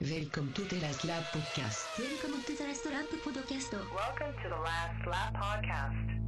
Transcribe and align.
Welcome 0.00 0.52
to 0.52 0.62
the 0.62 0.80
Last 0.80 1.04
Lap 1.04 1.24
Podcast. 1.32 1.98
Welcome 1.98 2.42
to 2.42 2.56
the 2.56 2.64
Last 2.64 2.86
Lap 2.86 3.06
Podcast. 3.10 3.72
Welcome 3.72 4.34
to 4.42 4.48
the 4.48 4.56
Last 4.56 5.06
Lap 5.06 5.34
Podcast. 5.34 6.18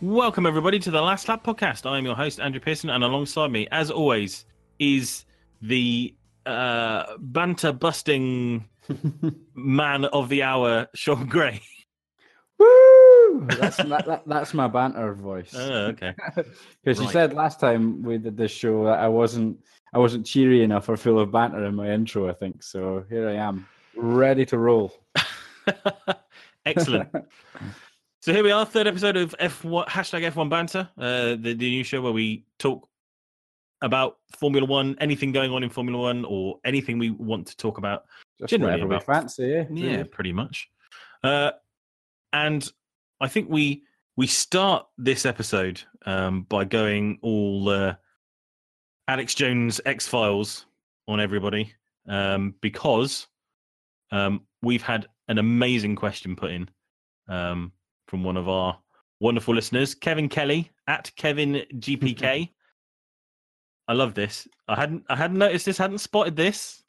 Welcome, 0.00 0.46
everybody, 0.46 0.78
to 0.78 0.90
the 0.92 1.02
Last 1.02 1.28
Lap 1.28 1.44
podcast. 1.44 1.84
I 1.84 1.98
am 1.98 2.06
your 2.06 2.14
host, 2.14 2.38
Andrew 2.38 2.60
Pearson, 2.60 2.88
and 2.88 3.02
alongside 3.02 3.50
me, 3.50 3.66
as 3.72 3.90
always, 3.90 4.46
is 4.78 5.24
the 5.60 6.14
uh, 6.48 7.16
banter 7.18 7.72
busting 7.72 8.64
man 9.54 10.04
of 10.06 10.28
the 10.28 10.42
hour, 10.42 10.88
Sean 10.94 11.26
Gray. 11.26 11.60
Woo! 12.58 13.46
That's 13.46 13.84
my, 13.84 14.00
that, 14.02 14.22
that's 14.26 14.54
my 14.54 14.66
banter 14.66 15.14
voice. 15.14 15.54
Oh, 15.54 15.86
okay. 15.88 16.14
Because 16.82 17.00
you 17.00 17.08
said 17.10 17.34
last 17.34 17.60
time 17.60 18.02
we 18.02 18.18
did 18.18 18.36
this 18.36 18.50
show 18.50 18.84
that 18.84 18.98
I 18.98 19.08
wasn't 19.08 19.58
I 19.92 19.98
wasn't 19.98 20.26
cheery 20.26 20.62
enough 20.62 20.88
or 20.88 20.96
full 20.96 21.18
of 21.18 21.30
banter 21.30 21.64
in 21.64 21.74
my 21.74 21.90
intro. 21.90 22.28
I 22.28 22.32
think 22.32 22.62
so. 22.62 23.04
Here 23.08 23.28
I 23.28 23.34
am, 23.34 23.66
ready 23.94 24.46
to 24.46 24.58
roll. 24.58 24.92
Excellent. 26.64 27.08
So 28.20 28.32
here 28.32 28.42
we 28.42 28.50
are, 28.50 28.66
third 28.66 28.86
episode 28.86 29.16
of 29.16 29.34
F1 29.38 29.86
hashtag 29.86 30.30
F1 30.32 30.50
banter, 30.50 30.88
uh, 30.98 31.36
the, 31.36 31.54
the 31.54 31.70
new 31.70 31.84
show 31.84 32.00
where 32.02 32.12
we 32.12 32.44
talk 32.58 32.88
about 33.82 34.18
Formula 34.38 34.66
One, 34.66 34.96
anything 35.00 35.32
going 35.32 35.50
on 35.52 35.62
in 35.62 35.70
Formula 35.70 35.98
One, 35.98 36.24
or 36.24 36.58
anything 36.64 36.98
we 36.98 37.10
want 37.10 37.46
to 37.48 37.56
talk 37.56 37.78
about. 37.78 38.04
Just 38.38 38.50
Generally 38.50 38.82
about- 38.82 39.04
fancy. 39.04 39.48
Yeah, 39.48 39.64
Really. 39.68 40.04
pretty 40.04 40.32
much. 40.32 40.68
Uh, 41.22 41.52
and 42.32 42.70
I 43.20 43.28
think 43.28 43.48
we 43.50 43.84
we 44.16 44.26
start 44.26 44.86
this 44.98 45.24
episode 45.26 45.80
um, 46.06 46.42
by 46.42 46.64
going 46.64 47.18
all 47.22 47.68
uh, 47.68 47.94
Alex 49.06 49.34
Jones 49.34 49.80
X 49.86 50.06
Files 50.08 50.66
on 51.06 51.20
everybody 51.20 51.72
um, 52.08 52.54
because 52.60 53.26
um, 54.10 54.42
we've 54.62 54.82
had 54.82 55.06
an 55.28 55.38
amazing 55.38 55.94
question 55.96 56.34
put 56.36 56.50
in 56.50 56.68
um, 57.28 57.72
from 58.08 58.24
one 58.24 58.36
of 58.36 58.48
our 58.48 58.78
wonderful 59.20 59.54
listeners, 59.54 59.94
Kevin 59.94 60.28
Kelly 60.28 60.70
at 60.86 61.10
Kevin 61.16 61.62
GPK. 61.74 62.50
I 63.88 63.94
love 63.94 64.12
this. 64.14 64.46
I 64.68 64.76
hadn't 64.76 65.04
I 65.08 65.16
hadn't 65.16 65.38
noticed 65.38 65.64
this, 65.64 65.78
hadn't 65.78 65.98
spotted 65.98 66.36
this, 66.36 66.84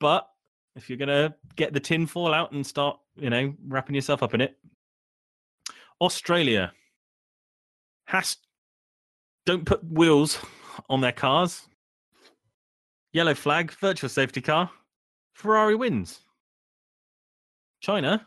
but 0.00 0.26
if 0.74 0.88
you're 0.88 0.98
gonna 0.98 1.34
get 1.56 1.74
the 1.74 1.80
tin 1.80 2.06
foil 2.06 2.32
out 2.32 2.52
and 2.52 2.66
start, 2.66 2.98
you 3.16 3.28
know, 3.28 3.54
wrapping 3.68 3.94
yourself 3.94 4.22
up 4.22 4.32
in 4.32 4.40
it. 4.40 4.56
Australia 6.00 6.72
has 8.06 8.38
don't 9.44 9.66
put 9.66 9.84
wheels 9.84 10.38
on 10.88 11.02
their 11.02 11.12
cars. 11.12 11.68
Yellow 13.12 13.34
flag, 13.34 13.70
virtual 13.72 14.08
safety 14.08 14.40
car. 14.40 14.70
Ferrari 15.34 15.74
wins. 15.74 16.20
China. 17.80 18.26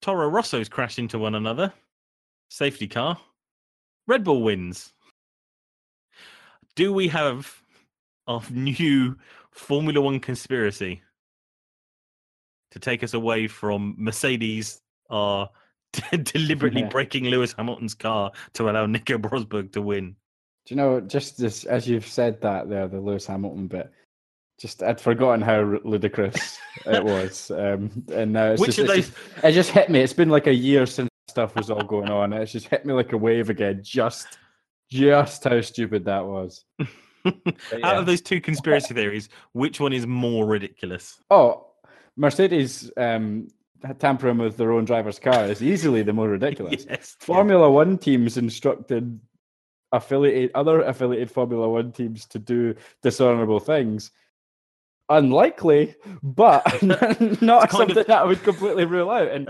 Toro 0.00 0.28
Rosso's 0.28 0.68
crashed 0.68 1.00
into 1.00 1.18
one 1.18 1.34
another. 1.34 1.72
Safety 2.50 2.86
car. 2.86 3.18
Red 4.06 4.22
Bull 4.22 4.42
wins. 4.42 4.92
Do 6.78 6.92
we 6.92 7.08
have 7.08 7.60
our 8.28 8.40
new 8.52 9.16
Formula 9.50 10.00
One 10.00 10.20
conspiracy 10.20 11.02
to 12.70 12.78
take 12.78 13.02
us 13.02 13.14
away 13.14 13.48
from 13.48 13.96
Mercedes 13.98 14.80
are 15.10 15.50
deliberately 16.22 16.82
Yeah. 16.82 16.88
breaking 16.90 17.24
Lewis 17.24 17.52
Hamilton's 17.52 17.94
car 17.94 18.30
to 18.52 18.70
allow 18.70 18.86
Nico 18.86 19.18
Rosberg 19.18 19.72
to 19.72 19.82
win? 19.82 20.14
Do 20.66 20.74
you 20.74 20.76
know 20.76 21.00
just 21.00 21.36
this, 21.36 21.64
as 21.64 21.88
you've 21.88 22.06
said 22.06 22.40
that 22.42 22.68
there, 22.68 22.86
the 22.86 23.00
Lewis 23.00 23.26
Hamilton 23.26 23.66
bit? 23.66 23.90
Just 24.60 24.80
I'd 24.80 25.00
forgotten 25.00 25.40
how 25.40 25.80
ludicrous 25.82 26.60
it 26.86 27.02
was, 27.02 27.50
um, 27.56 27.90
and 28.12 28.32
now 28.32 28.52
it's 28.52 28.60
Which 28.60 28.76
just, 28.76 28.78
of 28.78 28.86
those? 28.86 29.08
just- 29.08 29.44
it 29.44 29.50
just 29.50 29.70
hit 29.70 29.90
me. 29.90 29.98
It's 29.98 30.12
been 30.12 30.30
like 30.30 30.46
a 30.46 30.54
year 30.54 30.86
since 30.86 31.10
stuff 31.28 31.56
was 31.56 31.70
all 31.70 31.82
going 31.82 32.08
on. 32.08 32.32
It's 32.32 32.52
just 32.52 32.68
hit 32.68 32.86
me 32.86 32.92
like 32.92 33.12
a 33.12 33.18
wave 33.18 33.50
again. 33.50 33.80
Just, 33.82 34.38
just 34.90 35.44
how 35.44 35.60
stupid 35.60 36.04
that 36.06 36.24
was. 36.24 36.64
But 37.24 37.84
Out 37.84 37.96
of 37.98 38.06
those 38.06 38.22
two 38.22 38.40
conspiracy 38.40 38.94
theories, 38.94 39.28
which 39.52 39.80
one 39.80 39.92
is 39.92 40.06
more 40.06 40.46
ridiculous? 40.46 41.20
Oh, 41.30 41.66
Mercedes 42.16 42.90
um, 42.96 43.48
tampering 43.98 44.38
with 44.38 44.56
their 44.56 44.72
own 44.72 44.86
driver's 44.86 45.18
car 45.18 45.44
is 45.44 45.62
easily 45.62 46.02
the 46.02 46.12
more 46.14 46.28
ridiculous. 46.28 46.86
Yes. 46.90 47.16
Formula 47.20 47.70
One 47.70 47.98
teams 47.98 48.38
instructed 48.38 49.20
affiliate 49.92 50.52
other 50.54 50.80
affiliated 50.82 51.30
Formula 51.30 51.68
One 51.68 51.92
teams 51.92 52.24
to 52.26 52.38
do 52.38 52.74
dishonorable 53.02 53.60
things. 53.60 54.10
Unlikely, 55.10 55.94
but 56.22 56.82
not 57.42 57.70
something 57.70 57.98
of- 57.98 58.06
that 58.06 58.10
I 58.10 58.24
would 58.24 58.42
completely 58.42 58.84
rule 58.84 59.10
out 59.10 59.28
in, 59.28 59.48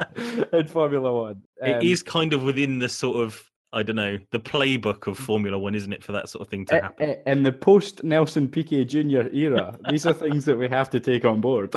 in 0.53 0.67
Formula 0.69 1.13
One. 1.13 1.43
It 1.63 1.77
Um, 1.77 1.83
is 1.83 2.03
kind 2.03 2.33
of 2.33 2.43
within 2.45 2.79
the 2.79 2.89
sort 2.89 3.17
of 3.19 3.43
I 3.73 3.83
don't 3.83 3.97
know 3.97 4.19
the 4.31 4.41
playbook 4.41 5.07
of 5.07 5.19
Formula 5.19 5.59
One, 5.59 5.75
isn't 5.75 5.93
it, 5.93 6.03
for 6.03 6.13
that 6.13 6.29
sort 6.29 6.43
of 6.43 6.49
thing 6.49 6.65
to 6.67 6.81
happen? 6.81 7.17
in 7.27 7.43
the 7.43 7.53
post 7.53 8.03
Nelson 8.03 8.49
Piquet 8.49 8.87
Jr. 8.87 9.29
era. 9.33 9.79
These 9.91 10.07
are 10.07 10.15
things 10.15 10.45
that 10.47 10.57
we 10.57 10.69
have 10.69 10.89
to 10.91 11.01
take 11.01 11.25
on 11.25 11.41
board. 11.41 11.75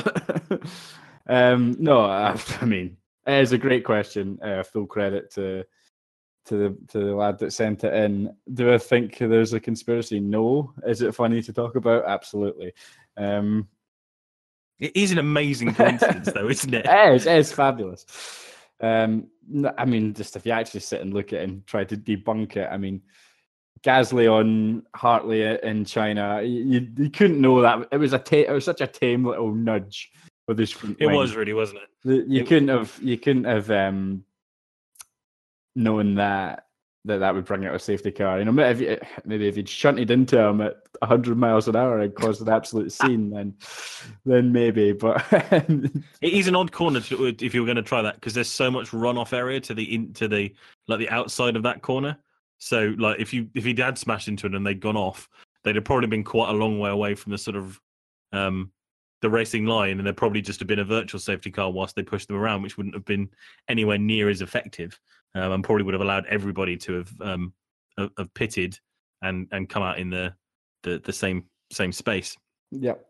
um, 1.27 1.75
no, 1.79 2.01
I, 2.05 2.39
I 2.61 2.65
mean 2.65 2.97
it 3.27 3.33
is 3.41 3.51
a 3.51 3.57
great 3.57 3.83
question. 3.83 4.39
Uh, 4.41 4.63
full 4.63 4.85
credit 4.85 5.31
to 5.33 5.63
to 6.45 6.57
the 6.57 6.77
to 6.89 6.99
the 6.99 7.15
lad 7.15 7.39
that 7.39 7.53
sent 7.53 7.83
it 7.83 7.93
in. 7.93 8.35
Do 8.53 8.73
I 8.73 8.77
think 8.77 9.17
there's 9.17 9.53
a 9.53 9.59
conspiracy? 9.59 10.19
No. 10.19 10.73
Is 10.85 11.01
it 11.01 11.15
funny 11.15 11.41
to 11.43 11.53
talk 11.53 11.75
about? 11.75 12.05
Absolutely. 12.05 12.73
Um, 13.17 13.67
It 14.79 14.95
is 14.95 15.11
an 15.11 15.19
amazing 15.19 15.75
coincidence, 15.75 16.31
though, 16.31 16.49
isn't 16.49 16.73
it? 16.73 16.85
it 16.89 17.15
is, 17.15 17.27
it 17.27 17.37
is 17.37 17.51
fabulous. 17.51 18.05
Um, 18.81 19.27
I 19.77 19.85
mean, 19.85 20.13
just 20.13 20.35
if 20.35 20.45
you 20.45 20.51
actually 20.51 20.79
sit 20.79 21.01
and 21.01 21.13
look 21.13 21.33
at 21.33 21.41
it 21.41 21.49
and 21.49 21.65
try 21.67 21.83
to 21.83 21.95
debunk 21.97 22.55
it, 22.55 22.67
I 22.71 22.77
mean, 22.77 23.01
Gasly 23.83 24.31
on 24.31 24.83
Hartley 24.95 25.43
in 25.43 25.85
China, 25.85 26.41
you, 26.41 26.87
you, 26.97 27.09
couldn't 27.09 27.41
know 27.41 27.61
that 27.61 27.87
it 27.91 27.97
was 27.97 28.13
a 28.13 28.19
ta- 28.19 28.47
it 28.47 28.51
was 28.51 28.65
such 28.65 28.81
a 28.81 28.87
tame 28.87 29.25
little 29.25 29.53
nudge 29.53 30.11
with 30.47 30.59
his 30.59 30.75
It 30.99 31.07
wing. 31.07 31.15
was 31.15 31.35
really, 31.35 31.53
wasn't 31.53 31.79
it? 32.05 32.27
You 32.27 32.41
it- 32.41 32.47
couldn't 32.47 32.67
have 32.69 32.97
you 33.01 33.17
couldn't 33.17 33.45
have 33.45 33.71
um, 33.71 34.23
known 35.75 36.15
that 36.15 36.65
that 37.05 37.17
that 37.17 37.33
would 37.33 37.45
bring 37.45 37.65
out 37.65 37.73
a 37.73 37.79
safety 37.79 38.11
car. 38.11 38.37
You 38.39 38.45
know, 38.45 38.51
maybe 38.51 38.85
if, 38.85 39.01
you- 39.01 39.07
maybe 39.25 39.47
if 39.47 39.57
you'd 39.57 39.67
shunted 39.69 40.11
into 40.11 40.37
him 40.39 40.61
at 40.61 40.75
100 40.99 41.35
miles 41.37 41.67
an 41.67 41.75
hour 41.75 41.99
and 41.99 42.13
caused 42.13 42.41
an 42.41 42.49
absolute 42.49 42.91
scene, 42.91 43.29
then 43.31 43.55
then 44.25 44.51
maybe. 44.51 44.91
But 44.93 45.25
It 45.31 46.33
is 46.33 46.47
an 46.47 46.55
odd 46.55 46.71
corner 46.71 46.99
to, 47.01 47.27
if 47.39 47.53
you 47.53 47.61
were 47.61 47.65
going 47.65 47.75
to 47.77 47.81
try 47.81 48.01
that 48.03 48.15
because 48.15 48.33
there's 48.33 48.51
so 48.51 48.69
much 48.69 48.91
runoff 48.91 49.33
area 49.33 49.59
to 49.61 49.73
the 49.73 49.95
in, 49.95 50.13
to 50.13 50.27
the 50.27 50.53
like 50.87 50.99
the 50.99 51.09
outside 51.09 51.55
of 51.55 51.63
that 51.63 51.81
corner. 51.81 52.17
So 52.59 52.93
like 52.99 53.19
if 53.19 53.33
you 53.33 53.49
if 53.55 53.63
he 53.65 53.73
had 53.75 53.97
smashed 53.97 54.27
into 54.27 54.45
it 54.45 54.53
and 54.53 54.65
they'd 54.65 54.79
gone 54.79 54.97
off, 54.97 55.27
they'd 55.63 55.75
have 55.75 55.83
probably 55.85 56.07
been 56.07 56.23
quite 56.23 56.49
a 56.49 56.53
long 56.57 56.77
way 56.79 56.91
away 56.91 57.15
from 57.15 57.31
the 57.31 57.37
sort 57.39 57.55
of 57.57 57.79
um 58.31 58.71
the 59.21 59.29
racing 59.29 59.65
line, 59.67 59.97
and 59.97 60.05
there'd 60.05 60.17
probably 60.17 60.41
just 60.41 60.59
have 60.59 60.67
been 60.67 60.79
a 60.79 60.83
virtual 60.83 61.19
safety 61.19 61.51
car 61.51 61.71
whilst 61.71 61.95
they 61.95 62.01
pushed 62.03 62.27
them 62.27 62.37
around, 62.37 62.61
which 62.63 62.75
wouldn't 62.77 62.95
have 62.95 63.05
been 63.05 63.29
anywhere 63.67 63.99
near 63.99 64.29
as 64.29 64.41
effective, 64.41 64.99
um, 65.35 65.51
and 65.51 65.63
probably 65.63 65.83
would 65.83 65.93
have 65.93 66.01
allowed 66.01 66.25
everybody 66.27 66.77
to 66.77 66.93
have 66.93 67.13
um 67.21 67.53
have, 67.97 68.33
pitted 68.33 68.79
and 69.21 69.47
and 69.51 69.69
come 69.69 69.83
out 69.83 69.99
in 69.99 70.09
the 70.09 70.33
the, 70.83 70.99
the 71.03 71.13
same 71.13 71.45
same 71.71 71.91
space. 71.91 72.37
yep. 72.71 73.05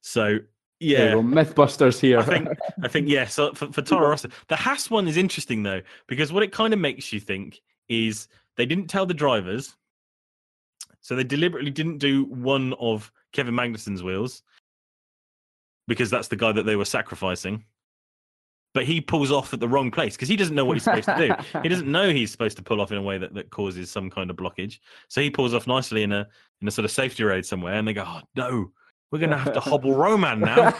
So 0.00 0.38
Yeah. 0.80 1.06
yeah, 1.06 1.14
Mythbusters 1.14 2.00
here. 2.00 2.18
I 2.18 2.24
think 2.24 2.48
I 2.82 2.88
think 2.88 3.08
yeah. 3.08 3.26
So 3.26 3.52
for, 3.54 3.72
for 3.72 3.82
Toro 3.82 4.08
Rosso, 4.08 4.28
the 4.48 4.56
Haas 4.56 4.90
one 4.90 5.06
is 5.08 5.16
interesting 5.16 5.62
though 5.62 5.82
because 6.06 6.32
what 6.32 6.42
it 6.42 6.52
kind 6.52 6.72
of 6.72 6.80
makes 6.80 7.12
you 7.12 7.20
think 7.20 7.60
is 7.88 8.28
they 8.56 8.66
didn't 8.66 8.88
tell 8.88 9.06
the 9.06 9.14
drivers, 9.14 9.76
so 11.00 11.14
they 11.14 11.24
deliberately 11.24 11.70
didn't 11.70 11.98
do 11.98 12.24
one 12.24 12.72
of 12.74 13.12
Kevin 13.32 13.54
Magnussen's 13.54 14.02
wheels 14.02 14.42
because 15.86 16.08
that's 16.10 16.28
the 16.28 16.36
guy 16.36 16.52
that 16.52 16.64
they 16.64 16.76
were 16.76 16.84
sacrificing. 16.84 17.64
But 18.74 18.84
he 18.84 19.00
pulls 19.00 19.30
off 19.30 19.54
at 19.54 19.60
the 19.60 19.68
wrong 19.68 19.90
place 19.90 20.16
because 20.16 20.28
he 20.28 20.36
doesn't 20.36 20.54
know 20.54 20.64
what 20.64 20.74
he's 20.74 20.82
supposed 20.84 21.06
to 21.06 21.16
do. 21.16 21.60
He 21.62 21.68
doesn't 21.68 21.90
know 21.90 22.10
he's 22.10 22.32
supposed 22.32 22.56
to 22.56 22.62
pull 22.62 22.80
off 22.80 22.90
in 22.90 22.98
a 22.98 23.02
way 23.02 23.16
that, 23.18 23.32
that 23.34 23.50
causes 23.50 23.88
some 23.90 24.10
kind 24.10 24.30
of 24.30 24.36
blockage. 24.36 24.80
So 25.08 25.20
he 25.20 25.30
pulls 25.30 25.54
off 25.54 25.66
nicely 25.66 26.02
in 26.02 26.12
a 26.12 26.26
in 26.60 26.68
a 26.68 26.70
sort 26.70 26.84
of 26.84 26.90
safety 26.90 27.22
road 27.24 27.46
somewhere, 27.46 27.74
and 27.74 27.86
they 27.86 27.92
go, 27.94 28.04
"Oh 28.06 28.20
no, 28.34 28.72
We're 29.14 29.20
going 29.20 29.30
to 29.30 29.38
have 29.38 29.52
to 29.52 29.60
hobble 29.60 29.94
Roman 29.96 30.40
now. 30.40 30.66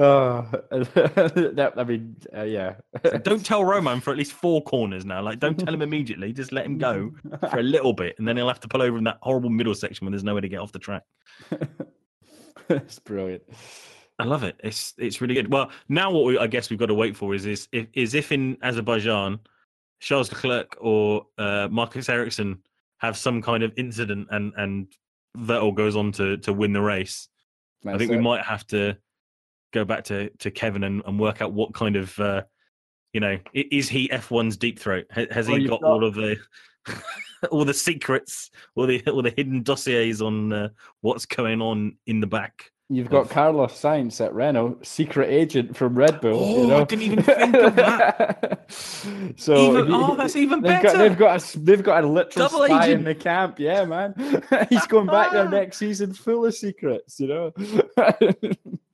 oh, 0.00 0.48
that, 0.72 1.74
I 1.76 1.84
mean, 1.84 2.16
uh, 2.36 2.42
yeah. 2.42 2.74
So 3.04 3.18
don't 3.18 3.46
tell 3.46 3.64
Roman 3.64 4.00
for 4.00 4.10
at 4.10 4.16
least 4.16 4.32
four 4.32 4.60
corners 4.64 5.04
now. 5.04 5.22
Like, 5.22 5.38
don't 5.38 5.56
tell 5.56 5.72
him 5.72 5.80
immediately. 5.80 6.32
Just 6.32 6.50
let 6.50 6.66
him 6.66 6.76
go 6.76 7.12
for 7.50 7.60
a 7.60 7.62
little 7.62 7.92
bit, 7.92 8.16
and 8.18 8.26
then 8.26 8.36
he'll 8.36 8.48
have 8.48 8.58
to 8.60 8.68
pull 8.68 8.82
over 8.82 8.98
in 8.98 9.04
that 9.04 9.18
horrible 9.22 9.48
middle 9.50 9.76
section 9.76 10.04
when 10.06 10.10
there's 10.12 10.24
nowhere 10.24 10.40
to 10.40 10.48
get 10.48 10.58
off 10.58 10.72
the 10.72 10.80
track. 10.80 11.04
it's 12.68 12.98
brilliant. 12.98 13.44
I 14.18 14.24
love 14.24 14.44
it. 14.44 14.56
It's 14.62 14.94
it's 14.98 15.20
really 15.20 15.34
good. 15.34 15.50
Well, 15.52 15.70
now 15.88 16.10
what 16.10 16.24
we, 16.24 16.38
I 16.38 16.46
guess 16.46 16.70
we've 16.70 16.78
got 16.78 16.86
to 16.86 16.94
wait 16.94 17.16
for 17.16 17.34
is 17.34 17.46
is 17.46 17.68
if, 17.72 17.86
is 17.94 18.14
if 18.14 18.30
in 18.30 18.56
Azerbaijan, 18.62 19.40
Charles 20.00 20.30
Leclerc 20.30 20.76
or 20.80 21.26
uh, 21.38 21.68
Marcus 21.70 22.08
Ericsson 22.08 22.58
have 22.98 23.16
some 23.16 23.42
kind 23.42 23.62
of 23.62 23.72
incident 23.76 24.28
and 24.30 24.52
and 24.56 24.86
Vettel 25.36 25.74
goes 25.74 25.96
on 25.96 26.12
to 26.12 26.36
to 26.38 26.52
win 26.52 26.72
the 26.72 26.80
race. 26.80 27.28
I 27.86 27.98
think 27.98 28.10
we 28.10 28.18
might 28.18 28.42
have 28.44 28.66
to 28.68 28.96
go 29.72 29.84
back 29.84 30.04
to 30.04 30.30
to 30.30 30.50
Kevin 30.50 30.84
and, 30.84 31.02
and 31.06 31.18
work 31.18 31.42
out 31.42 31.52
what 31.52 31.74
kind 31.74 31.96
of 31.96 32.18
uh, 32.20 32.42
you 33.12 33.20
know 33.20 33.38
is 33.52 33.88
he 33.88 34.08
F1's 34.08 34.56
deep 34.56 34.78
throat? 34.78 35.06
Ha- 35.12 35.26
Has 35.30 35.48
Well, 35.48 35.56
he 35.58 35.66
got, 35.66 35.80
got- 35.80 35.90
all 35.90 36.04
of 36.04 36.14
the 36.14 36.36
all 37.50 37.64
the 37.64 37.74
secrets, 37.74 38.50
all 38.76 38.86
the 38.86 39.02
all 39.08 39.22
the 39.22 39.34
hidden 39.36 39.64
dossiers 39.64 40.22
on 40.22 40.52
uh, 40.52 40.68
what's 41.00 41.26
going 41.26 41.60
on 41.60 41.96
in 42.06 42.20
the 42.20 42.26
back? 42.28 42.70
You've 42.90 43.08
got 43.08 43.30
Carlos 43.30 43.72
Sainz 43.72 44.22
at 44.22 44.34
Renault, 44.34 44.80
secret 44.82 45.30
agent 45.30 45.74
from 45.74 45.94
Red 45.96 46.20
Bull. 46.20 46.38
Oh, 46.38 46.60
you 46.62 46.66
know? 46.66 46.80
I 46.82 46.84
didn't 46.84 47.02
even 47.02 47.22
think 47.24 47.54
of 47.54 47.76
that. 47.76 48.70
so 49.36 49.78
Even- 49.78 49.86
he- 49.86 49.92
oh, 49.94 50.14
that's 50.16 50.36
even 50.36 50.60
they've 50.60 50.82
better. 50.82 50.88
Got, 50.88 50.98
they've 50.98 51.18
got 51.18 51.54
a 51.54 51.58
they've 51.60 51.82
got 51.82 52.04
a 52.04 52.06
literal 52.06 52.48
Double 52.48 52.64
spy 52.66 52.84
agent. 52.84 52.98
in 53.00 53.04
the 53.04 53.14
camp. 53.14 53.58
Yeah, 53.58 53.86
man. 53.86 54.42
He's 54.68 54.86
going 54.86 55.06
back 55.06 55.32
there 55.32 55.48
next 55.48 55.78
season 55.78 56.12
full 56.12 56.44
of 56.44 56.54
secrets. 56.54 57.18
You 57.18 57.28
know. 57.28 57.52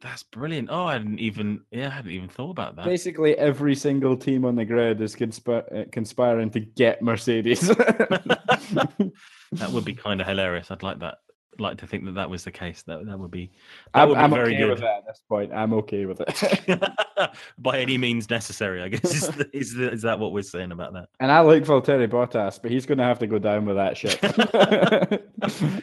That's 0.01 0.23
brilliant. 0.23 0.69
Oh, 0.71 0.85
I 0.85 0.93
hadn't 0.93 1.19
even 1.19 1.63
yeah, 1.73 1.89
I 1.89 1.91
hadn't 1.91 2.13
even 2.13 2.29
thought 2.29 2.51
about 2.51 2.77
that. 2.77 2.85
Basically, 2.85 3.37
every 3.37 3.75
single 3.75 4.17
team 4.17 4.45
on 4.45 4.55
the 4.55 4.65
grid 4.65 5.01
is 5.01 5.17
conspi- 5.17 5.81
uh, 5.81 5.85
conspiring 5.91 6.51
to 6.51 6.61
get 6.61 7.03
Mercedes. 7.03 7.67
that 7.69 9.71
would 9.73 9.85
be 9.85 9.95
kind 9.95 10.21
of 10.21 10.29
hilarious. 10.29 10.71
I'd 10.71 10.85
like 10.85 11.01
that. 11.01 11.19
Like 11.61 11.79
to 11.79 11.87
think 11.87 12.05
that 12.07 12.15
that 12.15 12.31
was 12.31 12.45
the 12.45 12.51
case. 12.51 12.83
That 12.83 13.07
that 13.07 13.19
would 13.19 13.31
be 13.31 13.51
that 13.95 14.03
I'm, 14.03 14.09
would 14.09 14.15
be 14.17 14.21
I'm 14.21 14.31
very 14.31 14.55
okay 14.55 14.59
good. 14.59 14.71
with 14.71 14.81
that 14.81 14.99
at 14.99 15.07
this 15.07 15.23
point. 15.29 15.53
I'm 15.53 15.73
okay 15.75 16.07
with 16.07 16.23
it. 16.27 16.83
By 17.59 17.79
any 17.79 17.99
means 17.99 18.31
necessary, 18.31 18.83
I 18.83 18.89
guess. 18.89 19.15
Is, 19.15 19.29
the, 19.29 19.57
is, 19.57 19.75
the, 19.75 19.93
is 19.93 20.03
that 20.03 20.19
what 20.19 20.33
we're 20.33 20.43
saying 20.43 20.73
about 20.73 20.95
that? 20.95 21.09
and 21.21 21.31
I 21.31 21.41
like 21.41 21.65
Valtteri 21.65 22.09
Bottas, 22.09 22.61
but 22.61 22.71
he's 22.71 22.87
going 22.87 22.99
to 22.99 23.05
have 23.05 23.19
to 23.19 23.27
go 23.27 23.39
down 23.39 23.67
with 23.67 23.77
that 23.77 23.97
shit. 23.97 24.19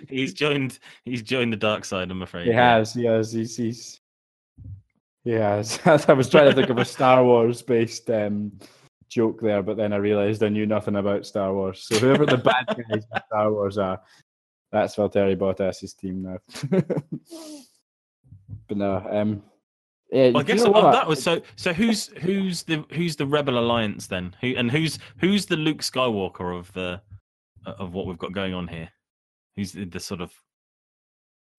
he's 0.10 0.34
joined. 0.34 0.80
He's 1.06 1.22
joined 1.22 1.54
the 1.54 1.58
dark 1.58 1.86
side. 1.86 2.10
I'm 2.10 2.22
afraid. 2.22 2.48
He 2.48 2.54
has, 2.54 2.94
he 2.94 3.06
has, 3.06 3.32
he's, 3.32 3.56
he's 3.56 4.02
he 5.24 5.34
has. 5.34 5.80
I 5.86 6.14
was 6.14 6.30
trying 6.30 6.50
to 6.50 6.56
think 6.56 6.70
of 6.70 6.78
a 6.78 6.86
Star 6.86 7.24
Wars 7.24 7.62
based 7.62 8.10
um, 8.10 8.52
joke 9.10 9.42
there, 9.42 9.62
but 9.62 9.76
then 9.78 9.94
I 9.94 9.98
realized 9.98 10.42
I 10.42 10.50
knew 10.50 10.66
nothing 10.66 10.96
about 10.96 11.26
Star 11.26 11.54
Wars. 11.54 11.86
So 11.88 12.00
whoever 12.00 12.26
the 12.26 12.38
bad 12.38 12.66
guys 12.68 12.78
in 12.90 13.22
Star 13.28 13.52
Wars 13.52 13.78
are, 13.78 14.02
that's 14.72 14.96
Valtteri 14.96 15.38
Bottas's 15.38 15.94
team 15.94 16.22
now. 16.24 16.38
but 18.68 18.78
no, 18.78 19.06
um, 19.10 19.44
yeah, 20.12 20.30
Well, 20.30 20.38
I 20.40 20.44
guess 20.44 20.66
what? 20.68 20.92
that 20.92 21.08
was 21.08 21.22
so. 21.22 21.42
So 21.56 21.74
who's 21.74 22.08
who's 22.20 22.64
the 22.64 22.86
who's 22.92 23.16
the 23.16 23.26
Rebel 23.26 23.60
Alliance 23.60 24.08
then? 24.08 24.36
Who 24.42 24.54
and 24.56 24.72
who's 24.72 25.00
who's 25.20 25.46
the 25.46 25.58
Luke 25.58 25.80
Skywalker 25.80 26.58
of 26.58 26.72
the 26.74 27.02
of 27.66 27.94
what 27.94 28.06
we've 28.08 28.18
got 28.18 28.32
going 28.34 28.54
on 28.54 28.68
here? 28.68 28.90
Who's 29.56 29.72
the, 29.74 29.86
the 29.86 30.00
sort 30.00 30.22
of 30.22 30.32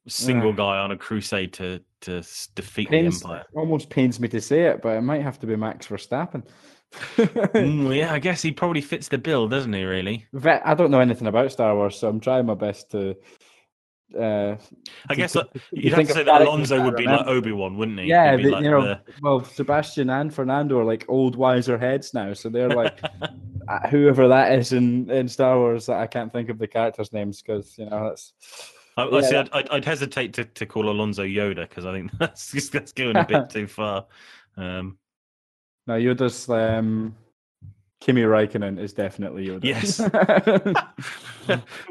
single 0.07 0.51
Uh. 0.51 0.57
guy 0.57 0.79
on 0.79 0.91
a 0.93 0.97
crusade 0.97 1.53
to 1.55 1.81
to 2.03 2.23
defeat 2.55 2.89
pains, 2.91 3.21
the 3.21 3.29
Empire? 3.29 3.45
almost 3.55 3.91
pains 3.91 4.19
me 4.21 4.29
to 4.29 4.41
say 4.41 4.63
it, 4.67 4.81
but 4.83 4.97
it 4.97 5.03
might 5.03 5.23
have 5.23 5.39
to 5.41 5.47
be 5.47 5.57
Max 5.57 5.87
Verstappen. 5.87 6.43
Mm, 6.93 7.97
yeah, 7.97 8.13
I 8.13 8.19
guess 8.19 8.43
he 8.43 8.53
probably 8.53 8.81
fits 8.81 9.09
the 9.09 9.19
bill, 9.19 9.49
doesn't 9.49 9.73
he? 9.73 9.85
Really? 9.85 10.27
I 10.45 10.75
don't 10.75 10.91
know 10.91 11.01
anything 11.01 11.27
about 11.27 11.53
Star 11.53 11.75
Wars, 11.75 11.97
so 11.99 12.09
I'm 12.09 12.21
trying 12.21 12.47
my 12.47 12.55
best 12.55 12.91
to. 12.93 13.15
Uh, 14.19 14.57
I 15.09 15.15
to- 15.15 15.17
guess 15.17 15.33
to- 15.33 15.47
you'd 15.71 15.93
have 15.93 15.97
think 15.99 16.09
to 16.09 16.15
say 16.15 16.23
that 16.23 16.41
Alonso 16.43 16.83
would 16.83 16.97
be 16.97 17.05
like. 17.05 17.27
Obi 17.27 17.53
Wan, 17.53 17.77
wouldn't 17.77 18.01
he? 18.01 18.07
Yeah, 18.07 18.37
the- 18.37 18.51
like 18.51 18.65
you 18.65 18.71
know, 18.71 18.83
the- 18.83 19.01
well, 19.21 19.45
Sebastian 19.45 20.09
and 20.09 20.33
Fernando 20.33 20.79
are 20.79 20.85
like 20.85 21.05
old 21.09 21.37
wiser 21.37 21.77
heads 21.77 22.15
now, 22.15 22.33
so 22.33 22.49
they're 22.49 22.71
like 22.71 22.99
uh, 23.69 23.89
whoever 23.91 24.27
that 24.29 24.53
is 24.59 24.73
in, 24.73 25.11
in 25.11 25.29
Star 25.29 25.59
Wars. 25.59 25.91
I 25.91 26.07
can't 26.07 26.33
think 26.33 26.49
of 26.49 26.59
the 26.59 26.67
characters' 26.67 27.13
names 27.13 27.43
because 27.43 27.77
you 27.77 27.85
know 27.85 28.09
that's 28.09 28.33
I, 28.97 29.07
yeah, 29.11 29.21
see. 29.21 29.37
I'd, 29.37 29.51
I'd, 29.53 29.69
I'd 29.69 29.85
hesitate 29.85 30.33
to, 30.35 30.45
to 30.47 30.65
call 30.67 30.89
Alonso 30.89 31.23
Yoda 31.25 31.69
because 31.69 31.85
I 31.85 31.93
think 31.93 32.11
that's 32.19 32.51
just- 32.51 32.73
that's 32.73 32.93
going 32.93 33.17
a 33.17 33.27
bit 33.27 33.51
too 33.51 33.67
far. 33.67 34.07
Um, 34.57 34.97
no 35.89 35.95
Yoda's. 35.95 36.49
Um, 36.49 37.17
Kimi 38.01 38.23
Raikkonen 38.23 38.79
is 38.79 38.93
definitely 38.93 39.49
Yoda. 39.49 39.65
Yes. 39.65 40.01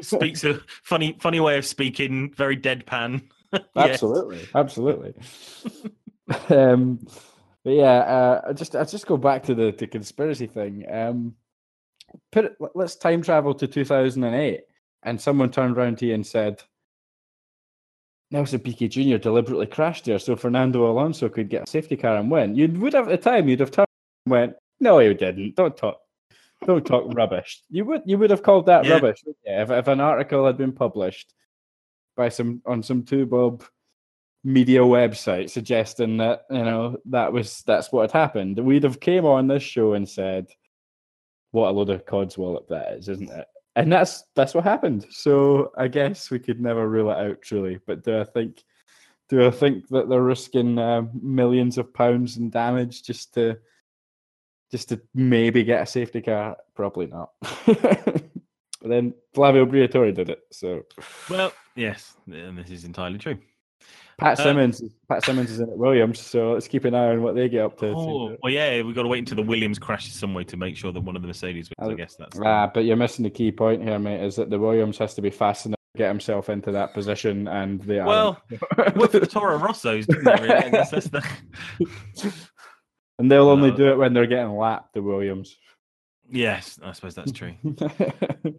speaks 0.00 0.44
a 0.44 0.60
funny 0.84 1.16
funny 1.20 1.40
way 1.40 1.58
of 1.58 1.66
speaking, 1.66 2.32
very 2.34 2.56
deadpan. 2.56 3.22
Yes. 3.74 3.92
absolutely, 3.94 4.46
absolutely. 4.54 5.14
um, 6.50 6.98
but 7.64 7.70
yeah, 7.70 7.96
uh, 8.00 8.42
I 8.48 8.52
just 8.52 8.76
I 8.76 8.84
just 8.84 9.06
go 9.06 9.16
back 9.16 9.42
to 9.44 9.54
the, 9.54 9.70
the 9.72 9.86
conspiracy 9.86 10.46
thing. 10.46 10.84
Um, 10.86 11.34
put 12.30 12.44
it, 12.44 12.56
let- 12.60 12.76
let's 12.76 12.96
time 12.96 13.22
travel 13.22 13.54
to 13.54 13.66
2008, 13.66 14.64
and 15.02 15.18
someone 15.18 15.50
turned 15.50 15.78
around 15.78 15.96
to 15.96 16.06
you 16.06 16.12
and 16.12 16.26
said, 16.26 16.62
Nelson 18.30 18.60
Piquet 18.60 18.88
Jr. 18.88 19.16
deliberately 19.16 19.66
crashed 19.66 20.04
there 20.04 20.18
so 20.18 20.36
Fernando 20.36 20.90
Alonso 20.90 21.30
could 21.30 21.48
get 21.48 21.62
a 21.62 21.70
safety 21.70 21.96
car 21.96 22.16
and 22.16 22.30
win. 22.30 22.54
You 22.54 22.68
would 22.68 22.92
have 22.92 23.08
at 23.08 23.22
the 23.22 23.30
time 23.30 23.48
you'd 23.48 23.60
have 23.60 23.70
turned 23.70 23.87
and 23.87 23.87
went, 24.28 24.54
No, 24.80 24.98
he 24.98 25.12
didn't. 25.14 25.56
Don't 25.56 25.76
talk. 25.76 26.00
Don't 26.66 26.84
talk 26.86 27.04
rubbish. 27.14 27.62
You 27.70 27.84
would 27.86 28.02
you 28.06 28.18
would 28.18 28.30
have 28.30 28.42
called 28.42 28.66
that 28.66 28.84
Yeah. 28.84 28.94
rubbish 28.94 29.22
you? 29.26 29.34
if, 29.44 29.70
if 29.70 29.88
an 29.88 30.00
article 30.00 30.46
had 30.46 30.56
been 30.58 30.72
published 30.72 31.32
by 32.16 32.28
some 32.28 32.62
on 32.66 32.82
some 32.82 33.04
two 33.04 33.26
bob 33.26 33.64
media 34.44 34.80
website 34.80 35.50
suggesting 35.50 36.16
that 36.18 36.42
you 36.50 36.62
know 36.64 36.96
that 37.06 37.32
was 37.32 37.62
that's 37.66 37.90
what 37.92 38.10
had 38.10 38.18
happened. 38.18 38.58
We'd 38.58 38.84
have 38.84 39.00
came 39.00 39.24
on 39.24 39.46
this 39.48 39.62
show 39.62 39.94
and 39.94 40.08
said, 40.08 40.46
"What 41.52 41.68
a 41.68 41.72
load 41.72 41.90
of 41.90 42.06
codswallop 42.06 42.68
that 42.68 42.94
is, 42.94 43.08
isn't 43.08 43.30
it?" 43.30 43.46
And 43.76 43.92
that's 43.92 44.24
that's 44.34 44.54
what 44.54 44.64
happened. 44.64 45.06
So 45.10 45.70
I 45.76 45.86
guess 45.88 46.30
we 46.30 46.40
could 46.40 46.60
never 46.60 46.88
rule 46.88 47.10
it 47.12 47.18
out 47.18 47.42
truly. 47.42 47.78
But 47.86 48.02
do 48.02 48.20
I 48.20 48.24
think 48.24 48.62
do 49.28 49.46
I 49.46 49.50
think 49.50 49.86
that 49.88 50.08
they're 50.08 50.22
risking 50.22 50.78
uh, 50.78 51.02
millions 51.20 51.78
of 51.78 51.92
pounds 51.94 52.36
in 52.38 52.50
damage 52.50 53.02
just 53.04 53.34
to 53.34 53.58
just 54.70 54.88
to 54.90 55.00
maybe 55.14 55.64
get 55.64 55.82
a 55.82 55.86
safety 55.86 56.20
car? 56.20 56.56
Probably 56.74 57.06
not. 57.06 57.30
but 57.66 58.30
then 58.82 59.14
Flavio 59.34 59.66
Briatore 59.66 60.14
did 60.14 60.30
it. 60.30 60.40
So 60.52 60.82
Well, 61.30 61.52
yes, 61.76 62.14
and 62.26 62.56
this 62.58 62.70
is 62.70 62.84
entirely 62.84 63.18
true. 63.18 63.38
Pat 64.18 64.40
Uh, 64.40 64.42
Symonds, 64.42 64.82
Pat 65.08 65.24
Symonds 65.24 65.48
is 65.52 65.60
in 65.60 65.70
at 65.70 65.78
Williams, 65.78 66.18
so 66.20 66.52
let's 66.54 66.66
keep 66.66 66.84
an 66.84 66.92
eye 66.92 67.10
on 67.10 67.22
what 67.22 67.36
they 67.36 67.48
get 67.48 67.64
up 67.64 67.78
to. 67.78 67.90
Oh, 67.90 68.36
well, 68.42 68.52
yeah, 68.52 68.82
we've 68.82 68.94
got 68.94 69.02
to 69.02 69.08
wait 69.08 69.20
until 69.20 69.36
the 69.36 69.42
Williams 69.48 69.78
crashes 69.78 70.12
some 70.14 70.34
way 70.34 70.42
to 70.42 70.56
make 70.56 70.76
sure 70.76 70.90
that 70.90 71.00
one 71.00 71.14
of 71.14 71.22
the 71.22 71.28
Mercedes 71.28 71.70
wins. 71.78 71.88
I 71.90 71.92
Uh, 71.92 71.96
guess 71.96 72.16
that's 72.16 72.36
Ah, 72.44 72.66
but 72.72 72.84
you're 72.84 72.96
missing 72.96 73.22
the 73.22 73.30
key 73.30 73.52
point 73.52 73.80
here, 73.80 73.96
mate. 74.00 74.20
Is 74.24 74.34
that 74.34 74.50
the 74.50 74.58
Williams 74.58 74.98
has 74.98 75.14
to 75.14 75.22
be 75.22 75.30
fast 75.30 75.66
enough 75.66 75.78
to 75.94 75.98
get 75.98 76.08
himself 76.08 76.48
into 76.48 76.72
that 76.72 76.94
position, 76.94 77.46
and 77.46 77.80
they 77.82 78.00
well. 78.00 78.42
The 78.50 79.28
Toro 79.30 79.56
Rossos, 79.56 80.06
didn't 80.08 80.24
they? 80.24 80.32
Really? 80.32 80.48
I 80.64 80.68
guess 80.70 80.90
that's 80.90 81.08
the. 81.08 81.24
And 83.18 83.30
they'll 83.30 83.48
only 83.48 83.70
do 83.72 83.88
it 83.88 83.96
when 83.98 84.12
they're 84.14 84.26
getting 84.26 84.52
lapped. 84.56 84.94
The 84.94 85.02
Williams. 85.02 85.56
Yes, 86.30 86.78
I 86.82 86.92
suppose 86.92 87.14
that's 87.14 87.32
true. 87.32 87.54
what 87.62 88.54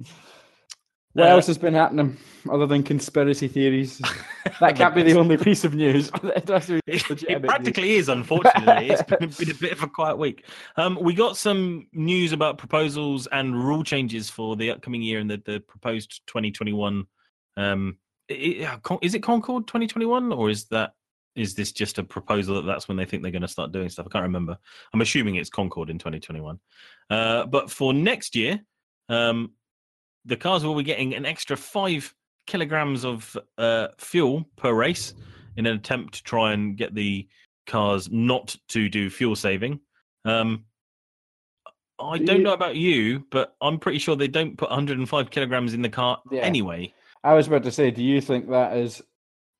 Uh, 1.17 1.23
else 1.23 1.47
has 1.47 1.57
been 1.57 1.73
happening 1.73 2.17
other 2.49 2.65
than 2.67 2.83
conspiracy 2.83 3.47
theories? 3.47 3.99
That 4.59 4.75
can't 4.75 4.93
be 4.95 5.03
the 5.03 5.17
only 5.17 5.37
piece 5.47 5.63
of 5.63 5.73
news. 5.73 6.11
it 6.23 6.47
has 6.47 6.67
to 6.67 6.73
be 6.73 6.81
It, 6.93 7.09
it 7.09 7.29
news. 7.29 7.41
practically 7.49 7.91
is, 7.95 8.09
unfortunately. 8.09 8.89
It's 8.89 9.03
been, 9.03 9.29
been 9.29 9.51
a 9.51 9.59
bit 9.59 9.71
of 9.73 9.83
a 9.83 9.87
quiet 9.87 10.17
week. 10.17 10.45
Um, 10.77 10.97
we 11.01 11.13
got 11.13 11.37
some 11.37 11.87
news 11.93 12.31
about 12.31 12.57
proposals 12.57 13.27
and 13.31 13.55
rule 13.55 13.83
changes 13.83 14.29
for 14.29 14.55
the 14.55 14.71
upcoming 14.71 15.01
year 15.01 15.19
and 15.19 15.29
the, 15.29 15.41
the 15.45 15.59
proposed 15.61 16.21
2021. 16.27 17.05
Um, 17.57 17.97
i- 18.29 18.33
i- 18.67 18.79
Con- 18.83 18.99
is 19.01 19.13
it 19.15 19.23
Concorde 19.23 19.67
2021 19.67 20.31
or 20.31 20.49
is 20.49 20.65
that 20.65 20.93
is 21.39 21.55
this 21.55 21.71
just 21.71 21.97
a 21.97 22.03
proposal 22.03 22.55
that 22.55 22.65
that's 22.65 22.87
when 22.87 22.97
they 22.97 23.05
think 23.05 23.23
they're 23.23 23.31
going 23.31 23.41
to 23.41 23.47
start 23.47 23.71
doing 23.71 23.87
stuff? 23.89 24.07
I 24.07 24.11
can't 24.11 24.23
remember. 24.23 24.57
I'm 24.93 25.01
assuming 25.01 25.35
it's 25.35 25.49
Concorde 25.49 25.89
in 25.89 25.97
2021. 25.97 26.59
Uh, 27.09 27.45
but 27.45 27.71
for 27.71 27.93
next 27.93 28.35
year, 28.35 28.59
um, 29.07 29.51
the 30.25 30.35
cars 30.35 30.65
will 30.65 30.75
be 30.75 30.83
getting 30.83 31.15
an 31.15 31.25
extra 31.25 31.55
five 31.55 32.13
kilograms 32.45 33.05
of 33.05 33.37
uh, 33.57 33.87
fuel 33.97 34.45
per 34.57 34.73
race 34.73 35.13
in 35.55 35.65
an 35.65 35.75
attempt 35.77 36.15
to 36.15 36.23
try 36.23 36.51
and 36.51 36.75
get 36.75 36.93
the 36.93 37.27
cars 37.67 38.09
not 38.11 38.55
to 38.67 38.89
do 38.89 39.09
fuel 39.09 39.35
saving. 39.35 39.79
Um, 40.25 40.65
I 41.99 42.17
Do 42.17 42.25
don't 42.25 42.43
know 42.43 42.53
about 42.53 42.75
you, 42.75 43.25
but 43.31 43.55
I'm 43.61 43.77
pretty 43.79 43.99
sure 43.99 44.15
they 44.15 44.27
don't 44.27 44.57
put 44.57 44.69
105 44.69 45.29
kilograms 45.31 45.73
in 45.73 45.81
the 45.81 45.89
car 45.89 46.21
Yeah. 46.31 46.41
anyway. 46.41 46.93
I 47.23 47.33
was 47.33 47.47
about 47.47 47.63
to 47.63 47.71
say, 47.71 47.91
do 47.91 48.03
you 48.03 48.21
think 48.21 48.49
that 48.49 48.77
is 48.77 49.01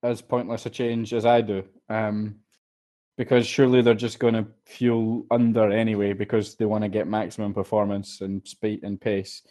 as 0.04 0.22
pointless 0.22 0.66
a 0.66 0.70
change 0.70 1.14
as 1.14 1.26
I 1.26 1.42
do. 1.42 1.64
Um, 1.90 2.36
because 3.18 3.46
surely 3.46 3.82
they're 3.82 3.94
just 3.94 4.18
going 4.20 4.34
to 4.34 4.48
fuel 4.66 5.26
under 5.30 5.70
anyway 5.70 6.14
because 6.14 6.56
they 6.56 6.64
want 6.64 6.84
to 6.86 6.90
get 6.90 7.06
maximum 7.06 7.54
performance 7.54 8.22
and 8.22 8.48
speed 8.48 8.82
and 8.84 9.00
pace 9.00 9.42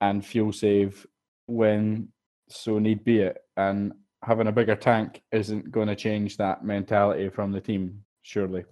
and 0.00 0.24
fuel 0.24 0.50
save 0.50 1.06
when 1.46 2.08
so 2.48 2.78
need 2.78 3.04
be 3.04 3.18
it. 3.18 3.36
And 3.58 3.92
having 4.22 4.46
a 4.46 4.52
bigger 4.52 4.76
tank 4.76 5.20
isn't 5.30 5.70
going 5.70 5.88
to 5.88 5.94
change 5.96 6.38
that 6.38 6.64
mentality 6.64 7.28
from 7.28 7.52
the 7.52 7.60
team, 7.60 8.02
surely. 8.22 8.64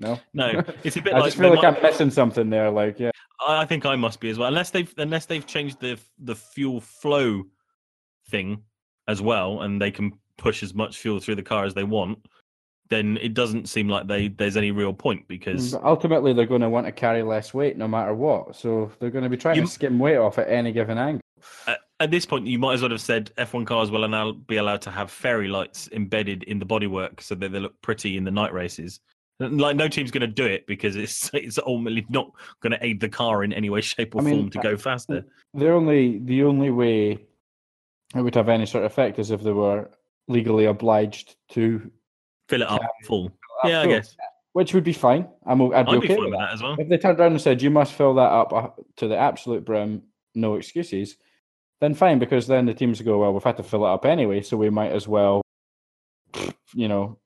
No, 0.00 0.18
No, 0.34 0.64
it's 0.82 0.96
a 0.96 1.02
bit 1.02 1.14
I 1.14 1.18
like 1.18 1.26
just 1.26 1.38
feel 1.38 1.50
like 1.50 1.62
might- 1.62 1.76
I'm 1.76 1.82
missing 1.82 2.10
something 2.10 2.50
there. 2.50 2.70
Like, 2.70 2.98
yeah, 2.98 3.10
I 3.46 3.62
I 3.62 3.66
think 3.66 3.86
I 3.86 3.94
must 3.96 4.18
be 4.18 4.30
as 4.30 4.38
well, 4.38 4.48
unless 4.48 4.70
they've 4.70 4.92
unless 4.96 5.26
they've 5.26 5.46
changed 5.46 5.78
the 5.80 5.98
the 6.18 6.34
fuel 6.34 6.80
flow 6.80 7.44
thing 8.30 8.62
as 9.06 9.20
well, 9.20 9.60
and 9.60 9.80
they 9.80 9.90
can 9.90 10.12
push 10.40 10.62
as 10.64 10.74
much 10.74 10.98
fuel 10.98 11.20
through 11.20 11.36
the 11.36 11.42
car 11.42 11.64
as 11.64 11.74
they 11.74 11.84
want. 11.84 12.18
Then 12.88 13.18
it 13.22 13.34
doesn't 13.34 13.68
seem 13.68 13.88
like 13.88 14.08
they 14.08 14.26
there's 14.28 14.56
any 14.56 14.72
real 14.72 14.92
point 14.92 15.28
because 15.28 15.72
but 15.72 15.84
ultimately 15.84 16.32
they're 16.32 16.46
going 16.46 16.62
to 16.62 16.68
want 16.68 16.86
to 16.86 16.92
carry 16.92 17.22
less 17.22 17.54
weight 17.54 17.76
no 17.76 17.86
matter 17.86 18.14
what. 18.14 18.56
So 18.56 18.90
they're 18.98 19.10
going 19.10 19.22
to 19.22 19.30
be 19.30 19.36
trying 19.36 19.56
You- 19.56 19.62
to 19.62 19.68
skim 19.68 19.98
weight 20.00 20.16
off 20.16 20.38
at 20.38 20.48
any 20.48 20.72
given 20.72 20.98
angle. 20.98 21.20
at, 21.68 21.78
at 22.00 22.10
this 22.10 22.26
point 22.26 22.48
you 22.48 22.58
might 22.58 22.74
as 22.74 22.82
well 22.82 22.90
have 22.90 23.00
said 23.00 23.30
F1 23.38 23.64
cars 23.66 23.92
will 23.92 24.08
now 24.08 24.32
be 24.32 24.56
allowed 24.56 24.82
to 24.82 24.90
have 24.90 25.10
fairy 25.10 25.46
lights 25.46 25.88
embedded 25.92 26.42
in 26.44 26.58
the 26.58 26.66
bodywork 26.66 27.20
so 27.20 27.36
that 27.36 27.52
they 27.52 27.60
look 27.60 27.80
pretty 27.80 28.16
in 28.16 28.24
the 28.24 28.30
night 28.32 28.52
races. 28.52 28.98
Like 29.38 29.76
no 29.76 29.86
team's 29.88 30.10
going 30.10 30.20
to 30.22 30.26
do 30.26 30.44
it 30.44 30.66
because 30.66 30.96
it's 30.96 31.30
it's 31.34 31.58
ultimately 31.58 32.04
not 32.08 32.32
going 32.60 32.72
to 32.72 32.84
aid 32.84 32.98
the 33.00 33.08
car 33.08 33.44
in 33.44 33.52
any 33.52 33.70
way, 33.70 33.82
shape, 33.82 34.16
or 34.16 34.20
I 34.20 34.24
mean, 34.24 34.34
form 34.34 34.50
to 34.50 34.58
uh, 34.58 34.62
go 34.62 34.76
faster. 34.76 35.24
The 35.54 35.70
only 35.70 36.18
the 36.18 36.42
only 36.42 36.70
way 36.70 37.18
it 38.16 38.20
would 38.20 38.34
have 38.34 38.48
any 38.48 38.66
sort 38.66 38.84
of 38.84 38.90
effect 38.90 39.18
is 39.20 39.30
if 39.30 39.42
they 39.42 39.52
were 39.52 39.88
legally 40.30 40.64
obliged 40.66 41.36
to, 41.50 41.90
Fill 42.48 42.62
it 42.62 42.68
up 42.68 42.82
full. 43.04 43.26
up 43.26 43.68
Yeah, 43.70 43.82
I 43.82 43.86
guess 43.86 44.16
which 44.52 44.74
would 44.74 44.82
be 44.82 44.92
fine. 44.92 45.28
I'm 45.46 45.62
I'd 45.62 45.68
be 45.70 45.74
I'd 45.74 45.88
okay 45.98 46.00
be 46.00 46.08
fine 46.08 46.16
with 46.24 46.30
with 46.30 46.32
that. 46.40 46.46
that 46.46 46.52
as 46.54 46.62
well. 46.62 46.76
If 46.78 46.88
they 46.88 46.98
turned 46.98 47.20
around 47.20 47.32
and 47.32 47.40
said 47.40 47.62
you 47.62 47.70
must 47.70 47.92
fill 47.92 48.14
that 48.14 48.32
up 48.32 48.52
uh, 48.52 48.68
to 48.96 49.06
the 49.06 49.16
absolute 49.16 49.64
brim, 49.64 50.02
no 50.34 50.56
excuses, 50.56 51.16
then 51.80 51.94
fine 51.94 52.18
because 52.18 52.48
then 52.48 52.66
the 52.66 52.74
teams 52.74 53.00
go 53.00 53.18
well. 53.18 53.32
We've 53.32 53.44
had 53.44 53.58
to 53.58 53.62
fill 53.62 53.86
it 53.86 53.90
up 53.90 54.04
anyway, 54.04 54.42
so 54.42 54.56
we 54.56 54.68
might 54.70 54.90
as 54.90 55.06
well, 55.06 55.40
you 56.74 56.88
know, 56.88 57.18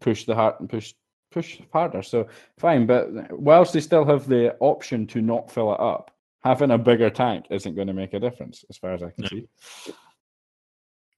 push 0.00 0.24
the 0.26 0.34
heart 0.36 0.60
and 0.60 0.68
push 0.68 0.94
push 1.32 1.60
harder. 1.72 2.02
So 2.02 2.28
fine, 2.58 2.86
but 2.86 3.08
whilst 3.32 3.72
they 3.72 3.80
still 3.80 4.04
have 4.04 4.28
the 4.28 4.56
option 4.60 5.06
to 5.08 5.20
not 5.20 5.50
fill 5.50 5.72
it 5.74 5.80
up, 5.80 6.12
having 6.44 6.70
a 6.70 6.78
bigger 6.78 7.10
tank 7.10 7.46
isn't 7.50 7.74
going 7.74 7.88
to 7.88 7.92
make 7.94 8.14
a 8.14 8.20
difference 8.20 8.64
as 8.70 8.76
far 8.76 8.92
as 8.94 9.02
I 9.02 9.10
can 9.10 9.22
No. 9.22 9.28
see. 9.28 9.48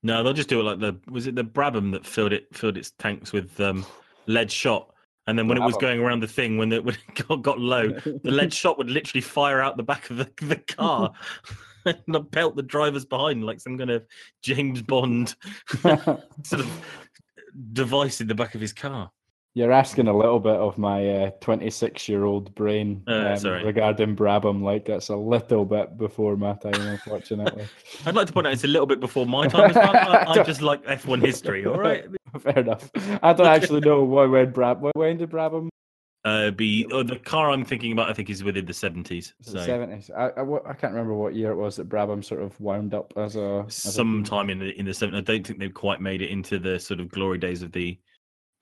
No, 0.03 0.23
they'll 0.23 0.33
just 0.33 0.49
do 0.49 0.61
it 0.61 0.65
like 0.65 0.81
the 0.81 0.99
was 1.11 1.27
it 1.27 1.35
the 1.35 1.45
Brabham 1.45 1.93
that 1.93 2.05
filled 2.05 2.33
it 2.33 2.55
filled 2.55 2.77
its 2.77 2.91
tanks 2.99 3.33
with 3.33 3.59
um, 3.61 3.87
lead 4.27 4.51
shot, 4.51 4.93
and 5.27 5.39
then 5.39 5.47
when 5.47 5.59
it 5.59 5.65
was 5.65 5.77
going 5.77 6.01
around 6.01 6.21
the 6.21 6.29
thing 6.29 6.59
when 6.59 6.73
it, 6.73 6.85
when 6.85 6.97
it 6.97 7.25
got, 7.29 7.43
got 7.43 7.61
low, 7.61 7.91
the 7.91 8.31
lead 8.31 8.53
shot 8.55 8.79
would 8.79 8.91
literally 8.91 9.21
fire 9.21 9.61
out 9.61 9.77
the 9.77 9.83
back 9.83 10.11
of 10.11 10.17
the, 10.17 10.29
the 10.41 10.57
car 10.57 11.13
and 11.85 12.31
pelt 12.33 12.57
the 12.57 12.63
drivers 12.63 13.05
behind 13.05 13.45
like 13.45 13.61
some 13.61 13.79
kind 13.79 13.91
of 13.91 14.05
James 14.43 14.83
Bond 14.83 15.37
sort 15.81 16.61
of 16.61 16.87
device 17.73 18.21
in 18.21 18.27
the 18.27 18.35
back 18.35 18.55
of 18.55 18.61
his 18.61 18.73
car. 18.73 19.11
You're 19.55 19.73
asking 19.73 20.09
a 20.09 20.17
little 20.17 20.41
bit 20.41 20.55
of 20.57 20.79
my 20.79 21.31
26 21.43 22.09
year 22.09 22.25
old 22.25 22.55
brain 22.55 23.03
Uh, 23.07 23.37
um, 23.45 23.65
regarding 23.65 24.17
Brabham. 24.17 24.63
Like 24.63 24.87
that's 24.87 25.11
a 25.11 25.17
little 25.17 25.67
bit 25.67 25.99
before 25.99 26.37
my 26.39 26.55
time, 26.55 26.73
unfortunately. 26.81 27.67
I'd 28.07 28.15
like 28.15 28.29
to 28.29 28.33
point 28.33 28.47
out 28.47 28.55
it's 28.55 28.65
a 28.65 28.69
little 28.69 28.87
bit 28.87 29.01
before 29.01 29.27
my 29.27 29.49
time 29.49 29.71
as 29.71 29.77
well. 29.77 29.95
I, 29.97 30.41
I 30.41 30.43
just 30.43 30.63
like 30.63 30.83
F1 30.85 31.21
history. 31.21 31.67
All 31.67 31.79
right, 31.79 32.07
Fair 32.41 32.61
enough. 32.61 32.91
I 33.23 33.35
don't 33.35 33.47
actually 33.47 33.81
know 33.81 34.03
why 34.05 34.25
when 34.25 34.53
Brab 34.53 34.81
when- 34.81 34.93
when 34.95 35.17
did 35.19 35.31
Brabham 35.31 35.69
uh, 36.25 36.53
be 36.53 36.87
oh, 36.93 37.03
the 37.03 37.19
car 37.19 37.51
I'm 37.51 37.65
thinking 37.65 37.93
about. 37.93 38.09
I 38.09 38.15
think 38.15 38.31
is 38.31 38.43
within 38.45 38.65
the 38.65 38.73
70s. 38.73 39.33
was 39.39 39.49
it 39.49 39.51
So 39.51 39.59
seventies? 39.67 40.09
I, 40.17 40.29
I 40.29 40.43
I 40.71 40.73
can't 40.73 40.93
remember 40.95 41.15
what 41.15 41.35
year 41.35 41.51
it 41.51 41.57
was 41.57 41.77
that 41.77 41.89
Brabham 41.91 42.25
sort 42.25 42.41
of 42.41 42.59
wound 42.61 42.95
up 42.95 43.13
as 43.17 43.37
a 43.37 43.65
as 43.67 43.85
a 43.85 43.91
sometime 43.91 44.49
in 44.49 44.61
the 44.61 44.71
in 44.79 44.87
the 44.87 44.93
70s. 44.93 45.17
I 45.17 45.21
don't 45.21 45.47
think 45.47 45.59
they've 45.59 45.75
quite 45.75 46.01
made 46.01 46.23
it 46.23 46.31
into 46.31 46.59
the 46.59 46.79
sort 46.79 47.01
of 47.01 47.11
glory 47.11 47.37
days 47.39 47.61
of 47.63 47.73
the 47.73 47.99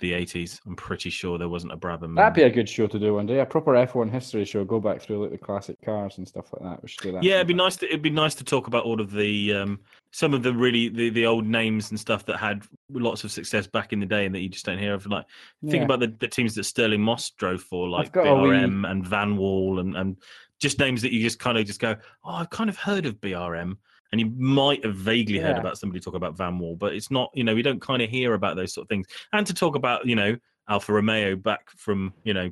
the 0.00 0.12
80s. 0.12 0.60
I'm 0.66 0.74
pretty 0.76 1.10
sure 1.10 1.38
there 1.38 1.48
wasn't 1.48 1.72
a 1.72 1.76
Brabham. 1.76 2.16
That'd 2.16 2.34
be 2.34 2.42
a 2.42 2.50
good 2.50 2.68
show 2.68 2.86
to 2.86 2.98
do 2.98 3.14
one 3.14 3.26
day. 3.26 3.40
A 3.40 3.46
proper 3.46 3.76
F 3.76 3.94
one 3.94 4.08
history 4.08 4.44
show. 4.44 4.64
Go 4.64 4.80
back 4.80 5.00
through 5.00 5.22
like 5.22 5.30
the 5.30 5.38
classic 5.38 5.80
cars 5.82 6.18
and 6.18 6.26
stuff 6.26 6.52
like 6.52 6.62
that. 6.70 6.82
We 6.82 6.88
should 6.88 7.02
do 7.02 7.12
that. 7.12 7.22
yeah, 7.22 7.36
it'd 7.36 7.46
be 7.46 7.54
nice 7.54 7.76
to 7.76 7.86
it'd 7.86 8.02
be 8.02 8.10
nice 8.10 8.34
to 8.36 8.44
talk 8.44 8.66
about 8.66 8.84
all 8.84 9.00
of 9.00 9.12
the 9.12 9.54
um 9.54 9.80
some 10.12 10.34
of 10.34 10.42
the 10.42 10.52
really 10.52 10.88
the, 10.88 11.10
the 11.10 11.26
old 11.26 11.46
names 11.46 11.90
and 11.90 12.00
stuff 12.00 12.24
that 12.26 12.36
had 12.38 12.64
lots 12.92 13.22
of 13.22 13.30
success 13.30 13.66
back 13.66 13.92
in 13.92 14.00
the 14.00 14.06
day 14.06 14.26
and 14.26 14.34
that 14.34 14.40
you 14.40 14.48
just 14.48 14.64
don't 14.66 14.78
hear 14.78 14.94
of. 14.94 15.06
Like 15.06 15.26
think 15.62 15.74
Yeah. 15.74 15.82
about 15.84 16.00
the, 16.00 16.08
the 16.18 16.28
teams 16.28 16.54
that 16.56 16.64
Stirling 16.64 17.00
Moss 17.02 17.30
drove 17.30 17.62
for, 17.62 17.88
like 17.88 18.14
a 18.16 18.20
wee- 18.22 18.28
BRM 18.50 18.90
and 18.90 19.04
Vanwall 19.04 19.80
and 19.80 19.96
and 19.96 20.16
just 20.58 20.78
names 20.78 21.00
that 21.02 21.12
you 21.12 21.22
just 21.22 21.38
kind 21.38 21.56
of 21.56 21.64
just 21.64 21.80
go, 21.80 21.96
oh, 22.24 22.30
I've 22.34 22.50
kind 22.50 22.68
of 22.68 22.76
heard 22.76 23.06
of 23.06 23.14
BRM. 23.20 23.76
And 24.12 24.20
you 24.20 24.30
might 24.36 24.84
have 24.84 24.96
vaguely 24.96 25.38
heard 25.38 25.56
Yeah. 25.56 25.60
about 25.60 25.78
somebody 25.78 26.00
talk 26.00 26.14
about 26.14 26.36
Vanwall, 26.36 26.78
but 26.78 26.94
it's 26.94 27.10
not, 27.10 27.30
you 27.32 27.44
know, 27.44 27.54
we 27.54 27.62
don't 27.62 27.80
kind 27.80 28.02
of 28.02 28.10
hear 28.10 28.34
about 28.34 28.56
those 28.56 28.74
sort 28.74 28.84
of 28.84 28.88
things. 28.88 29.06
And 29.32 29.46
to 29.46 29.54
talk 29.54 29.76
about, 29.76 30.04
you 30.06 30.16
know, 30.16 30.36
Alfa 30.68 30.92
Romeo 30.92 31.36
back 31.36 31.70
from, 31.70 32.12
you 32.24 32.34
know, 32.34 32.50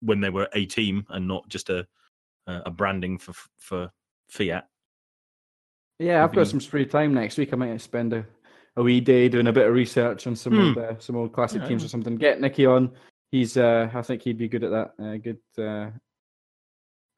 when 0.00 0.20
they 0.20 0.30
were 0.30 0.48
a 0.54 0.64
team 0.66 1.06
and 1.10 1.26
not 1.28 1.48
just 1.48 1.70
a 1.70 1.86
a 2.46 2.70
branding 2.70 3.18
for 3.18 3.34
for 3.58 3.90
Fiat. 4.28 4.68
Yeah, 5.98 6.22
I've 6.22 6.32
got 6.34 6.46
some 6.46 6.60
free 6.60 6.86
time 6.86 7.14
next 7.14 7.38
week. 7.38 7.52
I 7.52 7.56
might 7.56 7.80
spend 7.80 8.12
a, 8.12 8.24
a 8.76 8.82
wee 8.82 9.00
day 9.00 9.28
doing 9.28 9.48
a 9.48 9.52
bit 9.52 9.66
of 9.66 9.74
research 9.74 10.26
on 10.26 10.36
some 10.36 10.52
Hmm. 10.52 10.60
old 10.60 10.78
uh, 10.78 10.98
some 10.98 11.16
old 11.16 11.32
classic 11.32 11.62
Yeah, 11.62 11.68
teams 11.68 11.84
or 11.84 11.88
something. 11.88 12.16
Get 12.16 12.40
Nicky 12.40 12.66
on. 12.66 12.92
He's 13.32 13.56
uh, 13.56 13.90
I 13.92 14.02
think 14.02 14.22
he'd 14.22 14.38
be 14.38 14.48
good 14.48 14.64
at 14.64 14.70
that. 14.70 14.94
Uh, 15.02 15.16
good 15.16 15.38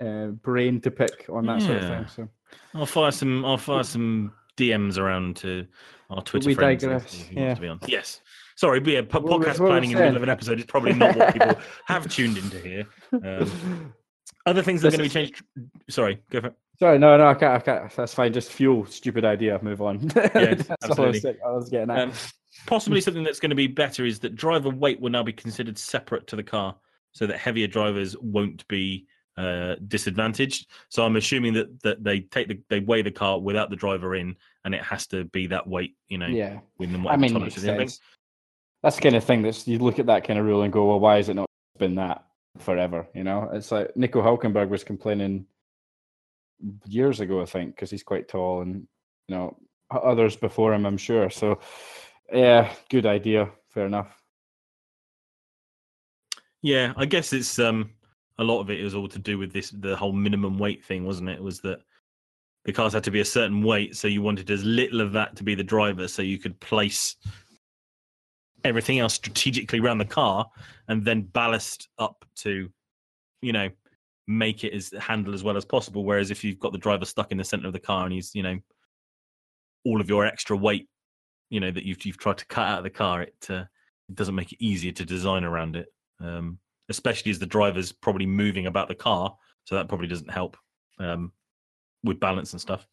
uh, 0.00 0.26
brain 0.26 0.81
to 0.83 0.90
pick 0.90 1.26
on 1.28 1.47
that 1.47 1.62
sort 1.62 1.78
of 1.78 1.88
thing. 1.88 2.07
So 2.09 2.28
I'll 2.75 2.87
fire 2.87 3.11
some. 3.11 3.45
I'll 3.45 3.59
fire 3.59 3.85
some 3.85 4.33
DMs 4.57 4.99
around 4.99 5.37
to 5.37 5.67
our 6.11 6.23
Twitter 6.23 6.49
we 6.49 6.55
friends. 6.55 6.83
digress, 6.83 7.11
see 7.11 7.21
if 7.21 7.28
he 7.28 7.35
wants 7.37 7.49
yeah. 7.49 7.55
to 7.55 7.61
be 7.61 7.69
on. 7.69 7.81
Yes. 7.87 8.21
Sorry, 8.57 8.81
but 8.81 8.93
yeah, 8.93 9.02
po- 9.02 9.21
podcast 9.21 9.28
what 9.28 9.61
were 9.61 9.64
we 9.67 9.71
planning 9.71 9.90
in 9.93 9.99
the 9.99 10.02
middle 10.02 10.17
of 10.17 10.23
an 10.25 10.28
episode 10.28 10.59
is 10.59 10.64
probably 10.64 10.93
not 10.93 11.17
what 11.17 11.33
people 11.33 11.55
have 11.87 12.09
tuned 12.09 12.37
into 12.38 12.59
here. 12.59 12.87
Um, 13.12 13.95
other 14.47 14.62
things 14.62 14.83
that 14.83 14.88
are 14.88 14.97
going 14.97 15.09
to 15.09 15.14
be 15.14 15.26
changed. 15.26 15.45
Sorry, 15.88 16.21
go 16.31 16.40
for 16.40 16.47
it. 16.49 16.55
Sorry, 16.78 16.99
no, 16.99 17.17
no, 17.17 17.28
I 17.28 17.35
can't, 17.35 17.55
I 17.55 17.59
can't. 17.61 17.95
That's 17.95 18.14
fine. 18.14 18.33
Just 18.33 18.50
fuel. 18.50 18.87
Stupid 18.87 19.25
idea. 19.25 19.59
Move 19.62 19.83
on. 19.83 19.99
That's 20.09 20.28
all 20.28 20.45
I 20.71 20.76
absolutely. 20.83 21.21
was, 21.21 21.37
I 21.45 21.50
was 21.50 21.69
getting 21.69 21.90
at. 21.90 21.99
Um, 21.99 22.12
possibly 22.67 23.00
something 23.00 23.25
that's 23.25 23.40
going 23.40 23.50
to 23.50 23.57
be 23.57 23.67
better 23.67 24.05
is 24.05 24.19
that 24.21 24.35
driver 24.35 24.71
weight 24.71 25.00
will 25.00 25.11
now 25.11 25.23
be 25.23 25.33
considered 25.33 25.78
separate 25.78 26.26
to 26.28 26.37
the 26.37 26.43
car, 26.43 26.75
so 27.12 27.26
that 27.26 27.38
heavier 27.38 27.67
drivers 27.67 28.17
won't 28.21 28.67
be 28.69 29.07
uh, 29.38 29.76
disadvantaged. 29.87 30.66
So 30.88 31.04
I'm 31.04 31.16
assuming 31.16 31.54
that 31.54 31.80
that 31.83 32.02
they 32.02 32.21
take 32.21 32.49
the 32.49 32.61
they 32.68 32.80
weigh 32.80 33.02
the 33.02 33.12
car 33.12 33.38
without 33.38 33.71
the 33.71 33.76
driver 33.76 34.16
in, 34.16 34.37
and 34.64 34.75
it 34.75 34.83
has 34.83 35.07
to 35.09 35.25
be 35.25 35.47
that 35.47 35.66
weight, 35.66 35.95
you 36.09 36.18
know, 36.18 36.26
yeah, 36.26 36.59
within 36.78 37.07
I 37.07 37.16
mean, 37.16 37.33
tolerance 37.33 37.54
makes 37.54 37.59
is. 37.59 37.68
I 37.68 37.76
think. 37.76 37.90
sense. 37.90 38.00
That's 38.83 38.97
the 38.97 39.02
kind 39.02 39.16
of 39.16 39.25
thing 39.25 39.42
that's 39.42 39.66
you 39.68 39.78
look 39.78 39.99
at 39.99 40.07
that 40.07 40.25
kind 40.25 40.38
of 40.38 40.45
rule 40.45 40.62
and 40.62 40.73
go, 40.73 40.87
well, 40.87 41.00
why 41.00 41.16
has 41.16 41.28
it 41.28 41.35
not 41.35 41.49
been 41.78 41.95
that 41.97 42.25
forever? 42.59 43.07
You 43.14 43.25
know, 43.25 43.49
it's 43.52 43.71
like 43.71 43.97
Nico 43.97 44.23
Hulkenberg 44.23 44.68
was 44.68 44.85
complaining 44.85 45.47
years 46.87 47.21
ago, 47.21 47.40
I 47.40 47.45
think, 47.45 47.75
because 47.75 47.90
he's 47.90 48.02
quite 48.02 48.28
tall, 48.28 48.62
and 48.62 48.87
you 49.28 49.37
know, 49.37 49.57
others 49.90 50.37
before 50.37 50.75
him, 50.75 50.85
I'm 50.85 50.99
sure. 50.99 51.30
So, 51.30 51.61
yeah, 52.33 52.73
good 52.90 53.07
idea. 53.07 53.50
Fair 53.68 53.87
enough. 53.87 54.21
Yeah, 56.61 56.92
I 56.97 57.07
guess 57.07 57.33
it's 57.33 57.59
um 57.61 57.90
a 58.38 58.45
lot 58.45 58.61
of 58.61 58.71
it 58.71 58.80
is 58.80 58.95
all 58.95 59.09
to 59.09 59.18
do 59.18 59.38
with 59.38 59.52
this 59.52 59.71
the 59.71 59.97
whole 59.97 60.12
minimum 60.12 60.59
weight 60.59 60.85
thing, 60.85 61.04
wasn't 61.04 61.28
it? 61.28 61.42
Was 61.42 61.61
that 61.61 61.80
the 62.64 62.73
cars 62.73 62.92
had 62.92 63.04
to 63.04 63.11
be 63.11 63.21
a 63.21 63.25
certain 63.25 63.62
weight, 63.62 63.97
so 63.97 64.09
you 64.09 64.23
wanted 64.23 64.50
as 64.50 64.64
little 64.64 65.00
of 65.00 65.12
that 65.12 65.37
to 65.37 65.45
be 65.45 65.54
the 65.54 65.64
driver, 65.64 66.09
so 66.09 66.23
you 66.23 66.38
could 66.38 66.59
place 66.61 67.16
everything 68.64 68.99
else 68.99 69.14
strategically 69.14 69.78
around 69.78 69.99
the 69.99 70.04
car 70.04 70.47
and 70.88 71.04
then 71.04 71.23
ballast 71.23 71.88
up 71.99 72.25
to, 72.35 72.68
you 73.40 73.52
know, 73.52 73.68
make 74.26 74.64
it 74.64 74.75
as 74.75 74.92
handle 75.00 75.33
as 75.33 75.42
well 75.42 75.57
as 75.57 75.64
possible. 75.64 76.04
Whereas 76.04 76.30
if 76.30 76.45
you've 76.45 76.59
got 76.59 76.73
the 76.73 76.78
driver 76.78 77.04
stuck 77.04 77.33
in 77.33 77.38
the 77.38 77.45
center 77.45 77.66
of 77.66 77.73
the 77.73 77.78
car 77.78 78.04
and 78.04 78.12
he's, 78.12 78.35
you 78.35 78.42
know, 78.42 78.59
all 79.85 80.00
of 80.00 80.09
your 80.09 80.26
extra 80.26 80.57
weight, 80.57 80.88
you 81.50 81.61
know, 81.61 81.71
that 81.71 81.85
you've 81.85 82.04
you've 82.04 82.18
tried 82.18 82.38
to 82.38 82.47
cut 82.47 82.66
out 82.66 82.78
of 82.78 82.85
the 82.85 82.90
car, 82.90 83.23
it 83.23 83.47
uh, 83.49 83.64
it 84.09 84.14
doesn't 84.14 84.35
make 84.35 84.52
it 84.52 84.62
easier 84.62 84.92
to 84.92 85.04
design 85.04 85.45
around 85.45 85.76
it. 85.76 85.87
Um, 86.21 86.59
especially 86.88 87.30
as 87.30 87.38
the 87.38 87.47
driver's 87.47 87.92
probably 87.92 88.26
moving 88.26 88.66
about 88.66 88.88
the 88.88 88.95
car, 88.95 89.37
so 89.64 89.75
that 89.75 89.88
probably 89.88 90.07
doesn't 90.07 90.30
help 90.30 90.57
um, 90.99 91.33
with 92.02 92.21
balance 92.21 92.52
and 92.52 92.61
stuff. 92.61 92.87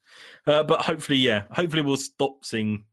Uh, 0.48 0.64
but 0.64 0.82
hopefully, 0.82 1.18
yeah, 1.18 1.44
hopefully 1.52 1.82
we'll 1.82 1.98
stop 1.98 2.44
seeing 2.44 2.84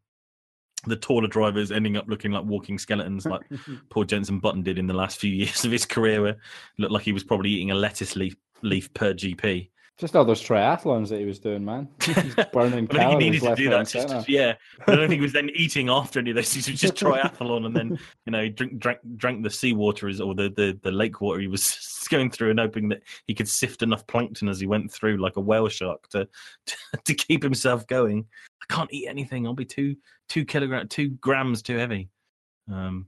the 0.86 0.96
taller 0.96 1.28
drivers 1.28 1.70
ending 1.70 1.96
up 1.96 2.06
looking 2.08 2.32
like 2.32 2.44
walking 2.44 2.78
skeletons, 2.78 3.26
like 3.26 3.42
poor 3.90 4.04
Jensen 4.04 4.38
Button 4.38 4.62
did 4.62 4.78
in 4.78 4.86
the 4.86 4.94
last 4.94 5.18
few 5.18 5.30
years 5.32 5.64
of 5.64 5.72
his 5.72 5.86
career, 5.86 6.22
where 6.22 6.36
looked 6.78 6.92
like 6.92 7.04
he 7.04 7.12
was 7.12 7.24
probably 7.24 7.50
eating 7.50 7.70
a 7.70 7.76
lettuce 7.76 8.16
leaf 8.16 8.36
leaf 8.62 8.92
per 8.94 9.12
GP. 9.12 9.70
Just 10.02 10.16
all 10.16 10.24
those 10.24 10.42
triathlons 10.42 11.10
that 11.10 11.20
he 11.20 11.26
was 11.26 11.38
doing, 11.38 11.64
man. 11.64 11.86
He's 12.02 12.34
burning 12.52 12.88
I 12.90 12.92
don't 12.92 13.10
think 13.10 13.10
he 13.12 13.16
needed 13.18 13.40
calories 13.40 13.42
to 13.42 13.54
do 13.54 13.70
that. 13.70 13.86
Just, 13.86 14.28
yeah, 14.28 14.54
I 14.88 14.96
don't 14.96 15.06
think 15.06 15.20
he 15.20 15.22
was 15.22 15.32
then 15.32 15.48
eating 15.54 15.88
after 15.88 16.18
any 16.18 16.30
of 16.30 16.34
those. 16.34 16.52
He 16.52 16.72
was 16.72 16.80
just 16.80 16.96
triathlon, 16.96 17.66
and 17.66 17.76
then 17.76 17.96
you 18.26 18.32
know 18.32 18.48
drink 18.48 18.80
drank 18.80 18.98
drank 19.14 19.44
the 19.44 19.50
seawater 19.50 20.08
or 20.08 20.34
the, 20.34 20.52
the 20.56 20.76
the 20.82 20.90
lake 20.90 21.20
water 21.20 21.38
he 21.38 21.46
was 21.46 22.04
going 22.10 22.32
through, 22.32 22.50
and 22.50 22.58
hoping 22.58 22.88
that 22.88 23.02
he 23.28 23.34
could 23.34 23.48
sift 23.48 23.80
enough 23.80 24.04
plankton 24.08 24.48
as 24.48 24.58
he 24.58 24.66
went 24.66 24.90
through, 24.90 25.18
like 25.18 25.36
a 25.36 25.40
whale 25.40 25.68
shark, 25.68 26.08
to 26.08 26.26
to, 26.66 26.76
to 27.04 27.14
keep 27.14 27.44
himself 27.44 27.86
going. 27.86 28.26
I 28.60 28.74
can't 28.74 28.92
eat 28.92 29.06
anything. 29.06 29.46
I'll 29.46 29.54
be 29.54 29.64
two 29.64 29.94
two 30.28 30.44
kilogram 30.44 30.88
two 30.88 31.10
grams 31.10 31.62
too 31.62 31.76
heavy. 31.76 32.08
Um, 32.68 33.06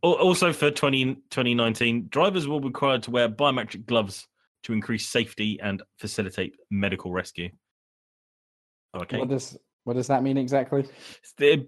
also 0.00 0.54
for 0.54 0.70
20, 0.70 1.16
2019, 1.28 2.08
drivers 2.08 2.48
will 2.48 2.60
be 2.60 2.68
required 2.68 3.02
to 3.02 3.10
wear 3.10 3.28
biometric 3.28 3.84
gloves 3.84 4.26
to 4.64 4.72
increase 4.72 5.08
safety 5.08 5.58
and 5.62 5.82
facilitate 5.98 6.54
medical 6.70 7.12
rescue. 7.12 7.50
Okay. 8.96 9.18
What 9.18 9.28
does 9.28 9.58
what 9.84 9.94
does 9.94 10.06
that 10.06 10.22
mean 10.22 10.36
exactly? 10.36 10.84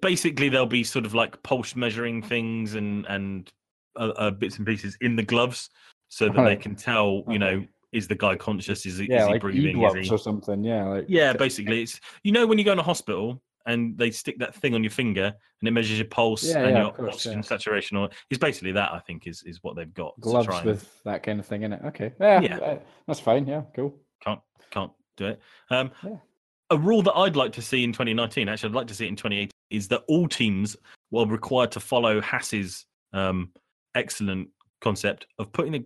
Basically 0.01 0.49
there'll 0.49 0.67
be 0.67 0.85
sort 0.85 1.05
of 1.05 1.15
like 1.15 1.43
pulse 1.43 1.75
measuring 1.75 2.23
things 2.23 2.75
and 2.75 3.07
and 3.07 3.53
uh, 3.97 4.13
uh, 4.17 4.31
bits 4.31 4.59
and 4.59 4.67
pieces 4.67 4.97
in 5.01 5.17
the 5.17 5.23
gloves 5.23 5.71
so 6.09 6.29
that 6.29 6.45
they 6.45 6.57
can 6.57 6.77
tell 6.77 7.23
you 7.29 7.39
know 7.39 7.65
is 7.93 8.09
the 8.09 8.15
guy 8.15 8.35
conscious 8.35 8.85
is 8.87 8.99
he, 8.99 9.07
Yeah, 9.09 9.21
is 9.21 9.27
he 9.27 9.33
like 9.33 9.41
breathing 9.41 9.83
is 9.83 9.95
he 9.95 10.11
or 10.11 10.19
something. 10.19 10.63
Yeah, 10.63 10.85
like 10.85 11.07
yeah 11.09 11.33
basically 11.33 11.83
it's 11.83 12.01
you 12.23 12.33
know 12.33 12.47
when 12.47 12.59
you 12.59 12.65
go 12.65 12.73
in 12.73 12.79
a 12.79 12.83
hospital 12.83 13.41
and 13.67 13.97
they 13.97 14.11
stick 14.11 14.39
that 14.39 14.55
thing 14.55 14.75
on 14.75 14.83
your 14.85 14.91
finger 14.91 15.33
and 15.61 15.69
it 15.69 15.71
measures 15.71 15.99
your 15.99 16.07
pulse 16.09 16.45
Yeah, 16.45 16.59
and 16.59 16.71
yeah, 16.77 16.83
your 16.85 16.93
course, 16.93 17.15
oxygen 17.15 17.39
yeah. 17.39 17.43
saturation 17.43 17.97
or 17.97 18.09
it's 18.31 18.39
basically 18.39 18.73
that 18.73 18.93
i 18.93 18.99
think 18.99 19.27
is 19.27 19.43
is 19.45 19.59
what 19.63 19.77
they've 19.77 19.93
got 19.95 20.19
gloves 20.21 20.47
try 20.47 20.59
and- 20.59 20.67
with 20.67 21.03
that 21.05 21.23
kind 21.23 21.41
of 21.41 21.47
thing 21.47 21.63
in 21.63 21.73
it. 21.73 21.81
Okay, 21.87 22.13
yeah, 22.21 22.41
Yeah. 22.41 22.57
uh, 22.59 22.79
that's 23.07 23.21
fine. 23.21 23.47
Yeah, 23.47 23.63
cool. 23.75 23.95
can't 24.23 24.41
can't 24.71 24.93
do 25.17 25.27
it. 25.27 25.41
Um. 25.71 25.91
A 26.71 26.79
rule 26.79 27.03
that 27.03 27.13
I'd 27.13 27.37
like 27.37 27.53
to 27.53 27.63
see 27.63 27.85
in 27.85 27.93
2019, 27.93 28.49
actually, 28.49 28.71
I'd 28.71 28.75
like 28.75 28.87
to 28.87 28.95
see 28.95 29.05
it 29.05 29.09
in 29.09 29.17
2018, 29.17 29.51
is 29.69 29.87
that 29.89 30.03
all 30.09 30.27
teams 30.27 30.77
will 31.11 31.27
be 31.27 31.33
required 31.33 31.71
to 31.73 31.79
follow 31.81 32.23
Haas's 32.23 32.87
um, 33.13 33.51
excellent 33.95 34.49
concept 34.81 35.27
of 35.39 35.53
putting 35.53 35.73
the 35.73 35.85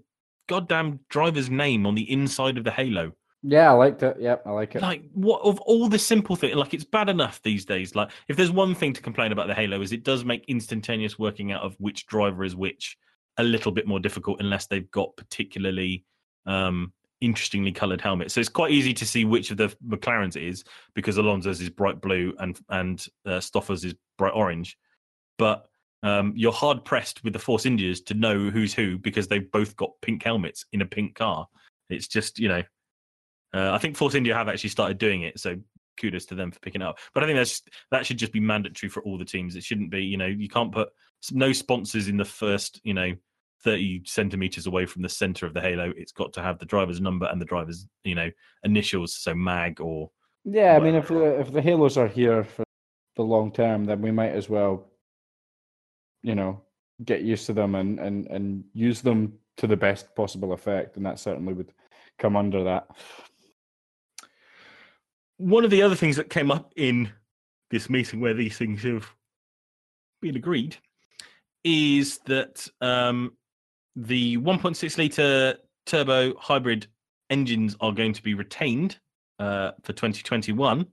goddamn 0.48 1.00
driver's 1.10 1.50
name 1.50 1.84
on 1.84 1.96
the 1.96 2.10
inside 2.10 2.56
of 2.58 2.64
the 2.64 2.70
halo. 2.70 3.12
Yeah, 3.42 3.70
I 3.70 3.74
liked 3.74 4.02
it. 4.02 4.16
Yep, 4.20 4.42
I 4.46 4.50
like 4.50 4.74
it. 4.74 4.82
Like, 4.82 5.02
what 5.12 5.40
of 5.42 5.60
all 5.60 5.88
the 5.88 5.98
simple 5.98 6.34
things? 6.34 6.56
Like, 6.56 6.74
it's 6.74 6.84
bad 6.84 7.08
enough 7.08 7.40
these 7.42 7.64
days. 7.64 7.94
Like, 7.94 8.10
if 8.26 8.36
there's 8.36 8.50
one 8.50 8.74
thing 8.74 8.92
to 8.94 9.00
complain 9.00 9.30
about 9.30 9.46
the 9.46 9.54
halo, 9.54 9.80
is 9.80 9.92
it 9.92 10.02
does 10.02 10.24
make 10.24 10.44
instantaneous 10.48 11.18
working 11.18 11.52
out 11.52 11.62
of 11.62 11.76
which 11.78 12.06
driver 12.06 12.44
is 12.44 12.56
which 12.56 12.96
a 13.36 13.42
little 13.44 13.70
bit 13.70 13.86
more 13.86 14.00
difficult 14.00 14.40
unless 14.40 14.66
they've 14.66 14.90
got 14.90 15.16
particularly 15.16 16.04
um, 16.46 16.92
interestingly 17.20 17.72
coloured 17.72 18.00
helmets. 18.00 18.34
So 18.34 18.40
it's 18.40 18.48
quite 18.48 18.72
easy 18.72 18.92
to 18.94 19.06
see 19.06 19.24
which 19.24 19.50
of 19.50 19.56
the 19.56 19.68
McLarens 19.86 20.36
it 20.36 20.42
is 20.42 20.64
because 20.94 21.16
Alonso's 21.16 21.60
is 21.60 21.70
bright 21.70 22.00
blue 22.00 22.34
and 22.38 22.58
and 22.68 23.04
uh, 23.24 23.38
Stoffel's 23.38 23.84
is 23.84 23.94
bright 24.16 24.34
orange. 24.34 24.76
But 25.38 25.66
um, 26.02 26.32
you're 26.36 26.52
hard 26.52 26.84
pressed 26.84 27.24
with 27.24 27.32
the 27.32 27.38
Force 27.38 27.66
Indias 27.66 28.00
to 28.02 28.14
know 28.14 28.50
who's 28.50 28.74
who 28.74 28.98
because 28.98 29.28
they've 29.28 29.50
both 29.50 29.76
got 29.76 29.90
pink 30.02 30.22
helmets 30.22 30.64
in 30.72 30.80
a 30.80 30.86
pink 30.86 31.14
car. 31.14 31.46
It's 31.90 32.08
just 32.08 32.38
you 32.38 32.48
know, 32.48 32.62
uh, 33.54 33.72
I 33.72 33.78
think 33.78 33.96
Force 33.96 34.14
India 34.14 34.34
have 34.34 34.48
actually 34.48 34.70
started 34.70 34.98
doing 34.98 35.22
it. 35.22 35.38
So 35.38 35.56
kudos 36.00 36.26
to 36.26 36.34
them 36.34 36.50
for 36.50 36.60
picking 36.60 36.80
it 36.80 36.86
up. 36.86 36.98
But 37.12 37.24
I 37.24 37.26
think 37.26 37.38
that's 37.38 37.62
that 37.90 38.06
should 38.06 38.18
just 38.18 38.32
be 38.32 38.40
mandatory 38.40 38.90
for 38.90 39.02
all 39.02 39.18
the 39.18 39.24
teams. 39.24 39.56
It 39.56 39.64
shouldn't 39.64 39.90
be 39.90 40.04
you 40.04 40.16
know 40.16 40.26
you 40.26 40.48
can't 40.48 40.72
put 40.72 40.90
no 41.32 41.52
sponsors 41.52 42.08
in 42.08 42.16
the 42.16 42.24
first 42.24 42.80
you 42.84 42.94
know 42.94 43.12
30 43.64 44.02
centimeters 44.04 44.68
away 44.68 44.86
from 44.86 45.02
the 45.02 45.08
center 45.08 45.44
of 45.44 45.52
the 45.52 45.60
halo 45.60 45.92
it's 45.96 46.12
got 46.12 46.32
to 46.32 46.40
have 46.40 46.60
the 46.60 46.64
driver's 46.64 47.00
number 47.00 47.26
and 47.26 47.40
the 47.40 47.44
driver's 47.44 47.88
you 48.04 48.14
know 48.14 48.30
initials 48.62 49.16
so 49.16 49.34
mag 49.34 49.80
or 49.80 50.12
yeah, 50.50 50.76
I 50.76 50.80
mean, 50.80 50.94
if 50.94 51.08
the 51.08 51.40
if 51.40 51.52
the 51.52 51.60
halos 51.60 51.98
are 51.98 52.08
here 52.08 52.44
for 52.44 52.64
the 53.16 53.22
long 53.22 53.52
term, 53.52 53.84
then 53.84 54.00
we 54.00 54.10
might 54.10 54.32
as 54.32 54.48
well, 54.48 54.90
you 56.22 56.34
know, 56.34 56.62
get 57.04 57.22
used 57.22 57.46
to 57.46 57.52
them 57.52 57.74
and 57.74 57.98
and 57.98 58.26
and 58.28 58.64
use 58.72 59.02
them 59.02 59.34
to 59.58 59.66
the 59.66 59.76
best 59.76 60.14
possible 60.14 60.52
effect, 60.54 60.96
and 60.96 61.04
that 61.04 61.18
certainly 61.18 61.52
would 61.52 61.72
come 62.18 62.34
under 62.34 62.64
that. 62.64 62.88
One 65.38 65.64
of 65.64 65.70
the 65.70 65.82
other 65.82 65.94
things 65.94 66.16
that 66.16 66.30
came 66.30 66.50
up 66.50 66.72
in 66.76 67.10
this 67.70 67.88
meeting 67.88 68.20
where 68.20 68.34
these 68.34 68.58
things 68.58 68.82
have 68.82 69.08
been 70.20 70.36
agreed 70.36 70.76
is 71.64 72.18
that 72.26 72.68
um, 72.80 73.32
the 73.96 74.36
1.6 74.38 74.98
litre 74.98 75.58
turbo 75.86 76.34
hybrid 76.36 76.86
engines 77.30 77.76
are 77.80 77.92
going 77.92 78.12
to 78.12 78.22
be 78.22 78.34
retained 78.34 78.98
uh, 79.38 79.72
for 79.82 79.92
2021 79.92 80.86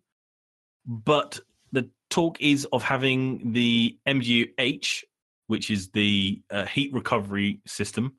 but 0.85 1.39
the 1.71 1.89
talk 2.09 2.39
is 2.39 2.65
of 2.71 2.83
having 2.83 3.51
the 3.51 3.97
mgu-h 4.07 5.05
which 5.47 5.71
is 5.71 5.89
the 5.89 6.41
uh, 6.51 6.65
heat 6.65 6.93
recovery 6.93 7.59
system 7.65 8.13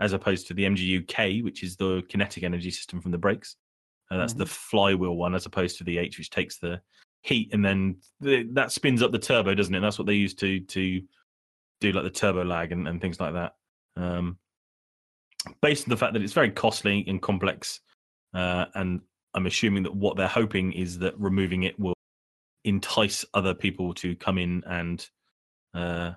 as 0.00 0.12
opposed 0.12 0.46
to 0.46 0.54
the 0.54 0.64
mgu-k 0.64 1.42
which 1.42 1.62
is 1.62 1.76
the 1.76 2.02
kinetic 2.08 2.44
energy 2.44 2.70
system 2.70 3.00
from 3.00 3.10
the 3.10 3.18
brakes 3.18 3.56
uh, 4.10 4.18
that's 4.18 4.34
the 4.34 4.46
flywheel 4.46 5.16
one 5.16 5.34
as 5.34 5.46
opposed 5.46 5.78
to 5.78 5.84
the 5.84 5.98
H, 5.98 6.18
which 6.18 6.30
takes 6.30 6.58
the 6.58 6.80
heat 7.22 7.48
and 7.52 7.64
then 7.64 7.96
the, 8.20 8.46
that 8.52 8.70
spins 8.70 9.02
up 9.02 9.10
the 9.10 9.18
turbo, 9.18 9.54
doesn't 9.54 9.74
it? 9.74 9.78
And 9.78 9.84
That's 9.84 9.98
what 9.98 10.06
they 10.06 10.14
use 10.14 10.34
to 10.34 10.60
to 10.60 11.02
do 11.80 11.92
like 11.92 12.04
the 12.04 12.10
turbo 12.10 12.44
lag 12.44 12.70
and, 12.70 12.86
and 12.86 13.00
things 13.00 13.18
like 13.18 13.32
that. 13.32 13.54
Um, 13.96 14.38
based 15.60 15.86
on 15.86 15.90
the 15.90 15.96
fact 15.96 16.12
that 16.12 16.22
it's 16.22 16.32
very 16.32 16.50
costly 16.50 17.04
and 17.08 17.20
complex, 17.20 17.80
uh, 18.34 18.66
and 18.74 19.00
I'm 19.34 19.46
assuming 19.46 19.82
that 19.82 19.94
what 19.94 20.16
they're 20.16 20.28
hoping 20.28 20.72
is 20.72 20.98
that 21.00 21.18
removing 21.18 21.64
it 21.64 21.78
will 21.78 21.94
entice 22.64 23.24
other 23.34 23.54
people 23.54 23.92
to 23.94 24.14
come 24.16 24.38
in 24.38 24.62
and 24.66 25.06
uh, 25.74 26.12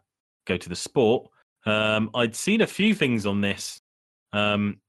go 0.45 0.57
to 0.57 0.69
the 0.69 0.75
sport. 0.75 1.27
Um, 1.65 2.09
I'd 2.13 2.35
seen 2.35 2.61
a 2.61 2.67
few 2.67 2.93
things 2.93 3.25
on 3.25 3.41
this. 3.41 3.81
Um, 4.33 4.79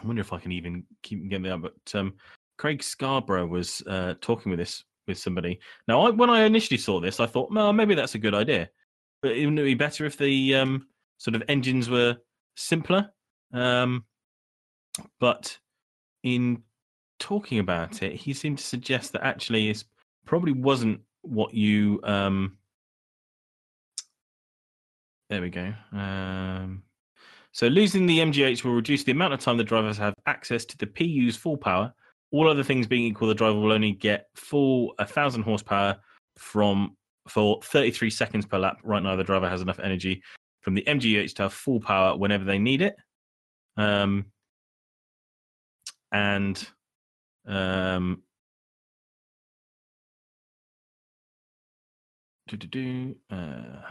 I 0.00 0.06
wonder 0.06 0.20
if 0.20 0.32
I 0.32 0.38
can 0.38 0.52
even 0.52 0.84
keep 1.02 1.28
getting 1.28 1.42
that. 1.44 1.60
But 1.62 1.98
um, 1.98 2.14
Craig 2.58 2.82
Scarborough 2.82 3.46
was 3.46 3.82
uh, 3.86 4.14
talking 4.20 4.50
with 4.50 4.58
this 4.58 4.84
with 5.06 5.18
somebody. 5.18 5.58
Now, 5.88 6.02
I, 6.06 6.10
when 6.10 6.30
I 6.30 6.44
initially 6.44 6.78
saw 6.78 7.00
this, 7.00 7.20
I 7.20 7.26
thought, 7.26 7.52
well, 7.52 7.72
maybe 7.72 7.94
that's 7.94 8.14
a 8.14 8.18
good 8.18 8.34
idea. 8.34 8.70
But 9.20 9.32
it 9.32 9.46
wouldn't 9.46 9.64
be 9.64 9.74
better 9.74 10.04
if 10.06 10.16
the 10.16 10.54
um, 10.54 10.86
sort 11.18 11.34
of 11.34 11.42
engines 11.48 11.88
were 11.88 12.16
simpler? 12.56 13.10
Um, 13.52 14.04
but 15.20 15.56
in 16.22 16.62
talking 17.18 17.58
about 17.58 18.02
it, 18.02 18.14
he 18.14 18.32
seemed 18.32 18.58
to 18.58 18.64
suggest 18.64 19.12
that 19.12 19.24
actually 19.24 19.70
it 19.70 19.84
probably 20.26 20.52
wasn't 20.52 21.00
what 21.22 21.54
you. 21.54 22.00
Um, 22.02 22.58
there 25.30 25.40
we 25.40 25.50
go. 25.50 25.72
Um, 25.92 26.82
so 27.52 27.66
losing 27.66 28.06
the 28.06 28.18
MGH 28.18 28.64
will 28.64 28.72
reduce 28.72 29.04
the 29.04 29.12
amount 29.12 29.34
of 29.34 29.40
time 29.40 29.58
the 29.58 29.64
drivers 29.64 29.98
have 29.98 30.14
access 30.26 30.64
to 30.64 30.78
the 30.78 30.86
PU's 30.86 31.36
full 31.36 31.56
power. 31.56 31.92
All 32.30 32.48
other 32.48 32.62
things 32.64 32.86
being 32.86 33.04
equal, 33.04 33.28
the 33.28 33.34
driver 33.34 33.58
will 33.58 33.72
only 33.72 33.92
get 33.92 34.28
full 34.34 34.94
1,000 34.98 35.42
horsepower 35.42 35.98
from 36.38 36.96
for 37.28 37.60
33 37.62 38.08
seconds 38.08 38.46
per 38.46 38.58
lap. 38.58 38.78
Right 38.82 39.02
now, 39.02 39.16
the 39.16 39.22
driver 39.22 39.48
has 39.48 39.60
enough 39.60 39.78
energy 39.78 40.22
from 40.62 40.74
the 40.74 40.82
MGH 40.82 41.34
to 41.34 41.42
have 41.42 41.52
full 41.52 41.78
power 41.78 42.16
whenever 42.16 42.44
they 42.44 42.58
need 42.58 42.80
it. 42.80 42.96
Um, 43.76 44.26
and 46.10 46.66
um, 47.46 48.22
do-do-do, 52.48 53.16
uh, 53.30 53.90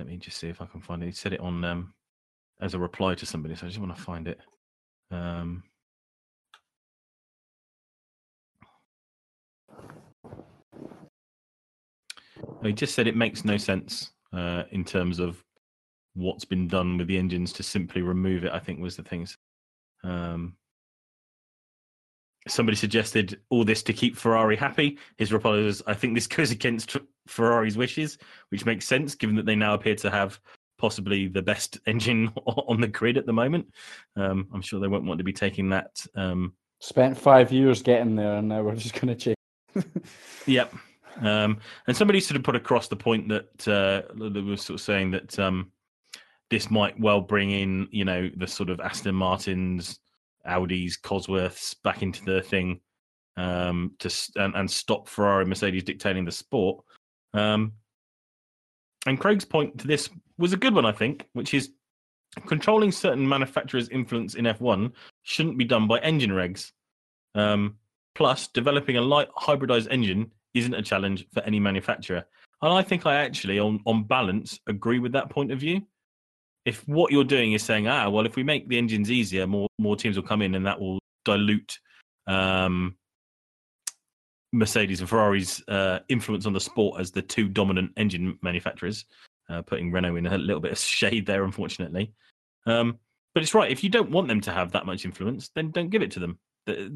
let 0.00 0.06
me 0.06 0.16
just 0.16 0.38
see 0.38 0.48
if 0.48 0.62
I 0.62 0.64
can 0.64 0.80
find 0.80 1.02
it. 1.02 1.06
He 1.06 1.12
said 1.12 1.34
it 1.34 1.40
on 1.40 1.62
um, 1.62 1.92
as 2.58 2.72
a 2.72 2.78
reply 2.78 3.14
to 3.16 3.26
somebody, 3.26 3.54
so 3.54 3.66
I 3.66 3.68
just 3.68 3.78
want 3.78 3.94
to 3.94 4.02
find 4.02 4.26
it. 4.26 4.40
Um, 5.10 5.62
he 12.62 12.72
just 12.72 12.94
said 12.94 13.06
it 13.06 13.14
makes 13.14 13.44
no 13.44 13.58
sense 13.58 14.12
uh, 14.32 14.62
in 14.70 14.86
terms 14.86 15.18
of 15.18 15.44
what's 16.14 16.46
been 16.46 16.66
done 16.66 16.96
with 16.96 17.06
the 17.06 17.18
engines 17.18 17.52
to 17.52 17.62
simply 17.62 18.00
remove 18.00 18.44
it. 18.44 18.52
I 18.52 18.58
think 18.58 18.80
was 18.80 18.96
the 18.96 19.02
things. 19.02 19.36
Um, 20.02 20.56
somebody 22.48 22.76
suggested 22.76 23.38
all 23.50 23.66
this 23.66 23.82
to 23.82 23.92
keep 23.92 24.16
Ferrari 24.16 24.56
happy. 24.56 24.96
His 25.18 25.30
reply 25.30 25.56
was, 25.56 25.82
"I 25.86 25.92
think 25.92 26.14
this 26.14 26.26
goes 26.26 26.50
against 26.50 26.96
Ferrari's 27.30 27.76
wishes, 27.76 28.18
which 28.50 28.66
makes 28.66 28.86
sense 28.86 29.14
given 29.14 29.36
that 29.36 29.46
they 29.46 29.56
now 29.56 29.74
appear 29.74 29.94
to 29.96 30.10
have 30.10 30.40
possibly 30.78 31.28
the 31.28 31.42
best 31.42 31.78
engine 31.86 32.32
on 32.36 32.80
the 32.80 32.88
grid 32.88 33.16
at 33.16 33.26
the 33.26 33.32
moment. 33.32 33.66
Um, 34.16 34.48
I'm 34.52 34.62
sure 34.62 34.80
they 34.80 34.88
won't 34.88 35.04
want 35.04 35.18
to 35.18 35.24
be 35.24 35.32
taking 35.32 35.70
that." 35.70 36.04
Um, 36.14 36.54
Spent 36.80 37.16
five 37.16 37.52
years 37.52 37.82
getting 37.82 38.16
there, 38.16 38.36
and 38.36 38.48
now 38.48 38.62
we're 38.62 38.74
just 38.74 38.94
going 38.94 39.14
to 39.14 39.14
change. 39.14 39.36
Yep. 40.46 40.74
Um, 41.20 41.58
and 41.86 41.96
somebody 41.96 42.20
sort 42.20 42.36
of 42.36 42.42
put 42.44 42.56
across 42.56 42.88
the 42.88 42.96
point 42.96 43.28
that 43.28 43.68
uh, 43.68 44.12
that 44.14 44.44
was 44.44 44.62
sort 44.62 44.80
of 44.80 44.84
saying 44.84 45.10
that 45.10 45.38
um, 45.38 45.70
this 46.48 46.70
might 46.70 46.98
well 46.98 47.20
bring 47.20 47.50
in, 47.50 47.88
you 47.90 48.04
know, 48.04 48.30
the 48.36 48.46
sort 48.46 48.70
of 48.70 48.80
Aston 48.80 49.14
Martins 49.14 50.00
Audi's, 50.46 50.98
Cosworths 50.98 51.76
back 51.82 52.02
into 52.02 52.24
the 52.24 52.42
thing 52.42 52.80
um, 53.36 53.92
to 53.98 54.10
and, 54.36 54.54
and 54.54 54.70
stop 54.70 55.08
Ferrari 55.08 55.42
and 55.42 55.48
Mercedes 55.48 55.84
dictating 55.84 56.24
the 56.24 56.32
sport. 56.32 56.84
Um, 57.34 57.72
and 59.06 59.18
Craig's 59.18 59.44
point 59.44 59.78
to 59.78 59.86
this 59.86 60.10
was 60.38 60.52
a 60.52 60.58
good 60.58 60.74
one, 60.74 60.86
I 60.86 60.92
think, 60.92 61.26
which 61.32 61.54
is 61.54 61.70
controlling 62.46 62.92
certain 62.92 63.28
manufacturers' 63.28 63.88
influence 63.88 64.34
in 64.34 64.44
F1 64.44 64.92
shouldn't 65.22 65.58
be 65.58 65.64
done 65.64 65.86
by 65.86 65.98
engine 66.00 66.30
regs. 66.30 66.72
Um, 67.34 67.76
plus, 68.14 68.48
developing 68.48 68.96
a 68.96 69.02
light 69.02 69.28
hybridized 69.36 69.88
engine 69.90 70.32
isn't 70.54 70.74
a 70.74 70.82
challenge 70.82 71.26
for 71.32 71.42
any 71.42 71.60
manufacturer. 71.60 72.24
And 72.62 72.72
I 72.72 72.82
think 72.82 73.06
I 73.06 73.16
actually, 73.16 73.58
on, 73.58 73.80
on 73.86 74.04
balance, 74.04 74.58
agree 74.66 74.98
with 74.98 75.12
that 75.12 75.30
point 75.30 75.52
of 75.52 75.58
view. 75.58 75.82
If 76.66 76.86
what 76.86 77.10
you're 77.10 77.24
doing 77.24 77.52
is 77.52 77.62
saying, 77.62 77.88
ah, 77.88 78.10
well, 78.10 78.26
if 78.26 78.36
we 78.36 78.42
make 78.42 78.68
the 78.68 78.76
engines 78.76 79.10
easier, 79.10 79.46
more 79.46 79.68
more 79.78 79.96
teams 79.96 80.16
will 80.16 80.26
come 80.26 80.42
in, 80.42 80.54
and 80.54 80.66
that 80.66 80.78
will 80.78 80.98
dilute 81.24 81.78
um, 82.26 82.96
Mercedes 84.52 85.00
and 85.00 85.08
Ferrari's 85.08 85.62
uh, 85.68 86.00
influence 86.08 86.46
on 86.46 86.52
the 86.52 86.60
sport 86.60 87.00
as 87.00 87.10
the 87.10 87.22
two 87.22 87.48
dominant 87.48 87.92
engine 87.96 88.38
manufacturers, 88.42 89.04
uh, 89.48 89.62
putting 89.62 89.92
Renault 89.92 90.16
in 90.16 90.26
a 90.26 90.38
little 90.38 90.60
bit 90.60 90.72
of 90.72 90.78
shade 91.02 91.26
there, 91.26 91.44
unfortunately. 91.44 92.12
Um, 92.66 92.98
but 93.34 93.42
it's 93.42 93.54
right. 93.54 93.70
If 93.70 93.84
you 93.84 93.90
don't 93.90 94.10
want 94.10 94.28
them 94.28 94.40
to 94.42 94.52
have 94.52 94.72
that 94.72 94.86
much 94.86 95.04
influence, 95.04 95.50
then 95.54 95.70
don't 95.70 95.90
give 95.90 96.02
it 96.02 96.10
to 96.12 96.20
them. 96.20 96.38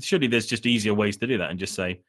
Surely 0.00 0.26
there's 0.26 0.46
just 0.46 0.66
easier 0.66 0.94
ways 0.94 1.16
to 1.18 1.26
do 1.26 1.38
that 1.38 1.50
and 1.50 1.58
just 1.58 1.74
say, 1.74 2.00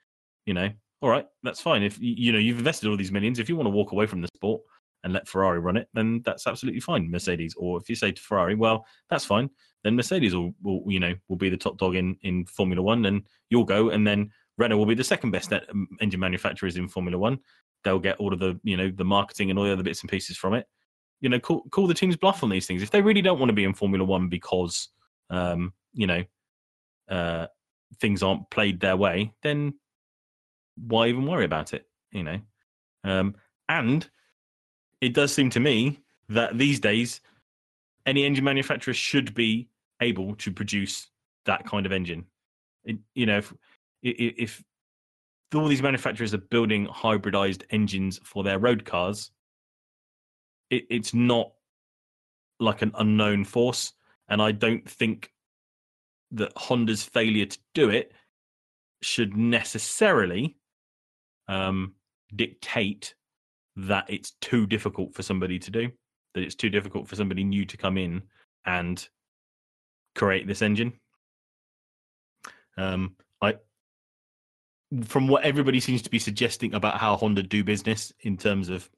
you 0.45 0.53
know, 0.53 0.69
all 1.01 1.09
right, 1.09 1.25
that's 1.43 1.61
fine. 1.61 1.83
If 1.83 1.97
you 1.99 2.31
know 2.31 2.39
you've 2.39 2.57
invested 2.57 2.89
all 2.89 2.97
these 2.97 3.11
millions, 3.11 3.39
if 3.39 3.49
you 3.49 3.55
want 3.55 3.67
to 3.67 3.71
walk 3.71 3.91
away 3.91 4.07
from 4.07 4.21
the 4.21 4.27
sport 4.35 4.61
and 5.03 5.13
let 5.13 5.27
Ferrari 5.27 5.59
run 5.59 5.77
it, 5.77 5.87
then 5.93 6.21
that's 6.25 6.47
absolutely 6.47 6.79
fine, 6.79 7.11
Mercedes. 7.11 7.53
Or 7.55 7.77
if 7.79 7.89
you 7.89 7.95
say 7.95 8.11
to 8.11 8.21
Ferrari, 8.21 8.55
well, 8.55 8.85
that's 9.09 9.25
fine, 9.25 9.49
then 9.83 9.95
Mercedes 9.95 10.35
will, 10.35 10.53
will 10.63 10.83
you 10.87 10.99
know, 10.99 11.13
will 11.27 11.35
be 11.35 11.49
the 11.49 11.57
top 11.57 11.77
dog 11.77 11.95
in 11.95 12.17
in 12.23 12.45
Formula 12.45 12.81
One, 12.81 13.05
and 13.05 13.23
you'll 13.49 13.65
go, 13.65 13.89
and 13.89 14.05
then 14.05 14.31
Renault 14.57 14.77
will 14.77 14.85
be 14.85 14.95
the 14.95 15.03
second 15.03 15.31
best 15.31 15.51
e- 15.51 15.59
engine 16.01 16.19
manufacturers 16.19 16.77
in 16.77 16.87
Formula 16.87 17.17
One. 17.17 17.39
They'll 17.83 17.99
get 17.99 18.17
all 18.17 18.33
of 18.33 18.39
the 18.39 18.59
you 18.63 18.77
know 18.77 18.89
the 18.89 19.05
marketing 19.05 19.49
and 19.49 19.59
all 19.59 19.65
the 19.65 19.73
other 19.73 19.83
bits 19.83 20.01
and 20.01 20.09
pieces 20.09 20.37
from 20.37 20.53
it. 20.53 20.65
You 21.21 21.29
know, 21.29 21.39
call 21.39 21.63
call 21.71 21.87
the 21.87 21.93
teams 21.93 22.15
bluff 22.15 22.43
on 22.43 22.49
these 22.49 22.67
things. 22.67 22.81
If 22.81 22.91
they 22.91 23.01
really 23.01 23.21
don't 23.21 23.39
want 23.39 23.49
to 23.49 23.53
be 23.53 23.63
in 23.63 23.73
Formula 23.73 24.03
One 24.03 24.29
because 24.29 24.89
um, 25.29 25.73
you 25.93 26.07
know 26.07 26.23
uh, 27.09 27.47
things 27.99 28.23
aren't 28.23 28.49
played 28.49 28.79
their 28.79 28.97
way, 28.97 29.33
then 29.43 29.73
why 30.75 31.07
even 31.07 31.25
worry 31.25 31.45
about 31.45 31.73
it? 31.73 31.85
You 32.11 32.23
know, 32.23 32.39
um, 33.03 33.35
and 33.69 34.09
it 35.01 35.13
does 35.13 35.33
seem 35.33 35.49
to 35.51 35.59
me 35.59 35.99
that 36.29 36.57
these 36.57 36.79
days 36.79 37.21
any 38.05 38.25
engine 38.25 38.43
manufacturer 38.43 38.93
should 38.93 39.33
be 39.33 39.69
able 40.01 40.35
to 40.35 40.51
produce 40.51 41.07
that 41.45 41.65
kind 41.65 41.85
of 41.85 41.91
engine. 41.91 42.25
It, 42.83 42.97
you 43.13 43.25
know, 43.25 43.39
if, 43.39 43.53
if 44.05 44.63
all 45.53 45.67
these 45.67 45.81
manufacturers 45.81 46.33
are 46.33 46.39
building 46.39 46.87
hybridized 46.87 47.63
engines 47.69 48.19
for 48.23 48.43
their 48.43 48.59
road 48.59 48.85
cars, 48.85 49.31
it, 50.69 50.85
it's 50.89 51.13
not 51.13 51.51
like 52.59 52.81
an 52.81 52.91
unknown 52.97 53.43
force, 53.43 53.93
and 54.29 54.41
I 54.41 54.51
don't 54.51 54.87
think 54.89 55.31
that 56.31 56.51
Honda's 56.55 57.03
failure 57.03 57.45
to 57.45 57.59
do 57.73 57.89
it 57.89 58.11
should 59.01 59.35
necessarily 59.35 60.57
um, 61.47 61.93
dictate 62.35 63.13
that 63.75 64.05
it's 64.07 64.31
too 64.41 64.65
difficult 64.65 65.13
for 65.13 65.23
somebody 65.23 65.59
to 65.59 65.71
do. 65.71 65.91
That 66.33 66.43
it's 66.43 66.55
too 66.55 66.69
difficult 66.69 67.07
for 67.07 67.15
somebody 67.15 67.43
new 67.43 67.65
to 67.65 67.77
come 67.77 67.97
in 67.97 68.23
and 68.65 69.07
create 70.15 70.47
this 70.47 70.61
engine. 70.61 70.93
Um, 72.77 73.15
from 75.05 75.27
what 75.27 75.43
everybody 75.43 75.79
seems 75.79 76.01
to 76.03 76.09
be 76.09 76.19
suggesting 76.19 76.73
about 76.73 76.99
how 76.99 77.15
Honda 77.15 77.43
do 77.43 77.63
business 77.63 78.13
in 78.21 78.37
terms 78.37 78.69
of 78.69 78.89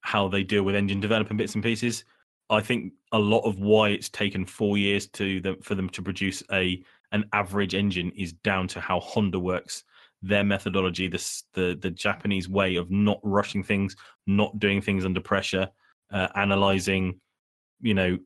how 0.00 0.28
they 0.28 0.42
deal 0.42 0.62
with 0.62 0.74
engine 0.74 1.00
development 1.00 1.38
bits 1.38 1.54
and 1.54 1.64
pieces, 1.64 2.04
I 2.50 2.60
think 2.60 2.92
a 3.12 3.18
lot 3.18 3.40
of 3.40 3.58
why 3.58 3.90
it's 3.90 4.08
taken 4.08 4.44
four 4.46 4.78
years 4.78 5.06
to 5.08 5.40
them 5.40 5.56
for 5.62 5.74
them 5.74 5.88
to 5.90 6.02
produce 6.02 6.42
a 6.52 6.82
an 7.12 7.24
average 7.32 7.74
engine 7.74 8.12
is 8.16 8.32
down 8.32 8.68
to 8.68 8.80
how 8.80 9.00
Honda 9.00 9.38
works, 9.38 9.84
their 10.22 10.44
methodology, 10.44 11.08
the 11.08 11.42
the 11.54 11.78
the 11.80 11.90
Japanese 11.90 12.48
way 12.48 12.76
of 12.76 12.90
not 12.90 13.20
rushing 13.22 13.62
things, 13.62 13.96
not 14.26 14.58
doing 14.58 14.80
things 14.80 15.04
under 15.04 15.20
pressure, 15.20 15.68
uh, 16.12 16.28
analyzing, 16.34 17.20
you 17.80 17.94
know, 17.94 18.18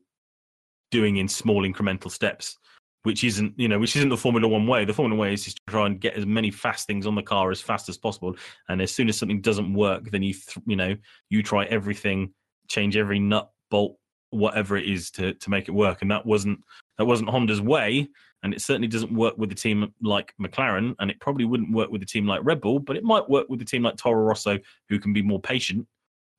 doing 0.91 1.17
in 1.17 1.27
small 1.27 1.63
incremental 1.63 2.11
steps, 2.11 2.57
which 3.03 3.23
isn't 3.23 3.53
you 3.57 3.67
know 3.67 3.79
which 3.79 3.95
isn't 3.95 4.09
the 4.09 4.17
Formula 4.17 4.47
One 4.47 4.67
way. 4.67 4.85
The 4.85 4.93
Formula 4.93 5.19
way 5.19 5.33
is 5.33 5.43
just 5.43 5.57
to 5.57 5.71
try 5.71 5.85
and 5.85 5.99
get 5.99 6.15
as 6.15 6.25
many 6.25 6.51
fast 6.51 6.87
things 6.87 7.05
on 7.05 7.15
the 7.15 7.23
car 7.23 7.51
as 7.51 7.61
fast 7.61 7.89
as 7.89 7.97
possible, 7.97 8.35
and 8.69 8.81
as 8.81 8.91
soon 8.91 9.09
as 9.09 9.17
something 9.17 9.41
doesn't 9.41 9.73
work, 9.73 10.09
then 10.11 10.23
you 10.23 10.33
th- 10.33 10.65
you 10.65 10.75
know 10.75 10.95
you 11.29 11.43
try 11.43 11.65
everything, 11.65 12.33
change 12.67 12.97
every 12.97 13.19
nut 13.19 13.49
bolt 13.69 13.97
whatever 14.33 14.75
it 14.75 14.85
is 14.85 15.11
to 15.11 15.33
to 15.35 15.49
make 15.49 15.67
it 15.67 15.71
work. 15.71 16.01
And 16.01 16.11
that 16.11 16.25
wasn't 16.25 16.59
that 16.97 17.05
wasn't 17.05 17.29
Honda's 17.29 17.61
way. 17.61 18.07
And 18.41 18.53
it 18.53 18.61
certainly 18.61 18.89
doesn't 18.89 19.13
work 19.13 19.37
with 19.37 19.51
a 19.53 19.55
team 19.55 19.93
like 20.01 20.33
McLaren. 20.41 20.95
And 20.99 21.09
it 21.09 21.19
probably 21.21 21.45
wouldn't 21.45 21.71
work 21.71 21.89
with 21.89 22.03
a 22.03 22.05
team 22.05 22.27
like 22.27 22.41
Red 22.43 22.59
Bull 22.59 22.79
but 22.79 22.97
it 22.97 23.03
might 23.03 23.29
work 23.29 23.47
with 23.49 23.61
a 23.61 23.65
team 23.65 23.83
like 23.83 23.95
Toro 23.95 24.23
Rosso 24.23 24.59
who 24.89 24.99
can 24.99 25.13
be 25.13 25.21
more 25.21 25.39
patient 25.39 25.87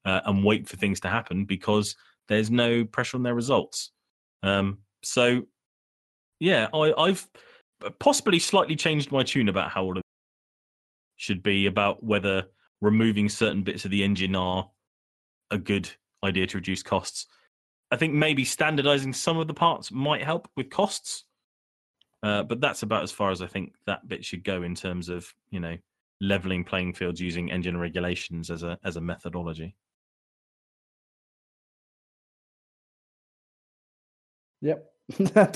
uh, 0.05 0.20
and 0.27 0.44
wait 0.44 0.68
for 0.68 0.77
things 0.77 1.00
to 1.00 1.09
happen 1.09 1.44
because 1.44 1.96
there's 2.29 2.50
no 2.50 2.85
pressure 2.85 3.16
on 3.16 3.22
their 3.22 3.35
results. 3.35 3.92
Um 4.42 4.79
so 5.03 5.42
yeah 6.40 6.68
I 6.73 6.92
I've 6.97 7.29
possibly 7.99 8.38
slightly 8.38 8.77
changed 8.77 9.12
my 9.12 9.23
tune 9.23 9.49
about 9.49 9.70
how 9.70 9.85
all 9.85 9.97
of 9.97 10.03
should 11.16 11.42
be 11.42 11.66
about 11.66 12.03
whether 12.03 12.44
removing 12.81 13.29
certain 13.29 13.62
bits 13.62 13.85
of 13.85 13.90
the 13.90 14.03
engine 14.03 14.35
are 14.35 14.70
a 15.51 15.59
good 15.59 15.88
idea 16.25 16.47
to 16.47 16.59
reduce 16.59 16.83
costs 16.83 17.27
I 17.94 17.97
think 17.97 18.12
maybe 18.12 18.44
standardizing 18.44 19.12
some 19.12 19.38
of 19.38 19.47
the 19.47 19.55
parts 19.55 19.92
might 19.92 20.25
help 20.25 20.49
with 20.57 20.68
costs. 20.68 21.25
Uh, 22.25 22.42
but 22.42 22.61
that's 22.61 22.83
about 22.83 23.05
as 23.05 23.12
far 23.12 23.31
as 23.31 23.40
I 23.40 23.47
think 23.47 23.75
that 23.87 24.09
bit 24.09 24.25
should 24.25 24.42
go 24.42 24.62
in 24.62 24.75
terms 24.75 25.09
of, 25.09 25.33
you 25.51 25.61
know, 25.61 25.77
leveling 26.20 26.64
playing 26.64 26.94
fields 26.94 27.20
using 27.20 27.53
engine 27.53 27.77
regulations 27.77 28.51
as 28.51 28.64
a 28.64 28.79
as 28.83 28.97
a 28.97 29.01
methodology. 29.01 29.77
Yep. 34.62 34.93
I 35.28 35.46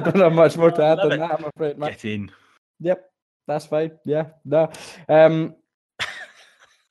don't- 0.00 0.16
have 0.16 0.32
much 0.32 0.56
more 0.56 0.70
to 0.70 0.82
add 0.82 0.98
Love 0.98 1.10
than 1.10 1.12
it. 1.22 1.28
that, 1.28 1.38
I'm 1.38 1.44
afraid. 1.56 1.78
Matt. 1.78 1.90
Get 1.92 2.04
in. 2.06 2.30
Yep, 2.80 3.04
that's 3.46 3.66
fine. 3.66 3.92
Yeah, 4.04 4.26
no. 4.44 4.70
Um, 5.08 5.54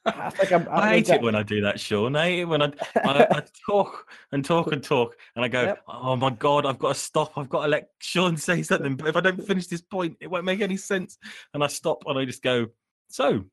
I 0.05 0.29
think 0.29 0.51
I'm. 0.53 0.67
I 0.71 0.89
hate 0.89 1.10
it 1.10 1.21
when 1.21 1.36
I 1.36 1.43
do 1.43 1.62
that, 1.62 1.79
Sean. 1.79 2.15
I 2.15 2.25
hate 2.25 2.39
it 2.41 2.45
when 2.45 2.62
I, 2.62 2.71
I, 2.95 3.27
I 3.29 3.43
talk 3.69 4.08
and 4.32 4.43
talk 4.45 4.71
and 4.71 4.82
talk, 4.84 5.15
and 5.36 5.43
I 5.43 5.47
go, 5.49 5.63
Yep. 5.63 5.84
"Oh 5.88 6.15
my 6.15 6.29
god, 6.32 6.65
I've 6.65 6.79
got 6.79 6.93
to 6.95 6.99
stop. 6.99 7.38
I've 7.38 7.49
got 7.49 7.63
to 7.63 7.67
let 7.69 7.89
Sean 7.99 8.38
say 8.38 8.63
something. 8.63 8.95
But 8.95 9.08
if 9.10 9.15
I 9.15 9.21
don't 9.21 9.45
finish 9.45 9.67
this 9.67 9.82
point, 9.82 10.17
it 10.21 10.27
won't 10.27 10.45
make 10.45 10.62
any 10.62 10.77
sense." 10.77 11.17
And 11.53 11.63
I 11.63 11.67
stop 11.67 12.03
and 12.08 12.17
I 12.17 12.25
just 12.25 12.41
go, 12.41 12.67
"So," 13.10 13.27
and 13.29 13.45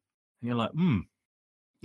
you're 0.43 0.55
like, 0.55 0.71
"Hmm, 0.71 1.01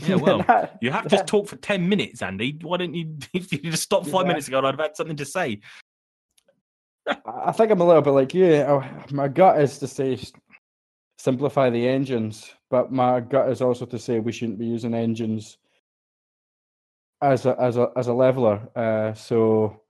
yeah, 0.07 0.15
well." 0.15 0.69
You 0.81 0.91
have 0.91 1.07
just 1.07 1.27
talked 1.27 1.49
for 1.49 1.55
10 1.57 1.87
minutes, 1.87 2.21
Andy. 2.21 2.57
Why 2.61 2.77
don't 2.77 2.93
you, 2.93 3.17
if 3.33 3.51
you 3.63 3.71
just 3.71 3.83
stop 3.83 4.05
five 4.05 4.23
Yeah. 4.23 4.27
minutes 4.29 4.47
ago, 4.47 4.59
I'd 4.59 4.65
have 4.65 4.79
had 4.79 4.95
something 4.95 5.17
to 5.17 5.25
say. 5.25 5.61
I 7.25 7.51
think 7.51 7.71
I'm 7.71 7.81
a 7.81 7.85
little 7.87 8.01
bit 8.01 8.11
like 8.11 8.33
you. 8.33 8.83
My 9.11 9.27
gut 9.27 9.59
is 9.59 9.79
to 9.79 9.87
say 9.87 10.19
simplify 11.17 11.69
the 11.69 11.87
engines, 11.87 12.51
but 12.69 12.91
my 12.91 13.19
gut 13.19 13.49
is 13.49 13.61
also 13.61 13.85
to 13.87 13.99
say 13.99 14.19
we 14.19 14.31
shouldn't 14.31 14.59
be 14.59 14.65
using 14.67 14.93
engines 14.93 15.57
as 17.21 17.45
a 17.45 17.55
as 17.59 17.77
a 17.77 17.91
as 17.95 18.07
a 18.07 18.13
leveler. 18.13 18.67
Uh, 18.75 19.13
so, 19.13 19.81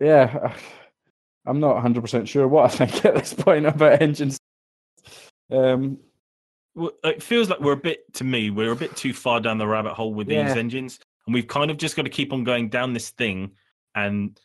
yeah, 0.00 0.54
I'm 1.46 1.60
not 1.60 1.74
100 1.74 2.00
percent 2.00 2.28
sure 2.28 2.48
what 2.48 2.64
I 2.66 2.86
think 2.86 3.04
at 3.04 3.14
this 3.14 3.34
point 3.34 3.66
about 3.66 4.02
engines. 4.02 4.38
Um, 5.50 5.98
It 7.04 7.22
feels 7.22 7.48
like 7.48 7.60
we're 7.60 7.72
a 7.72 7.76
bit, 7.76 8.12
to 8.14 8.24
me, 8.24 8.50
we're 8.50 8.72
a 8.72 8.76
bit 8.76 8.94
too 8.96 9.12
far 9.12 9.40
down 9.40 9.58
the 9.58 9.66
rabbit 9.66 9.94
hole 9.94 10.14
with 10.14 10.28
these 10.28 10.56
engines. 10.56 10.98
And 11.26 11.34
we've 11.34 11.46
kind 11.46 11.70
of 11.70 11.76
just 11.76 11.96
got 11.96 12.02
to 12.02 12.10
keep 12.10 12.32
on 12.32 12.44
going 12.44 12.68
down 12.68 12.92
this 12.92 13.10
thing 13.10 13.52
and 13.94 14.38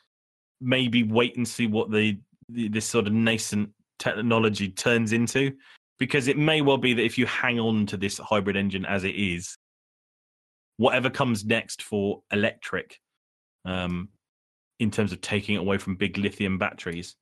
maybe 0.59 1.03
wait 1.03 1.37
and 1.37 1.47
see 1.47 1.67
what 1.67 1.91
the, 1.91 2.19
the 2.49 2.67
this 2.67 2.85
sort 2.85 3.07
of 3.07 3.13
nascent 3.13 3.69
technology 3.99 4.69
turns 4.69 5.13
into. 5.13 5.53
Because 5.99 6.27
it 6.27 6.37
may 6.37 6.61
well 6.61 6.77
be 6.77 6.93
that 6.93 7.05
if 7.05 7.17
you 7.17 7.25
hang 7.25 7.59
on 7.59 7.85
to 7.85 7.97
this 7.97 8.17
hybrid 8.17 8.57
engine 8.57 8.85
as 8.85 9.03
it 9.03 9.15
is, 9.15 9.57
whatever 10.77 11.09
comes 11.09 11.45
next 11.45 11.81
for 11.83 12.23
electric, 12.31 12.99
um, 13.65 14.09
in 14.79 14.91
terms 14.91 15.13
of 15.13 15.21
taking 15.21 15.55
it 15.55 15.59
away 15.59 15.77
from 15.77 15.95
big 15.95 16.17
lithium 16.17 16.57
batteries, 16.57 17.15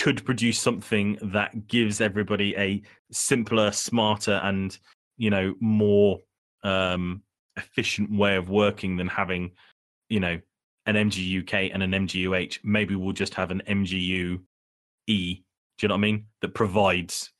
could 0.00 0.24
produce 0.24 0.58
something 0.58 1.18
that 1.20 1.68
gives 1.68 2.00
everybody 2.00 2.56
a 2.56 2.82
simpler, 3.12 3.70
smarter, 3.70 4.40
and 4.42 4.78
you 5.18 5.30
know 5.30 5.54
more 5.60 6.18
um, 6.64 7.22
efficient 7.56 8.10
way 8.10 8.36
of 8.36 8.48
working 8.48 8.96
than 8.96 9.06
having 9.06 9.52
you 10.08 10.18
know 10.18 10.40
an 10.86 10.94
MGUK 10.96 11.70
and 11.72 11.82
an 11.82 11.92
MGUH. 11.92 12.58
Maybe 12.64 12.96
we'll 12.96 13.12
just 13.12 13.34
have 13.34 13.50
an 13.50 13.62
MGU 13.68 14.40
E. 15.06 15.34
Do 15.34 15.84
you 15.84 15.88
know 15.88 15.94
what 15.94 15.98
I 15.98 16.00
mean? 16.00 16.24
That 16.40 16.54
provides 16.54 17.30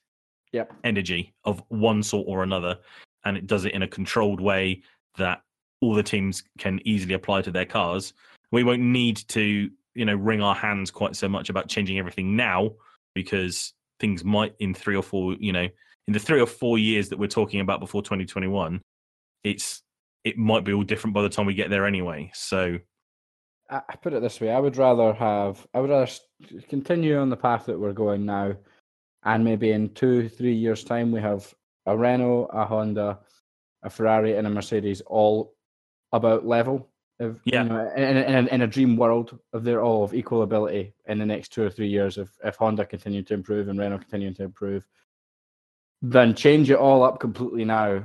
Yep. 0.52 0.72
energy 0.82 1.32
of 1.44 1.62
one 1.68 2.02
sort 2.02 2.26
or 2.28 2.42
another, 2.42 2.76
and 3.24 3.36
it 3.36 3.46
does 3.46 3.64
it 3.64 3.72
in 3.72 3.82
a 3.82 3.88
controlled 3.88 4.40
way 4.40 4.82
that 5.16 5.42
all 5.80 5.94
the 5.94 6.02
teams 6.02 6.42
can 6.58 6.80
easily 6.84 7.14
apply 7.14 7.40
to 7.42 7.50
their 7.50 7.64
cars. 7.64 8.12
We 8.52 8.64
won't 8.64 8.82
need 8.82 9.18
to, 9.28 9.70
you 9.94 10.04
know, 10.04 10.14
wring 10.14 10.42
our 10.42 10.54
hands 10.54 10.90
quite 10.90 11.16
so 11.16 11.28
much 11.28 11.48
about 11.48 11.68
changing 11.68 11.98
everything 11.98 12.36
now 12.36 12.70
because 13.14 13.72
things 13.98 14.24
might 14.24 14.54
in 14.58 14.74
three 14.74 14.96
or 14.96 15.02
four, 15.02 15.34
you 15.38 15.52
know, 15.52 15.68
in 16.06 16.12
the 16.12 16.18
three 16.18 16.40
or 16.40 16.46
four 16.46 16.78
years 16.78 17.08
that 17.08 17.18
we're 17.18 17.28
talking 17.28 17.60
about 17.60 17.80
before 17.80 18.02
2021, 18.02 18.80
it's 19.44 19.82
it 20.24 20.36
might 20.36 20.64
be 20.64 20.72
all 20.72 20.82
different 20.82 21.14
by 21.14 21.22
the 21.22 21.28
time 21.28 21.46
we 21.46 21.54
get 21.54 21.70
there 21.70 21.86
anyway. 21.86 22.30
So 22.34 22.78
I 23.70 23.94
put 24.02 24.12
it 24.12 24.20
this 24.20 24.40
way: 24.40 24.50
I 24.50 24.58
would 24.58 24.76
rather 24.76 25.12
have, 25.14 25.66
I 25.72 25.80
would 25.80 25.90
rather 25.90 26.10
continue 26.68 27.18
on 27.18 27.30
the 27.30 27.36
path 27.36 27.66
that 27.66 27.78
we're 27.78 27.92
going 27.92 28.26
now, 28.26 28.56
and 29.24 29.44
maybe 29.44 29.70
in 29.70 29.94
two, 29.94 30.28
three 30.28 30.54
years' 30.54 30.82
time, 30.82 31.12
we 31.12 31.20
have 31.20 31.52
a 31.86 31.96
Renault, 31.96 32.50
a 32.52 32.64
Honda, 32.64 33.20
a 33.82 33.90
Ferrari, 33.90 34.36
and 34.36 34.46
a 34.46 34.50
Mercedes 34.50 35.02
all 35.02 35.54
about 36.12 36.44
level. 36.44 36.89
If, 37.20 37.36
Yeah. 37.44 37.62
you 37.62 37.68
know, 37.68 37.92
in, 37.96 38.16
in, 38.16 38.48
in, 38.48 38.62
a, 38.62 38.66
dream 38.66 38.96
world, 38.96 39.38
if 39.52 39.62
they're 39.62 39.82
all 39.82 40.02
of 40.04 40.14
equal 40.14 40.42
ability 40.42 40.94
in 41.06 41.18
the 41.18 41.26
next 41.26 41.52
two 41.52 41.62
or 41.62 41.70
three 41.70 41.88
years, 41.88 42.16
if 42.18 42.30
if 42.42 42.56
Honda 42.56 42.84
continue 42.86 43.22
to 43.22 43.34
improve 43.34 43.68
and 43.68 43.78
Renault 43.78 43.98
continue 43.98 44.32
to 44.34 44.42
improve, 44.42 44.88
then 46.00 46.34
change 46.34 46.70
it 46.70 46.78
all 46.78 47.02
up 47.02 47.20
completely 47.20 47.64
now 47.64 48.02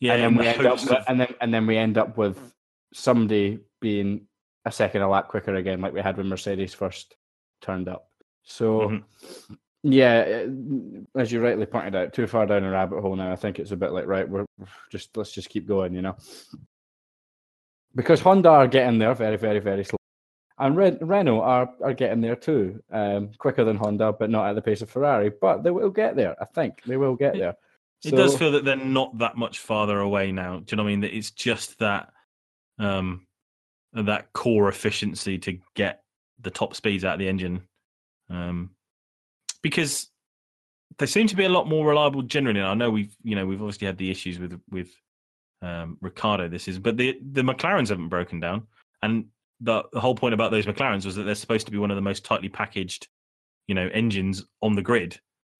yeah, 0.00 0.14
and 0.14 0.22
then 0.22 0.36
we 0.36 0.46
end 0.46 0.66
up 0.66 0.80
with, 0.80 0.90
of- 0.92 1.04
and 1.08 1.20
then 1.20 1.34
and 1.40 1.54
then 1.54 1.66
we 1.66 1.76
end 1.78 1.96
up 1.98 2.16
with 2.18 2.52
somebody 2.92 3.60
being 3.80 4.26
a 4.66 4.72
second 4.72 5.02
a 5.02 5.08
lap 5.08 5.28
quicker 5.28 5.54
again, 5.54 5.80
like 5.80 5.92
we 5.94 6.00
had 6.00 6.16
when 6.16 6.28
Mercedes 6.28 6.74
first 6.74 7.16
turned 7.62 7.88
up. 7.88 8.10
So 8.42 8.80
Mhm. 8.80 9.04
yeah, 9.82 10.46
as 11.16 11.32
you 11.32 11.42
rightly 11.42 11.66
pointed 11.66 11.94
out, 11.94 12.12
too 12.12 12.26
far 12.26 12.44
down 12.46 12.64
a 12.64 12.70
rabbit 12.70 13.00
hole 13.00 13.16
now. 13.16 13.32
I 13.32 13.36
think 13.36 13.58
it's 13.58 13.72
a 13.72 13.76
bit 13.76 13.92
like 13.92 14.06
right, 14.06 14.28
we're 14.28 14.44
just 14.90 15.16
let's 15.16 15.32
just 15.32 15.48
keep 15.48 15.66
going, 15.66 15.94
you 15.94 16.02
know, 16.02 16.16
because 17.94 18.20
Honda 18.20 18.48
are 18.48 18.68
getting 18.68 18.98
there 18.98 19.14
very, 19.14 19.36
very, 19.36 19.60
very 19.60 19.84
slow. 19.84 19.96
And 20.58 20.76
Red, 20.76 20.98
Renault 21.00 21.40
are, 21.40 21.70
are 21.82 21.94
getting 21.94 22.20
there 22.20 22.36
too, 22.36 22.80
um, 22.92 23.30
quicker 23.38 23.64
than 23.64 23.76
Honda, 23.76 24.12
but 24.12 24.30
not 24.30 24.48
at 24.48 24.54
the 24.54 24.62
pace 24.62 24.82
of 24.82 24.90
Ferrari. 24.90 25.30
But 25.40 25.64
they 25.64 25.70
will 25.70 25.90
get 25.90 26.14
there. 26.14 26.36
I 26.40 26.44
think 26.44 26.82
they 26.84 26.96
will 26.96 27.16
get 27.16 27.34
It- 27.36 27.38
there. 27.40 27.56
It 28.04 28.10
does 28.10 28.36
feel 28.36 28.52
that 28.52 28.66
they're 28.66 28.76
not 28.76 29.16
that 29.18 29.38
much 29.38 29.60
farther 29.60 29.98
away 29.98 30.30
now. 30.30 30.58
Do 30.58 30.64
you 30.68 30.76
know 30.76 30.82
what 30.82 30.90
I 30.90 30.92
mean? 30.92 31.00
That 31.00 31.16
it's 31.16 31.30
just 31.30 31.78
that 31.78 32.12
um 32.78 33.26
that 33.94 34.30
core 34.34 34.68
efficiency 34.68 35.38
to 35.38 35.58
get 35.74 36.02
the 36.38 36.50
top 36.50 36.74
speeds 36.74 37.02
out 37.02 37.14
of 37.14 37.18
the 37.18 37.28
engine. 37.28 37.62
Um 38.28 38.72
because 39.62 40.10
they 40.98 41.06
seem 41.06 41.28
to 41.28 41.36
be 41.36 41.44
a 41.44 41.48
lot 41.48 41.66
more 41.66 41.86
reliable 41.86 42.20
generally. 42.20 42.60
And 42.60 42.68
I 42.68 42.74
know 42.74 42.90
we've 42.90 43.16
you 43.22 43.36
know, 43.36 43.46
we've 43.46 43.62
obviously 43.62 43.86
had 43.86 43.96
the 43.96 44.10
issues 44.10 44.38
with 44.38 44.60
with 44.70 44.90
um 45.62 45.96
Ricciardo 46.00 46.48
this 46.48 46.68
is 46.68 46.78
but 46.78 46.96
the 46.96 47.18
the 47.32 47.42
McLarens 47.42 47.88
haven't 47.88 48.08
broken 48.08 48.40
down. 48.40 48.66
And 49.02 49.26
the, 49.60 49.84
the 49.92 50.00
whole 50.00 50.14
point 50.14 50.34
about 50.34 50.50
those 50.50 50.66
McLarens 50.66 51.06
was 51.06 51.16
that 51.16 51.24
they're 51.24 51.34
supposed 51.34 51.66
to 51.66 51.72
be 51.72 51.78
one 51.78 51.90
of 51.90 51.96
the 51.96 52.02
most 52.02 52.24
tightly 52.24 52.48
packaged, 52.48 53.08
you 53.66 53.74
know, 53.74 53.88
engines 53.92 54.44
on 54.62 54.74
the 54.74 54.82
grid. 54.82 55.18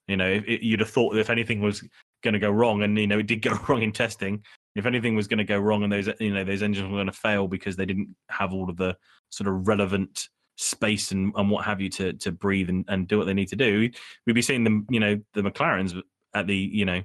You 0.09 0.16
know, 0.16 0.30
if, 0.30 0.44
you'd 0.46 0.80
have 0.80 0.90
thought 0.90 1.14
that 1.14 1.20
if 1.20 1.30
anything 1.30 1.61
was 1.61 1.83
going 2.22 2.35
to 2.35 2.40
go 2.40 2.50
wrong, 2.50 2.83
and 2.83 2.98
you 2.98 3.07
know 3.07 3.18
it 3.18 3.26
did 3.26 3.42
go 3.42 3.59
wrong 3.68 3.83
in 3.83 3.92
testing. 3.92 4.42
If 4.74 4.87
anything 4.87 5.14
was 5.14 5.28
going 5.28 5.38
to 5.38 5.44
go 5.44 5.59
wrong, 5.59 5.83
and 5.83 5.92
those 5.92 6.09
you 6.20 6.35
know 6.35 6.44
those 6.44 6.62
engines 6.62 6.90
were 6.90 6.96
going 6.96 7.07
to 7.07 7.12
fail 7.12 7.48
because 7.48 7.76
they 7.76 7.87
didn't 7.87 8.14
have 8.28 8.52
all 8.52 8.68
of 8.68 8.76
the 8.76 8.96
sort 9.30 9.48
of 9.48 9.66
relevant 9.66 10.28
space 10.57 11.11
and, 11.11 11.33
and 11.37 11.50
what 11.50 11.64
have 11.64 11.80
you 11.80 11.88
to 11.90 12.12
to 12.14 12.33
breathe 12.33 12.68
and, 12.68 12.85
and 12.88 13.09
do 13.09 13.18
what 13.18 13.24
they 13.26 13.35
need 13.35 13.48
to 13.48 13.57
do, 13.57 13.88
we'd 14.26 14.33
be 14.33 14.42
seeing 14.42 14.64
them, 14.64 14.87
you 14.90 15.00
know, 15.00 15.18
the 15.33 15.42
McLarens 15.42 15.98
at 16.35 16.46
the 16.46 16.57
you 16.57 16.85
know 16.85 17.00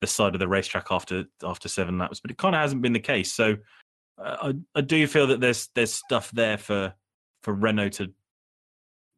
the 0.00 0.06
side 0.06 0.34
of 0.34 0.40
the 0.40 0.48
racetrack 0.48 0.86
after 0.90 1.24
after 1.42 1.68
seven 1.68 1.98
laps. 1.98 2.20
But 2.20 2.30
it 2.30 2.38
kind 2.38 2.54
of 2.54 2.60
hasn't 2.60 2.82
been 2.82 2.92
the 2.92 3.00
case. 3.00 3.32
So 3.32 3.56
uh, 4.22 4.36
I 4.42 4.54
I 4.74 4.80
do 4.80 5.06
feel 5.06 5.26
that 5.28 5.40
there's 5.40 5.68
there's 5.74 5.92
stuff 5.92 6.30
there 6.32 6.58
for 6.58 6.92
for 7.42 7.54
Renault 7.54 7.90
to 7.90 8.12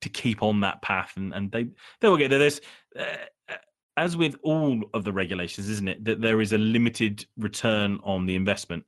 to 0.03 0.09
keep 0.09 0.43
on 0.43 0.61
that 0.61 0.83
path, 0.83 1.13
and 1.17 1.33
and 1.33 1.51
they 1.51 1.69
they 2.01 2.09
will 2.09 2.17
get 2.17 2.31
there. 2.31 2.39
There's 2.39 2.61
uh, 2.99 3.57
as 3.97 4.17
with 4.17 4.37
all 4.43 4.83
of 4.95 5.05
the 5.05 5.13
regulations, 5.13 5.69
isn't 5.69 5.89
it, 5.89 6.05
that 6.05 6.21
there 6.21 6.41
is 6.41 6.53
a 6.53 6.59
limited 6.59 7.27
return 7.37 8.01
on 8.03 8.27
the 8.27 8.35
investment. 8.35 8.85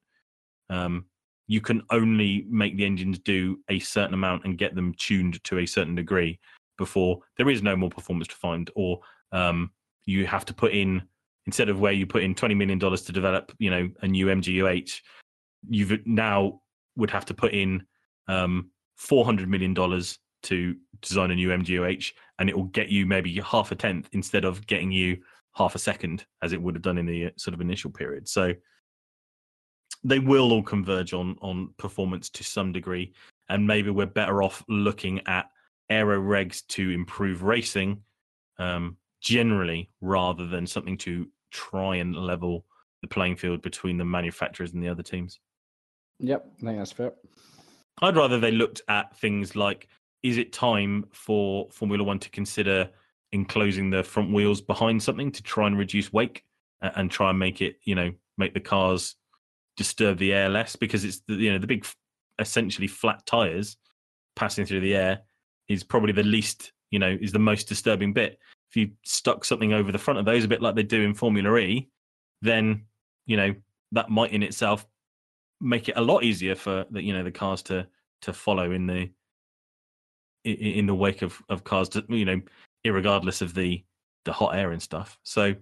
Um, 0.70 1.04
you 1.46 1.60
can 1.60 1.82
only 1.90 2.46
make 2.48 2.76
the 2.76 2.86
engines 2.86 3.18
do 3.18 3.58
a 3.68 3.78
certain 3.78 4.14
amount 4.14 4.44
and 4.44 4.56
get 4.56 4.74
them 4.74 4.94
tuned 4.96 5.44
to 5.44 5.58
a 5.58 5.66
certain 5.66 5.94
degree 5.94 6.40
before 6.78 7.20
there 7.36 7.50
is 7.50 7.62
no 7.62 7.76
more 7.76 7.90
performance 7.90 8.28
to 8.28 8.34
find, 8.34 8.70
or 8.74 9.00
um, 9.32 9.70
you 10.06 10.26
have 10.26 10.44
to 10.46 10.54
put 10.54 10.72
in 10.72 11.02
instead 11.46 11.68
of 11.68 11.80
where 11.80 11.92
you 11.92 12.06
put 12.06 12.22
in 12.22 12.34
twenty 12.34 12.54
million 12.54 12.78
dollars 12.78 13.02
to 13.02 13.12
develop, 13.12 13.52
you 13.58 13.70
know, 13.70 13.88
a 14.02 14.08
new 14.08 14.26
MGUH, 14.26 15.00
you've 15.68 16.06
now 16.06 16.60
would 16.96 17.10
have 17.10 17.26
to 17.26 17.34
put 17.34 17.52
in 17.52 17.84
um, 18.28 18.70
four 18.96 19.24
hundred 19.24 19.48
million 19.48 19.74
dollars 19.74 20.18
to 20.44 20.76
design 21.00 21.30
a 21.30 21.34
new 21.34 21.48
MGUH, 21.48 22.12
and 22.38 22.48
it 22.48 22.56
will 22.56 22.64
get 22.64 22.88
you 22.88 23.06
maybe 23.06 23.34
half 23.40 23.72
a 23.72 23.74
tenth 23.74 24.08
instead 24.12 24.44
of 24.44 24.66
getting 24.66 24.92
you 24.92 25.18
half 25.54 25.74
a 25.74 25.78
second, 25.78 26.26
as 26.42 26.52
it 26.52 26.60
would 26.60 26.74
have 26.74 26.82
done 26.82 26.98
in 26.98 27.06
the 27.06 27.26
uh, 27.26 27.30
sort 27.36 27.54
of 27.54 27.60
initial 27.60 27.90
period. 27.90 28.28
So 28.28 28.52
they 30.02 30.18
will 30.18 30.52
all 30.52 30.62
converge 30.62 31.12
on 31.12 31.36
on 31.40 31.74
performance 31.78 32.30
to 32.30 32.44
some 32.44 32.72
degree, 32.72 33.14
and 33.48 33.66
maybe 33.66 33.90
we're 33.90 34.06
better 34.06 34.42
off 34.42 34.62
looking 34.68 35.20
at 35.26 35.46
aero 35.90 36.20
regs 36.20 36.66
to 36.66 36.90
improve 36.90 37.42
racing 37.42 38.02
um, 38.58 38.96
generally, 39.24 39.90
rather 40.02 40.46
than 40.46 40.66
something 40.66 40.98
to 40.98 41.26
try 41.50 41.96
and 41.96 42.14
level 42.14 42.66
the 43.00 43.08
playing 43.08 43.36
field 43.36 43.62
between 43.62 43.96
the 43.96 44.04
manufacturers 44.04 44.74
and 44.74 44.82
the 44.82 44.88
other 44.88 45.02
teams. 45.02 45.40
Yep, 46.20 46.46
I 46.62 46.64
think 46.64 46.78
that's 46.78 46.92
fair. 46.92 47.12
I'd 48.02 48.16
rather 48.16 48.38
they 48.38 48.52
looked 48.52 48.82
at 48.88 49.16
things 49.16 49.56
like 49.56 49.88
is 50.22 50.38
it 50.38 50.52
time 50.52 51.06
for 51.12 51.68
Formula 51.70 52.04
One 52.04 52.18
to 52.18 52.30
consider 52.30 52.90
enclosing 53.32 53.90
the 53.90 54.02
front 54.02 54.32
wheels 54.32 54.60
behind 54.60 55.02
something 55.02 55.32
to 55.32 55.42
try 55.42 55.66
and 55.66 55.76
reduce 55.76 56.12
wake 56.12 56.44
and 56.80 57.10
try 57.10 57.30
and 57.30 57.38
make 57.38 57.60
it, 57.60 57.76
you 57.84 57.94
know, 57.94 58.12
make 58.36 58.54
the 58.54 58.60
cars 58.60 59.16
disturb 59.76 60.18
the 60.18 60.32
air 60.32 60.48
less 60.48 60.76
because 60.76 61.04
it's 61.04 61.20
the, 61.26 61.34
you 61.34 61.52
know 61.52 61.58
the 61.58 61.66
big 61.66 61.84
essentially 62.38 62.86
flat 62.86 63.24
tires 63.26 63.76
passing 64.36 64.64
through 64.64 64.80
the 64.80 64.94
air 64.94 65.20
is 65.68 65.82
probably 65.82 66.12
the 66.12 66.22
least 66.22 66.72
you 66.90 66.98
know 66.98 67.16
is 67.20 67.32
the 67.32 67.38
most 67.38 67.68
disturbing 67.68 68.12
bit 68.12 68.38
if 68.70 68.76
you 68.76 68.90
stuck 69.04 69.44
something 69.44 69.72
over 69.72 69.92
the 69.92 69.98
front 69.98 70.18
of 70.18 70.24
those 70.24 70.44
a 70.44 70.48
bit 70.48 70.62
like 70.62 70.74
they 70.74 70.82
do 70.82 71.02
in 71.02 71.14
formula 71.14 71.56
e 71.56 71.88
then 72.42 72.84
you 73.26 73.36
know 73.36 73.54
that 73.92 74.10
might 74.10 74.32
in 74.32 74.42
itself 74.42 74.86
make 75.60 75.88
it 75.88 75.96
a 75.96 76.02
lot 76.02 76.24
easier 76.24 76.54
for 76.54 76.84
the 76.90 77.02
you 77.02 77.12
know 77.12 77.24
the 77.24 77.30
cars 77.30 77.62
to 77.62 77.86
to 78.22 78.32
follow 78.32 78.70
in 78.70 78.86
the 78.86 79.10
in 80.44 80.86
the 80.86 80.94
wake 80.94 81.22
of 81.22 81.40
of 81.48 81.64
cars 81.64 81.88
to, 81.88 82.04
you 82.08 82.24
know 82.24 82.40
irregardless 82.86 83.40
of 83.40 83.54
the 83.54 83.82
the 84.24 84.32
hot 84.32 84.54
air 84.56 84.72
and 84.72 84.82
stuff. 84.82 85.18
So 85.22 85.54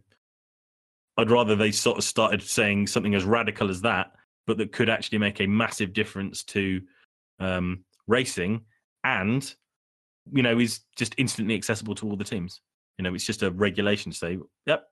i'd 1.18 1.30
rather 1.30 1.54
they 1.54 1.70
sort 1.70 1.98
of 1.98 2.04
started 2.04 2.42
saying 2.42 2.86
something 2.86 3.14
as 3.14 3.24
radical 3.24 3.68
as 3.68 3.82
that 3.82 4.12
but 4.46 4.56
that 4.58 4.72
could 4.72 4.88
actually 4.88 5.18
make 5.18 5.40
a 5.40 5.46
massive 5.46 5.92
difference 5.92 6.42
to 6.42 6.80
um 7.38 7.84
racing 8.06 8.62
and 9.04 9.54
you 10.32 10.42
know 10.42 10.58
is 10.58 10.80
just 10.96 11.14
instantly 11.18 11.54
accessible 11.54 11.94
to 11.94 12.08
all 12.08 12.16
the 12.16 12.24
teams 12.24 12.60
you 12.98 13.02
know 13.02 13.14
it's 13.14 13.26
just 13.26 13.42
a 13.42 13.50
regulation 13.50 14.12
to 14.12 14.18
say 14.18 14.38
yep 14.66 14.86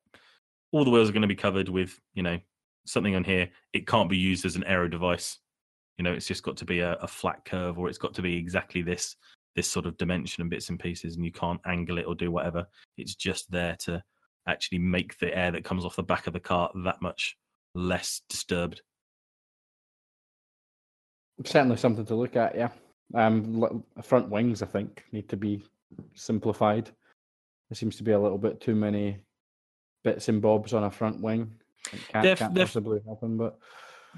all 0.73 0.85
the 0.85 0.91
wheels 0.91 1.09
are 1.09 1.13
going 1.13 1.23
to 1.23 1.29
be 1.29 1.35
covered 1.35 1.69
with 1.69 1.99
you 2.15 2.23
know 2.23 2.39
something 2.87 3.15
on 3.15 3.25
here 3.25 3.49
it 3.73 3.87
can't 3.87 4.11
be 4.11 4.17
used 4.17 4.45
as 4.45 4.57
an 4.57 4.65
aero 4.65 4.89
device 4.89 5.39
you 5.99 6.05
know 6.05 6.13
it's 6.13 6.27
just 6.27 6.43
got 6.43 6.57
to 6.57 6.65
be 6.65 6.81
a, 6.81 6.95
a 6.95 7.07
flat 7.07 7.45
curve 7.45 7.79
or 7.79 7.89
it's 7.89 7.99
got 7.99 8.15
to 8.15 8.23
be 8.23 8.37
exactly 8.37 8.83
this 8.83 9.17
this 9.57 9.69
sort 9.69 9.87
of 9.87 9.97
dimension 9.99 10.41
and 10.41 10.51
bits 10.51 10.71
and 10.71 10.79
pieces 10.79 11.17
and 11.17 11.25
you 11.25 11.33
can't 11.33 11.61
angle 11.67 11.99
it 11.99 12.07
or 12.07 12.15
do 12.15 12.31
whatever 12.31 12.67
it's 12.97 13.15
just 13.15 13.51
there 13.51 13.77
to 13.79 14.03
actually 14.49 14.79
make 14.79 15.19
the 15.19 15.37
air 15.37 15.51
that 15.51 15.65
comes 15.65 15.85
off 15.85 15.97
the 15.97 16.03
back 16.03 16.27
of 16.27 16.33
the 16.33 16.41
car 16.41 16.71
that 16.85 17.03
much 17.03 17.37
less 17.75 18.23
disturbed 18.29 18.81
Certainly 21.45 21.77
something 21.79 22.05
to 22.05 22.15
look 22.15 22.37
at, 22.37 22.55
yeah. 22.55 22.69
Um, 23.15 23.83
front 24.03 24.29
wings, 24.29 24.63
I 24.63 24.67
think, 24.67 25.05
need 25.11 25.29
to 25.31 25.37
be 25.37 25.63
simplified. 26.15 26.91
There 27.71 27.77
seems 27.77 27.97
to 27.97 28.03
be 28.03 28.13
a 28.13 28.19
little 28.19 28.39
bit 28.39 28.61
too 28.61 28.75
many 28.75 29.19
bits 30.05 30.29
and 30.29 30.43
bobs 30.43 30.75
on 30.75 30.85
a 30.85 30.91
front 30.91 31.21
wing. 31.21 31.53
It 31.93 32.01
can't, 32.09 32.39
can't 32.39 32.55
possibly 32.55 33.01
happen, 33.09 33.39
but 33.39 33.59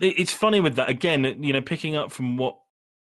it's 0.01 0.33
funny 0.33 0.61
with 0.61 0.77
that 0.77 0.89
again 0.89 1.23
you 1.43 1.53
know 1.53 1.61
picking 1.61 1.97
up 1.97 2.11
from 2.11 2.39
what 2.39 2.57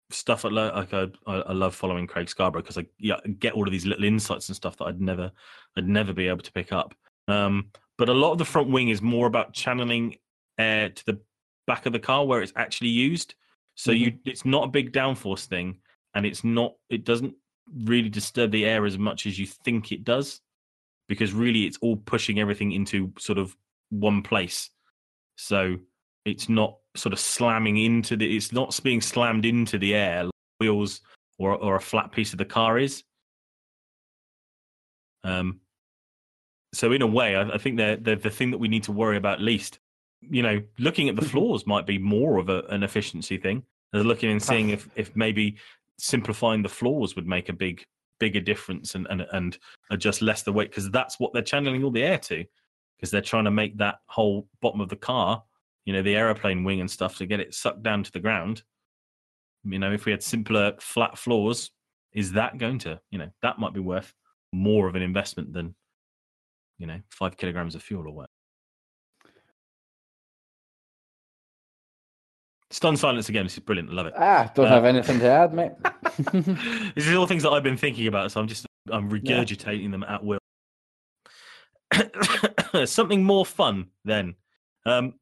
stuff 0.09 0.45
I 0.45 0.47
lo- 0.47 0.71
like 0.73 0.93
I, 0.93 1.09
I 1.27 1.51
love 1.51 1.75
following 1.75 2.07
Craig 2.07 2.29
Scarborough 2.29 2.61
because 2.61 2.77
I 2.77 2.85
yeah, 2.97 3.17
get 3.39 3.53
all 3.53 3.67
of 3.67 3.73
these 3.73 3.85
little 3.85 4.05
insights 4.05 4.47
and 4.47 4.55
stuff 4.55 4.77
that 4.77 4.85
I'd 4.85 5.01
never 5.01 5.31
I'd 5.75 5.87
never 5.87 6.13
be 6.13 6.29
able 6.29 6.43
to 6.43 6.51
pick 6.53 6.71
up 6.71 6.95
um 7.27 7.71
but 7.97 8.07
a 8.07 8.13
lot 8.13 8.31
of 8.31 8.37
the 8.37 8.45
front 8.45 8.69
wing 8.69 8.87
is 8.87 9.01
more 9.01 9.27
about 9.27 9.51
channeling 9.51 10.15
air 10.57 10.89
to 10.89 11.05
the 11.05 11.19
back 11.67 11.85
of 11.85 11.91
the 11.91 11.99
car 11.99 12.25
where 12.25 12.41
it's 12.41 12.53
actually 12.55 12.87
used 12.89 13.35
So 13.77 13.91
you, 13.91 14.17
it's 14.25 14.43
not 14.43 14.63
a 14.63 14.67
big 14.67 14.91
downforce 14.91 15.45
thing, 15.45 15.77
and 16.15 16.25
it's 16.25 16.43
not. 16.43 16.73
It 16.89 17.05
doesn't 17.05 17.35
really 17.75 18.09
disturb 18.09 18.51
the 18.51 18.65
air 18.65 18.85
as 18.85 18.97
much 18.97 19.25
as 19.25 19.37
you 19.37 19.45
think 19.45 19.91
it 19.91 20.03
does, 20.03 20.41
because 21.07 21.33
really 21.33 21.65
it's 21.65 21.77
all 21.81 21.97
pushing 21.97 22.39
everything 22.39 22.71
into 22.71 23.13
sort 23.19 23.37
of 23.37 23.55
one 23.89 24.21
place. 24.21 24.69
So 25.37 25.77
it's 26.25 26.49
not 26.49 26.77
sort 26.95 27.13
of 27.13 27.19
slamming 27.19 27.77
into 27.77 28.17
the. 28.17 28.35
It's 28.35 28.51
not 28.51 28.77
being 28.83 29.01
slammed 29.01 29.45
into 29.45 29.77
the 29.77 29.95
air 29.95 30.25
like 30.25 30.33
wheels 30.59 31.01
or 31.37 31.55
or 31.55 31.75
a 31.75 31.81
flat 31.81 32.11
piece 32.11 32.31
of 32.33 32.37
the 32.37 32.45
car 32.45 32.77
is. 32.77 33.03
Um. 35.23 35.61
So 36.73 36.91
in 36.91 37.01
a 37.01 37.07
way, 37.07 37.35
I, 37.35 37.49
I 37.49 37.57
think 37.57 37.77
they're, 37.77 37.95
they're 37.95 38.17
the 38.17 38.29
thing 38.29 38.51
that 38.51 38.57
we 38.57 38.67
need 38.67 38.83
to 38.83 38.91
worry 38.91 39.17
about 39.17 39.41
least. 39.41 39.79
You 40.21 40.43
know, 40.43 40.61
looking 40.77 41.07
at 41.07 41.15
the 41.15 41.21
floors 41.29 41.65
might 41.65 41.85
be 41.85 41.97
more 41.97 42.37
of 42.37 42.49
a, 42.49 42.63
an 42.69 42.83
efficiency 42.83 43.37
thing. 43.37 43.63
They're 43.93 44.03
looking 44.03 44.31
and 44.31 44.43
seeing 44.43 44.69
if 44.69 44.89
if 44.95 45.15
maybe 45.15 45.57
simplifying 45.97 46.61
the 46.61 46.69
floors 46.69 47.15
would 47.15 47.27
make 47.27 47.49
a 47.49 47.53
big 47.53 47.83
bigger 48.19 48.39
difference 48.39 48.95
and 48.95 49.05
and, 49.09 49.25
and 49.31 49.57
adjust 49.91 50.21
less 50.21 50.41
the 50.43 50.51
weight 50.51 50.69
because 50.71 50.89
that's 50.91 51.19
what 51.19 51.33
they're 51.33 51.41
channeling 51.41 51.83
all 51.83 51.91
the 51.91 52.03
air 52.03 52.17
to 52.17 52.43
because 52.95 53.11
they're 53.11 53.21
trying 53.21 53.45
to 53.45 53.51
make 53.51 53.77
that 53.77 53.99
whole 54.07 54.47
bottom 54.61 54.81
of 54.81 54.89
the 54.89 54.95
car 54.95 55.43
you 55.85 55.93
know 55.93 56.01
the 56.01 56.15
aeroplane 56.15 56.63
wing 56.63 56.81
and 56.81 56.89
stuff 56.89 57.17
to 57.17 57.25
get 57.25 57.39
it 57.39 57.53
sucked 57.53 57.83
down 57.83 58.03
to 58.03 58.11
the 58.11 58.19
ground 58.19 58.63
you 59.63 59.77
know 59.79 59.91
if 59.91 60.05
we 60.05 60.11
had 60.11 60.23
simpler 60.23 60.73
flat 60.79 61.17
floors 61.17 61.69
is 62.13 62.31
that 62.31 62.57
going 62.57 62.79
to 62.79 62.99
you 63.11 63.19
know 63.19 63.29
that 63.41 63.59
might 63.59 63.73
be 63.73 63.79
worth 63.79 64.13
more 64.51 64.87
of 64.87 64.95
an 64.95 65.01
investment 65.03 65.53
than 65.53 65.75
you 66.79 66.87
know 66.87 66.99
five 67.09 67.37
kilograms 67.37 67.75
of 67.75 67.83
fuel 67.83 68.07
or 68.07 68.13
what 68.13 68.29
Stunned 72.69 72.99
silence 72.99 73.29
again. 73.29 73.45
This 73.45 73.53
is 73.53 73.59
brilliant. 73.59 73.89
I 73.91 73.93
love 73.93 74.07
it. 74.07 74.13
Ah, 74.17 74.51
don't 74.53 74.65
Uh, 74.65 74.69
have 74.69 74.83
anything 74.83 75.19
to 75.19 75.25
add, 75.29 75.53
mate. 75.53 75.71
this 76.33 77.07
is 77.07 77.15
all 77.15 77.27
things 77.27 77.43
that 77.43 77.51
I've 77.51 77.63
been 77.63 77.77
thinking 77.77 78.07
about, 78.07 78.31
so 78.31 78.39
I'm 78.41 78.47
just 78.47 78.65
I'm 78.91 79.09
regurgitating 79.09 79.91
them 79.91 80.03
at 80.03 80.23
will. 80.23 80.39
Something 82.85 83.23
more 83.23 83.45
fun 83.45 83.87
then. 84.03 84.35
Um, 84.85 85.13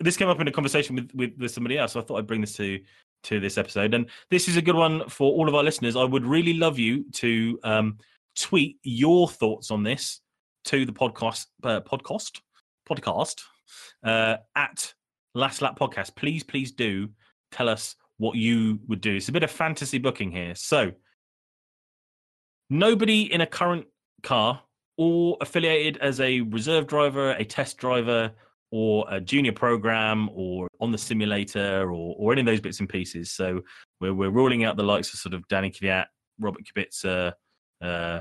this 0.00 0.16
came 0.16 0.28
up 0.28 0.40
in 0.40 0.48
a 0.48 0.52
conversation 0.52 0.96
with, 0.96 1.10
with 1.14 1.32
with 1.38 1.50
somebody 1.50 1.78
else. 1.78 1.92
So 1.92 2.00
I 2.00 2.02
thought 2.02 2.18
I'd 2.18 2.26
bring 2.26 2.40
this 2.40 2.56
to 2.56 2.80
to 3.24 3.40
this 3.40 3.58
episode, 3.58 3.94
and 3.94 4.08
this 4.30 4.48
is 4.48 4.56
a 4.56 4.62
good 4.62 4.74
one 4.74 5.08
for 5.08 5.32
all 5.32 5.48
of 5.48 5.54
our 5.54 5.62
listeners. 5.62 5.96
I 5.96 6.04
would 6.04 6.24
really 6.24 6.54
love 6.54 6.78
you 6.78 7.04
to 7.12 7.58
um, 7.64 7.98
tweet 8.38 8.78
your 8.82 9.28
thoughts 9.28 9.70
on 9.70 9.82
this 9.82 10.20
to 10.64 10.86
the 10.86 10.92
podcast 10.92 11.46
uh, 11.64 11.80
podcast 11.80 12.40
podcast 12.88 13.42
uh, 14.04 14.36
at 14.56 14.94
Last 15.34 15.62
Lap 15.62 15.78
Podcast. 15.78 16.16
Please, 16.16 16.42
please 16.42 16.72
do 16.72 17.08
tell 17.52 17.68
us 17.68 17.96
what 18.20 18.36
you 18.36 18.78
would 18.86 19.00
do. 19.00 19.16
It's 19.16 19.30
a 19.30 19.32
bit 19.32 19.42
of 19.42 19.50
fantasy 19.50 19.96
booking 19.96 20.30
here. 20.30 20.54
So, 20.54 20.92
nobody 22.68 23.32
in 23.32 23.40
a 23.40 23.46
current 23.46 23.86
car 24.22 24.62
or 24.98 25.38
affiliated 25.40 25.96
as 26.02 26.20
a 26.20 26.42
reserve 26.42 26.86
driver, 26.86 27.30
a 27.30 27.44
test 27.44 27.78
driver, 27.78 28.32
or 28.70 29.06
a 29.08 29.22
junior 29.22 29.52
program, 29.52 30.28
or 30.34 30.68
on 30.80 30.92
the 30.92 30.98
simulator, 30.98 31.90
or, 31.90 32.14
or 32.18 32.32
any 32.32 32.42
of 32.42 32.46
those 32.46 32.60
bits 32.60 32.78
and 32.78 32.90
pieces. 32.90 33.32
So, 33.32 33.62
we're, 34.02 34.12
we're 34.12 34.30
ruling 34.30 34.64
out 34.64 34.76
the 34.76 34.82
likes 34.82 35.14
of 35.14 35.18
sort 35.18 35.32
of 35.32 35.48
Danny 35.48 35.70
Kvyat, 35.70 36.04
Robert 36.38 36.62
Kubica, 36.64 37.32
uh, 37.80 38.20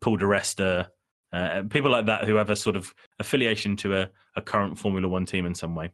Paul 0.00 0.16
di 0.16 0.24
Resta, 0.24 0.86
uh, 1.32 1.62
people 1.68 1.90
like 1.90 2.06
that 2.06 2.24
who 2.24 2.36
have 2.36 2.50
a 2.50 2.56
sort 2.56 2.76
of 2.76 2.94
affiliation 3.18 3.76
to 3.78 3.96
a, 3.96 4.10
a 4.36 4.42
current 4.42 4.78
Formula 4.78 5.08
One 5.08 5.26
team 5.26 5.44
in 5.44 5.56
some 5.56 5.74
way 5.74 5.90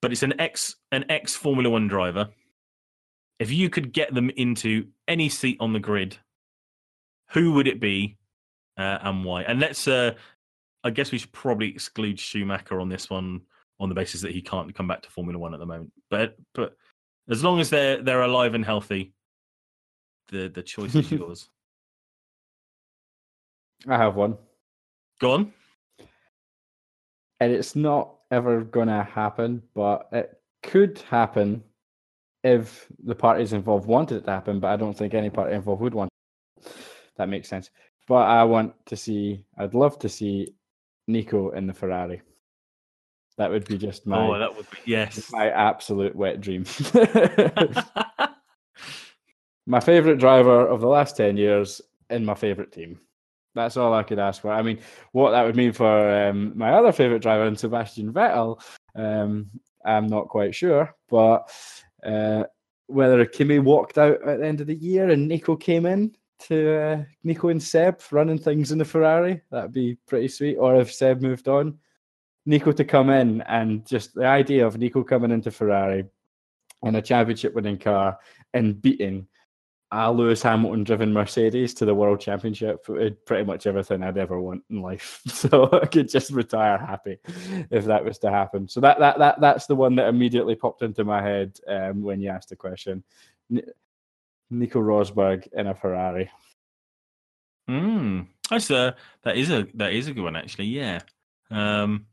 but 0.00 0.12
it's 0.12 0.22
an 0.22 0.34
ex 0.40 0.76
an 0.92 1.04
ex 1.08 1.34
Formula 1.34 1.70
One 1.70 1.88
driver. 1.88 2.28
If 3.38 3.52
you 3.52 3.70
could 3.70 3.92
get 3.92 4.12
them 4.14 4.30
into 4.30 4.88
any 5.06 5.28
seat 5.28 5.56
on 5.60 5.72
the 5.72 5.78
grid, 5.78 6.16
who 7.30 7.52
would 7.52 7.68
it 7.68 7.80
be, 7.80 8.16
uh, 8.76 8.98
and 9.02 9.24
why? 9.24 9.42
And 9.42 9.60
let's, 9.60 9.86
uh, 9.86 10.14
I 10.82 10.90
guess 10.90 11.12
we 11.12 11.18
should 11.18 11.32
probably 11.32 11.68
exclude 11.68 12.18
Schumacher 12.18 12.80
on 12.80 12.88
this 12.88 13.08
one 13.08 13.42
on 13.80 13.88
the 13.88 13.94
basis 13.94 14.22
that 14.22 14.32
he 14.32 14.42
can't 14.42 14.74
come 14.74 14.88
back 14.88 15.02
to 15.02 15.10
Formula 15.10 15.38
One 15.38 15.54
at 15.54 15.60
the 15.60 15.66
moment. 15.66 15.92
But 16.10 16.36
but 16.54 16.76
as 17.28 17.44
long 17.44 17.60
as 17.60 17.70
they're 17.70 18.02
they're 18.02 18.22
alive 18.22 18.54
and 18.54 18.64
healthy, 18.64 19.12
the 20.28 20.48
the 20.48 20.62
choice 20.62 20.94
is 20.94 21.10
yours. 21.12 21.48
I 23.86 23.96
have 23.96 24.16
one. 24.16 24.36
Go 25.20 25.32
on. 25.32 25.52
and 27.40 27.52
it's 27.52 27.76
not 27.76 28.14
ever 28.30 28.62
gonna 28.62 29.04
happen, 29.04 29.62
but 29.74 30.08
it 30.12 30.40
could 30.62 30.98
happen 31.08 31.62
if 32.42 32.86
the 33.04 33.14
parties 33.14 33.52
involved 33.52 33.86
wanted 33.86 34.18
it 34.18 34.24
to 34.24 34.30
happen. 34.30 34.60
But 34.60 34.68
I 34.68 34.76
don't 34.76 34.96
think 34.96 35.14
any 35.14 35.30
party 35.30 35.54
involved 35.54 35.82
would 35.82 35.94
want. 35.94 36.10
It. 36.58 36.72
That 37.16 37.28
makes 37.28 37.48
sense. 37.48 37.70
But 38.06 38.26
I 38.28 38.44
want 38.44 38.74
to 38.86 38.96
see. 38.96 39.44
I'd 39.58 39.74
love 39.74 39.98
to 40.00 40.08
see 40.08 40.54
Nico 41.06 41.50
in 41.50 41.66
the 41.66 41.74
Ferrari. 41.74 42.22
That 43.36 43.50
would 43.50 43.66
be 43.66 43.78
just 43.78 44.06
my 44.06 44.18
oh, 44.18 44.38
that 44.38 44.54
would 44.56 44.68
be 44.70 44.78
yes. 44.84 45.30
my 45.30 45.48
absolute 45.50 46.16
wet 46.16 46.40
dream. 46.40 46.64
my 49.66 49.80
favorite 49.80 50.18
driver 50.18 50.66
of 50.66 50.80
the 50.80 50.88
last 50.88 51.16
10 51.16 51.36
years 51.36 51.80
in 52.10 52.24
my 52.24 52.34
favorite 52.34 52.72
team. 52.72 52.98
That's 53.54 53.76
all 53.76 53.92
I 53.92 54.02
could 54.02 54.18
ask 54.18 54.42
for. 54.42 54.50
I 54.50 54.62
mean, 54.62 54.80
what 55.12 55.32
that 55.32 55.44
would 55.44 55.56
mean 55.56 55.72
for 55.72 56.28
um, 56.28 56.56
my 56.56 56.72
other 56.72 56.90
favorite 56.90 57.22
driver, 57.22 57.44
and 57.44 57.58
Sebastian 57.58 58.12
Vettel, 58.12 58.60
um, 58.94 59.50
I'm 59.84 60.06
not 60.06 60.28
quite 60.28 60.54
sure. 60.54 60.94
But 61.08 61.50
uh, 62.04 62.44
whether 62.86 63.24
Kimi 63.26 63.58
walked 63.58 63.98
out 63.98 64.26
at 64.26 64.40
the 64.40 64.46
end 64.46 64.60
of 64.60 64.66
the 64.66 64.74
year 64.74 65.10
and 65.10 65.28
Nico 65.28 65.56
came 65.56 65.86
in 65.86 66.14
to 66.40 66.80
uh, 66.80 67.02
Nico 67.24 67.48
and 67.48 67.62
Seb 67.62 68.00
running 68.10 68.38
things 68.38 68.72
in 68.72 68.78
the 68.78 68.84
Ferrari, 68.84 69.40
that'd 69.50 69.72
be 69.72 69.98
pretty 70.06 70.28
sweet. 70.28 70.56
Or 70.56 70.76
if 70.76 70.92
Seb 70.92 71.20
moved 71.20 71.48
on, 71.48 71.78
Nico 72.46 72.72
to 72.72 72.84
come 72.84 73.10
in 73.10 73.42
and 73.42 73.86
just 73.86 74.14
the 74.14 74.26
idea 74.26 74.66
of 74.66 74.78
Nico 74.78 75.02
coming 75.02 75.30
into 75.30 75.50
Ferrari 75.50 76.04
in 76.82 76.94
a 76.94 77.02
championship 77.02 77.54
winning 77.54 77.78
car 77.78 78.18
and 78.54 78.80
beating 78.80 79.26
a 79.90 80.12
Lewis 80.12 80.42
Hamilton 80.42 80.84
driven 80.84 81.12
Mercedes 81.12 81.72
to 81.74 81.86
the 81.86 81.94
world 81.94 82.20
championship 82.20 82.86
with 82.88 83.24
pretty 83.24 83.44
much 83.44 83.66
everything 83.66 84.02
I'd 84.02 84.18
ever 84.18 84.40
want 84.40 84.62
in 84.70 84.82
life. 84.82 85.22
So 85.28 85.70
I 85.72 85.86
could 85.86 86.08
just 86.08 86.30
retire 86.30 86.76
happy 86.78 87.18
if 87.70 87.84
that 87.86 88.04
was 88.04 88.18
to 88.18 88.30
happen. 88.30 88.68
So 88.68 88.80
that 88.80 88.98
that 88.98 89.18
that 89.18 89.40
that's 89.40 89.66
the 89.66 89.76
one 89.76 89.94
that 89.96 90.08
immediately 90.08 90.56
popped 90.56 90.82
into 90.82 91.04
my 91.04 91.22
head 91.22 91.58
um, 91.68 92.02
when 92.02 92.20
you 92.20 92.28
asked 92.28 92.50
the 92.50 92.56
question. 92.56 93.02
Nico 94.50 94.80
Rosberg 94.80 95.46
in 95.52 95.68
a 95.68 95.74
Ferrari. 95.74 96.30
Hmm. 97.66 98.22
That's 98.50 98.70
a 98.70 98.96
that 99.22 99.36
is 99.36 99.50
a 99.50 99.68
that 99.74 99.92
is 99.92 100.08
a 100.08 100.12
good 100.12 100.24
one 100.24 100.36
actually. 100.36 100.66
Yeah. 100.66 101.00
Um, 101.50 102.06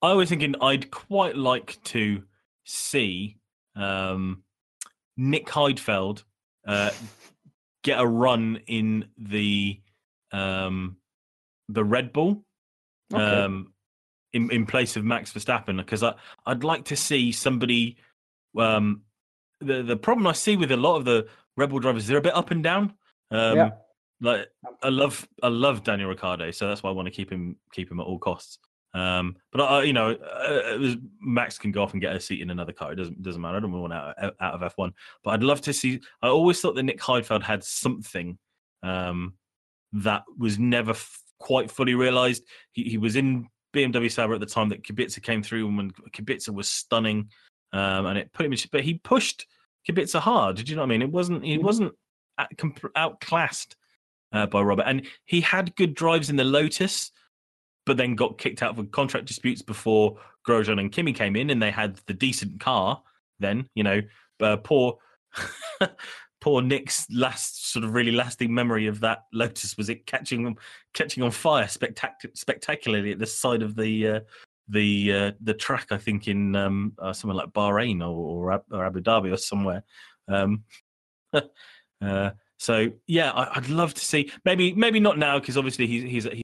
I 0.00 0.12
was 0.14 0.28
thinking 0.28 0.54
I'd 0.60 0.90
quite 0.90 1.36
like 1.36 1.82
to 1.84 2.22
see 2.64 3.36
um, 3.76 4.42
Nick 5.18 5.46
Heidfeld 5.48 6.22
uh, 6.66 6.90
get 7.82 8.00
a 8.00 8.06
run 8.06 8.60
in 8.66 9.06
the 9.18 9.80
um, 10.32 10.96
the 11.68 11.84
Red 11.84 12.12
Bull 12.12 12.44
Okay. 13.12 13.22
um, 13.42 13.72
in 14.32 14.50
in 14.50 14.64
place 14.66 14.96
of 14.96 15.04
Max 15.04 15.32
Verstappen 15.32 15.76
because 15.78 16.02
I 16.02 16.14
I'd 16.46 16.64
like 16.64 16.84
to 16.86 16.96
see 16.96 17.32
somebody. 17.32 17.96
Um, 18.56 19.02
the 19.60 19.82
the 19.82 19.96
problem 19.96 20.26
I 20.26 20.32
see 20.32 20.56
with 20.56 20.70
a 20.70 20.76
lot 20.76 20.96
of 20.96 21.04
the 21.04 21.26
Red 21.56 21.70
Bull 21.70 21.80
drivers, 21.80 22.06
they're 22.06 22.18
a 22.18 22.22
bit 22.22 22.34
up 22.36 22.50
and 22.50 22.62
down. 22.62 22.94
Um, 23.30 23.56
Yeah. 23.56 23.70
Like 24.20 24.48
I 24.82 24.88
love 24.88 25.28
I 25.42 25.48
love 25.48 25.84
Daniel 25.84 26.08
Ricciardo, 26.08 26.50
so 26.50 26.66
that's 26.68 26.82
why 26.82 26.90
I 26.90 26.92
want 26.92 27.06
to 27.06 27.12
keep 27.12 27.30
him 27.30 27.56
keep 27.72 27.90
him 27.90 28.00
at 28.00 28.06
all 28.06 28.18
costs. 28.18 28.58
Um, 28.94 29.36
but 29.52 29.60
I, 29.60 29.82
you 29.82 29.92
know, 29.92 30.12
uh, 30.12 30.78
was- 30.78 30.96
Max 31.20 31.58
can 31.58 31.72
go 31.72 31.82
off 31.82 31.92
and 31.92 32.00
get 32.00 32.16
a 32.16 32.20
seat 32.20 32.40
in 32.40 32.50
another 32.50 32.72
car. 32.72 32.92
It 32.92 32.96
doesn't 32.96 33.22
doesn't 33.22 33.40
matter. 33.42 33.58
I 33.58 33.60
don't 33.60 33.72
want 33.72 33.92
out 33.92 34.14
out 34.40 34.54
of 34.54 34.62
F 34.62 34.72
one. 34.76 34.92
But 35.22 35.32
I'd 35.32 35.42
love 35.42 35.60
to 35.62 35.72
see. 35.72 36.00
I 36.22 36.28
always 36.28 36.60
thought 36.60 36.74
that 36.74 36.82
Nick 36.84 37.00
Heidfeld 37.00 37.42
had 37.42 37.62
something 37.62 38.38
um, 38.82 39.34
that 39.92 40.22
was 40.38 40.58
never 40.58 40.92
f- 40.92 41.22
quite 41.38 41.70
fully 41.70 41.94
realized. 41.94 42.44
He, 42.72 42.84
he 42.84 42.98
was 42.98 43.16
in 43.16 43.48
BMW 43.74 44.10
Sauber 44.10 44.34
at 44.34 44.40
the 44.40 44.46
time 44.46 44.70
that 44.70 44.82
Kubica 44.82 45.22
came 45.22 45.42
through, 45.42 45.68
and 45.68 45.76
when 45.76 45.90
Kubica 46.12 46.48
was 46.50 46.68
stunning, 46.68 47.28
um, 47.72 48.06
and 48.06 48.16
it 48.18 48.32
put 48.32 48.46
him. 48.46 48.54
But 48.72 48.84
he 48.84 48.94
pushed 48.94 49.46
Kubica 49.88 50.18
hard. 50.18 50.56
Did 50.56 50.68
you 50.70 50.76
know 50.76 50.82
what 50.82 50.86
I 50.86 50.90
mean? 50.90 51.02
It 51.02 51.12
wasn't. 51.12 51.44
He 51.44 51.58
Mhm. 51.58 51.62
wasn't 51.62 51.92
comp- 52.56 52.92
outclassed 52.96 53.76
uh, 54.32 54.46
by 54.46 54.62
Robert, 54.62 54.84
and 54.86 55.06
he 55.26 55.40
had 55.42 55.76
good 55.76 55.94
drives 55.94 56.30
in 56.30 56.36
the 56.36 56.44
Lotus, 56.44 57.12
but 57.88 57.96
then 57.96 58.14
got 58.14 58.36
kicked 58.36 58.62
out 58.62 58.76
for 58.76 58.84
contract 58.84 59.24
disputes 59.24 59.62
before 59.62 60.18
Grosjean 60.46 60.78
and 60.78 60.92
Kimi 60.92 61.14
came 61.14 61.36
in, 61.36 61.48
and 61.48 61.60
they 61.60 61.70
had 61.70 61.96
the 62.06 62.12
decent 62.12 62.60
car. 62.60 63.02
Then 63.40 63.66
you 63.74 63.82
know, 63.82 64.02
uh, 64.40 64.58
poor. 64.58 64.98
Poor 66.40 66.62
Nick's 66.62 67.04
last 67.10 67.72
sort 67.72 67.84
of 67.84 67.94
really 67.94 68.12
lasting 68.12 68.54
memory 68.54 68.86
of 68.86 69.00
that 69.00 69.24
Lotus 69.32 69.76
was 69.76 69.88
it 69.88 70.06
catching 70.06 70.56
catching 70.94 71.24
on 71.24 71.32
fire 71.32 71.64
spectac- 71.64 72.30
spectacularly 72.32 73.10
at 73.10 73.18
the 73.18 73.26
side 73.26 73.60
of 73.60 73.74
the 73.74 74.06
uh, 74.06 74.20
the 74.68 75.12
uh, 75.12 75.32
the 75.40 75.52
track. 75.52 75.88
I 75.90 75.98
think 75.98 76.28
in 76.28 76.54
um, 76.54 76.92
uh, 76.96 77.12
somewhere 77.12 77.36
like 77.36 77.48
Bahrain 77.48 78.02
or, 78.02 78.52
or, 78.52 78.62
or 78.70 78.86
Abu 78.86 79.00
Dhabi 79.00 79.32
or 79.32 79.36
somewhere. 79.36 79.82
Um, 80.28 80.62
uh, 81.32 82.30
so 82.56 82.92
yeah, 83.08 83.32
I, 83.32 83.56
I'd 83.56 83.68
love 83.68 83.94
to 83.94 84.04
see 84.04 84.30
maybe 84.44 84.72
maybe 84.74 85.00
not 85.00 85.18
now 85.18 85.40
because 85.40 85.56
obviously 85.56 85.88
he's, 85.88 86.04
he's 86.04 86.42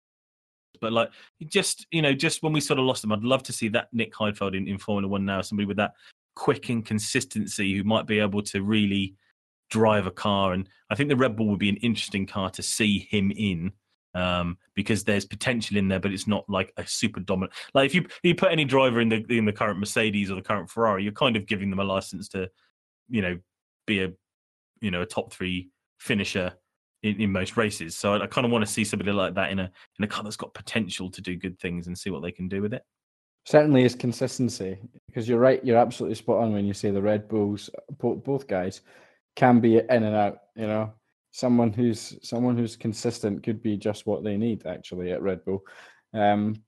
but 0.85 0.93
like 0.93 1.11
just 1.47 1.87
you 1.91 2.03
know 2.03 2.13
just 2.13 2.43
when 2.43 2.53
we 2.53 2.61
sort 2.61 2.79
of 2.79 2.85
lost 2.85 3.03
him, 3.03 3.13
I'd 3.13 3.25
love 3.25 3.43
to 3.45 3.53
see 3.53 3.69
that 3.69 3.89
Nick 3.93 4.13
Heidfeld 4.13 4.55
in, 4.55 4.69
in 4.69 4.77
Formula 4.77 5.09
One 5.09 5.25
now, 5.25 5.41
somebody 5.41 5.67
with 5.67 5.79
that 5.79 5.95
quick 6.37 6.69
and 6.69 6.85
consistency 6.85 7.75
who 7.75 7.85
might 7.85 8.07
be 8.07 8.19
able 8.19 8.43
to 8.43 8.63
really 8.63 9.15
drive 9.71 10.07
a 10.07 10.11
car. 10.11 10.53
And 10.53 10.69
I 10.91 10.95
think 10.95 11.09
the 11.09 11.17
Red 11.17 11.37
Bull 11.37 11.49
would 11.49 11.59
be 11.59 11.71
an 11.71 11.77
interesting 11.77 12.27
car 12.27 12.51
to 12.51 12.63
see 12.63 13.09
him 13.11 13.33
in 13.35 13.73
um, 14.15 14.59
because 14.75 15.05
there's 15.05 15.25
potential 15.25 15.79
in 15.79 15.89
there, 15.89 16.01
but 16.01 16.13
it's 16.13 16.27
not 16.27 16.45
like 16.49 16.71
a 16.77 16.87
super 16.87 17.21
dominant. 17.21 17.55
Like 17.73 17.87
if 17.87 17.95
you 17.95 18.03
if 18.03 18.21
you 18.23 18.35
put 18.35 18.53
any 18.53 18.67
driver 18.67 19.01
in 19.01 19.09
the 19.09 19.25
in 19.31 19.47
the 19.47 19.53
current 19.53 19.81
Mercedes 19.81 20.31
or 20.31 20.35
the 20.35 20.43
current 20.43 20.69
Ferrari, 20.69 21.03
you're 21.03 21.13
kind 21.13 21.37
of 21.37 21.47
giving 21.47 21.71
them 21.71 21.81
a 21.81 21.85
license 21.85 22.29
to, 22.29 22.51
you 23.09 23.23
know, 23.23 23.39
be 23.87 24.03
a 24.03 24.13
you 24.83 24.91
know 24.91 25.01
a 25.01 25.07
top 25.07 25.33
three 25.33 25.71
finisher 25.99 26.53
in, 27.05 27.21
in 27.21 27.33
most 27.33 27.57
races. 27.57 27.95
So 27.95 28.15
I, 28.15 28.25
I 28.25 28.27
kind 28.27 28.45
of 28.45 28.51
want 28.51 28.65
to 28.65 28.71
see 28.71 28.85
somebody 28.85 29.13
like 29.13 29.35
that 29.35 29.53
in 29.53 29.59
a 29.59 29.71
in 29.99 30.05
a 30.05 30.09
car 30.09 30.25
that's 30.25 30.37
got 30.37 30.55
potential 30.55 31.11
to 31.11 31.21
do 31.21 31.37
good 31.37 31.59
things 31.61 31.87
and 31.87 31.97
see 31.97 32.11
what 32.11 32.23
they 32.23 32.33
can 32.33 32.49
do 32.49 32.63
with 32.63 32.75
it. 32.75 32.83
Certainly 33.47 33.85
is 33.85 33.95
consistency 33.95 34.79
because 35.07 35.29
you're 35.29 35.39
right. 35.39 35.63
You're 35.65 35.77
absolutely 35.77 36.15
spot 36.15 36.43
on 36.43 36.53
when 36.53 36.65
you 36.65 36.73
say 36.73 36.91
the 36.91 37.03
Red 37.03 37.29
Bulls, 37.29 37.69
both, 37.99 38.25
both 38.25 38.47
guys 38.47 38.81
can 39.37 39.61
be 39.61 39.77
in 39.77 39.85
and 39.89 40.17
out. 40.17 40.39
You 40.57 40.67
know, 40.67 40.95
someone 41.31 41.73
who's 41.73 42.17
someone 42.27 42.57
who's 42.57 42.75
consistent 42.75 43.43
could 43.43 43.63
be 43.63 43.77
just 43.77 44.07
what 44.07 44.25
they 44.25 44.39
need 44.39 44.67
actually 44.67 45.13
at 45.13 45.23
Red 45.23 45.45
Bull. 45.45 45.63
Um, 46.15 46.63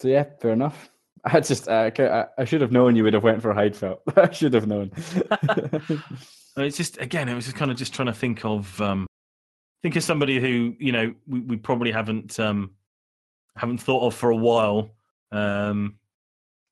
so 0.00 0.08
yeah, 0.08 0.24
fair 0.40 0.52
enough. 0.52 0.90
I 1.24 1.38
just 1.38 1.68
uh, 1.68 1.90
I, 1.96 2.24
I 2.38 2.44
should 2.44 2.62
have 2.62 2.72
known 2.72 2.96
you 2.96 3.04
would 3.04 3.14
have 3.14 3.22
went 3.22 3.40
for 3.40 3.54
Heidfeld. 3.54 3.98
I 4.16 4.32
should 4.32 4.54
have 4.54 4.66
known. 4.66 4.90
it's 6.56 6.76
just 6.76 6.98
again, 7.00 7.28
it 7.28 7.34
was 7.34 7.44
just 7.44 7.56
kind 7.56 7.70
of 7.70 7.76
just 7.76 7.94
trying 7.94 8.06
to 8.06 8.14
think 8.14 8.44
of 8.44 8.80
um, 8.80 9.06
think 9.82 9.96
of 9.96 10.04
somebody 10.04 10.40
who 10.40 10.74
you 10.78 10.92
know 10.92 11.14
we, 11.26 11.40
we 11.40 11.56
probably 11.56 11.92
haven't 11.92 12.38
um, 12.38 12.72
haven't 13.56 13.78
thought 13.78 14.06
of 14.06 14.14
for 14.14 14.30
a 14.30 14.36
while, 14.36 14.90
um, 15.32 15.96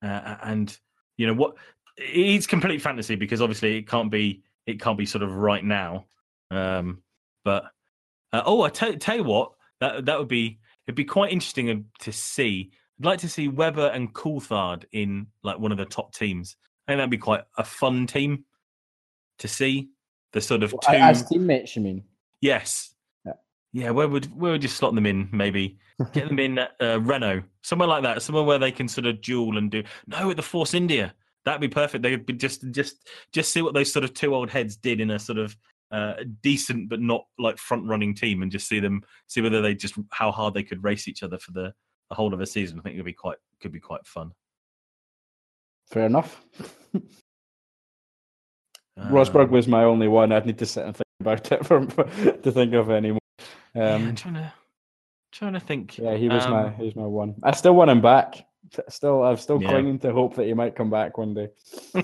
uh, 0.03 0.37
and 0.43 0.77
you 1.17 1.27
know 1.27 1.35
what 1.35 1.55
it's 1.97 2.47
complete 2.47 2.81
fantasy 2.81 3.17
because 3.17 3.43
obviously 3.43 3.79
it 3.79 3.89
can't 3.89 4.11
be 4.11 4.43
it 4.67 4.81
can't 4.81 4.99
be 4.99 5.07
sort 5.07 5.23
of 5.23 5.35
right 5.35 5.65
now. 5.65 6.07
Um, 6.51 7.03
but 7.45 7.65
uh, 8.33 8.43
oh, 8.45 8.63
I 8.63 8.69
tell, 8.69 8.95
tell 8.95 9.17
you 9.17 9.25
what, 9.25 9.53
that 9.81 10.05
that 10.07 10.19
would 10.19 10.29
be 10.29 10.59
it'd 10.87 10.97
be 10.97 11.05
quite 11.05 11.33
interesting 11.33 11.87
to 12.01 12.13
see. 12.13 12.71
I'd 12.99 13.07
like 13.07 13.21
to 13.21 13.29
see 13.29 13.49
Webber 13.49 13.89
and 13.89 14.13
Coulthard 14.13 14.85
in 14.93 15.29
like 15.43 15.59
one 15.59 15.73
of 15.73 15.79
the 15.79 15.85
top 15.85 16.15
teams. 16.15 16.57
I 16.87 16.93
think 16.93 16.99
that'd 16.99 17.11
be 17.11 17.19
quite 17.19 17.45
a 17.57 17.65
fun 17.65 18.07
team 18.07 18.45
to 19.39 19.49
see. 19.49 19.91
The 20.33 20.41
sort 20.43 20.63
of 20.63 20.73
two 20.73 20.93
as 20.93 21.27
teammates, 21.27 21.75
you 21.75 21.83
mean? 21.83 22.05
Yes. 22.41 22.95
Yeah. 23.73 23.91
Where 23.91 24.09
would 24.09 24.27
where 24.39 24.53
would 24.53 24.63
you 24.63 24.69
slot 24.69 24.95
them 24.95 25.07
in? 25.07 25.29
Maybe 25.33 25.79
get 26.13 26.29
them 26.29 26.39
in 26.39 26.59
uh, 26.59 27.01
Renault, 27.01 27.43
somewhere 27.63 27.89
like 27.89 28.03
that, 28.05 28.23
somewhere 28.23 28.45
where 28.45 28.59
they 28.59 28.73
can 28.73 28.89
sort 28.89 29.07
of 29.07 29.21
duel 29.21 29.59
and 29.59 29.71
do. 29.71 29.83
No, 30.07 30.31
at 30.31 30.37
the 30.37 30.43
Force 30.43 30.75
India, 30.75 31.15
that'd 31.45 31.61
be 31.61 31.69
perfect. 31.69 32.03
They'd 32.03 32.25
be 32.25 32.35
just 32.35 32.71
just 32.71 33.09
just 33.33 33.53
see 33.53 33.63
what 33.63 33.75
those 33.75 33.93
sort 33.93 34.05
of 34.05 34.15
two 34.15 34.35
old 34.35 34.51
heads 34.51 34.77
did 34.77 35.01
in 35.01 35.11
a 35.11 35.19
sort 35.19 35.39
of 35.39 35.57
uh, 35.91 36.15
decent 36.43 36.89
but 36.89 37.01
not 37.01 37.25
like 37.39 37.59
front 37.59 37.87
running 37.87 38.15
team, 38.15 38.43
and 38.43 38.53
just 38.53 38.69
see 38.69 38.81
them 38.81 39.03
see 39.27 39.41
whether 39.41 39.61
they 39.61 39.75
just 39.75 39.95
how 40.11 40.31
hard 40.31 40.55
they 40.55 40.63
could 40.63 40.85
race 40.85 41.09
each 41.09 41.23
other 41.23 41.39
for 41.39 41.53
the, 41.53 41.73
the 42.09 42.15
whole 42.15 42.33
of 42.33 42.41
a 42.41 42.47
season. 42.47 42.79
I 42.79 42.83
think 42.83 42.95
it 42.95 42.99
would 42.99 43.07
be 43.07 43.13
quite 43.13 43.39
could 43.61 43.73
be 43.73 43.81
quite 43.81 44.07
fun. 44.07 44.33
Fair 45.91 46.07
enough. 46.07 46.45
Rosberg 48.99 49.45
um, 49.45 49.51
was 49.51 49.69
my 49.69 49.85
only 49.85 50.09
one. 50.09 50.33
I'd 50.33 50.45
need 50.45 50.59
to 50.59 50.67
sit 50.67 50.85
and 50.85 50.95
think 50.95 51.07
about 51.21 51.53
it 51.53 51.65
for, 51.65 51.87
for 51.87 52.05
to 52.05 52.53
think 52.53 52.75
of 52.75 52.91
any 52.91 53.13
more. 53.13 53.19
Um, 53.79 54.03
yeah, 54.03 54.09
I'm 54.09 54.15
trying 54.17 54.35
to 54.35 54.53
trying 55.31 55.53
to 55.53 55.61
think. 55.61 55.99
Yeah, 55.99 56.17
he 56.17 56.29
was 56.29 56.45
um, 56.45 56.51
my 56.53 56.71
he 56.71 56.85
was 56.85 56.97
my 56.97 57.07
one. 57.07 57.37
I 57.43 57.53
still 57.53 57.75
want 57.75 57.91
him 57.91 58.01
back. 58.01 58.45
Still, 58.89 59.23
I'm 59.23 59.37
still 59.37 59.63
yeah. 59.63 59.69
clinging 59.69 59.99
to 60.01 60.13
hope 60.13 60.35
that 60.35 60.47
he 60.47 60.53
might 60.53 60.75
come 60.75 60.91
back 60.91 61.17
one 61.17 61.35
day. 61.35 61.49
uh, 61.95 62.01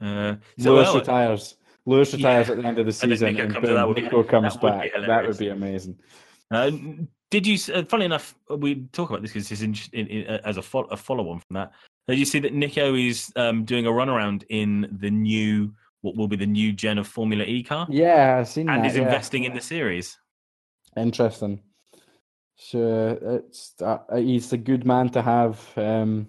so 0.58 0.74
Lewis 0.74 0.88
well, 0.88 0.98
retires. 0.98 1.56
Lewis 1.86 2.12
retires 2.12 2.48
yeah. 2.48 2.54
at 2.54 2.62
the 2.62 2.68
end 2.68 2.78
of 2.78 2.86
the 2.86 2.92
season, 2.92 3.28
and, 3.28 3.54
and 3.54 3.62
boom, 3.62 3.92
Nico 3.94 4.22
comes 4.22 4.54
that 4.54 4.62
back. 4.62 4.90
That 5.06 5.26
would 5.26 5.38
be 5.38 5.48
amazing. 5.48 5.98
Uh, 6.50 6.70
did 7.30 7.46
you? 7.46 7.58
Uh, 7.72 7.84
funny 7.84 8.06
enough, 8.06 8.34
we 8.48 8.86
talk 8.92 9.10
about 9.10 9.22
this 9.22 9.32
because 9.32 9.50
it's 9.52 9.62
in, 9.62 9.76
in, 9.92 10.06
in, 10.06 10.26
as 10.44 10.56
a, 10.56 10.62
fo- 10.62 10.84
a 10.84 10.96
follow-on 10.96 11.40
from 11.40 11.54
that. 11.54 11.72
Did 12.08 12.18
you 12.18 12.24
see 12.24 12.38
that 12.40 12.54
Nico 12.54 12.94
is 12.94 13.30
um, 13.36 13.64
doing 13.64 13.86
a 13.86 13.90
runaround 13.90 14.44
in 14.48 14.88
the 14.98 15.10
new, 15.10 15.74
what 16.02 16.16
will 16.16 16.28
be 16.28 16.36
the 16.36 16.46
new 16.46 16.72
gen 16.72 16.98
of 16.98 17.06
Formula 17.06 17.44
E 17.44 17.62
car? 17.62 17.86
Yeah, 17.90 18.38
I've 18.38 18.48
seen 18.48 18.68
and 18.68 18.68
that. 18.68 18.76
And 18.78 18.86
is 18.86 18.96
yeah. 18.96 19.02
investing 19.04 19.44
in 19.44 19.54
the 19.54 19.60
series. 19.60 20.16
Interesting. 20.96 21.62
So 22.56 23.18
it's 23.22 23.74
uh, 23.80 23.98
he's 24.16 24.52
a 24.52 24.56
good 24.58 24.84
man 24.84 25.10
to 25.10 25.22
have 25.22 25.60
um, 25.76 26.28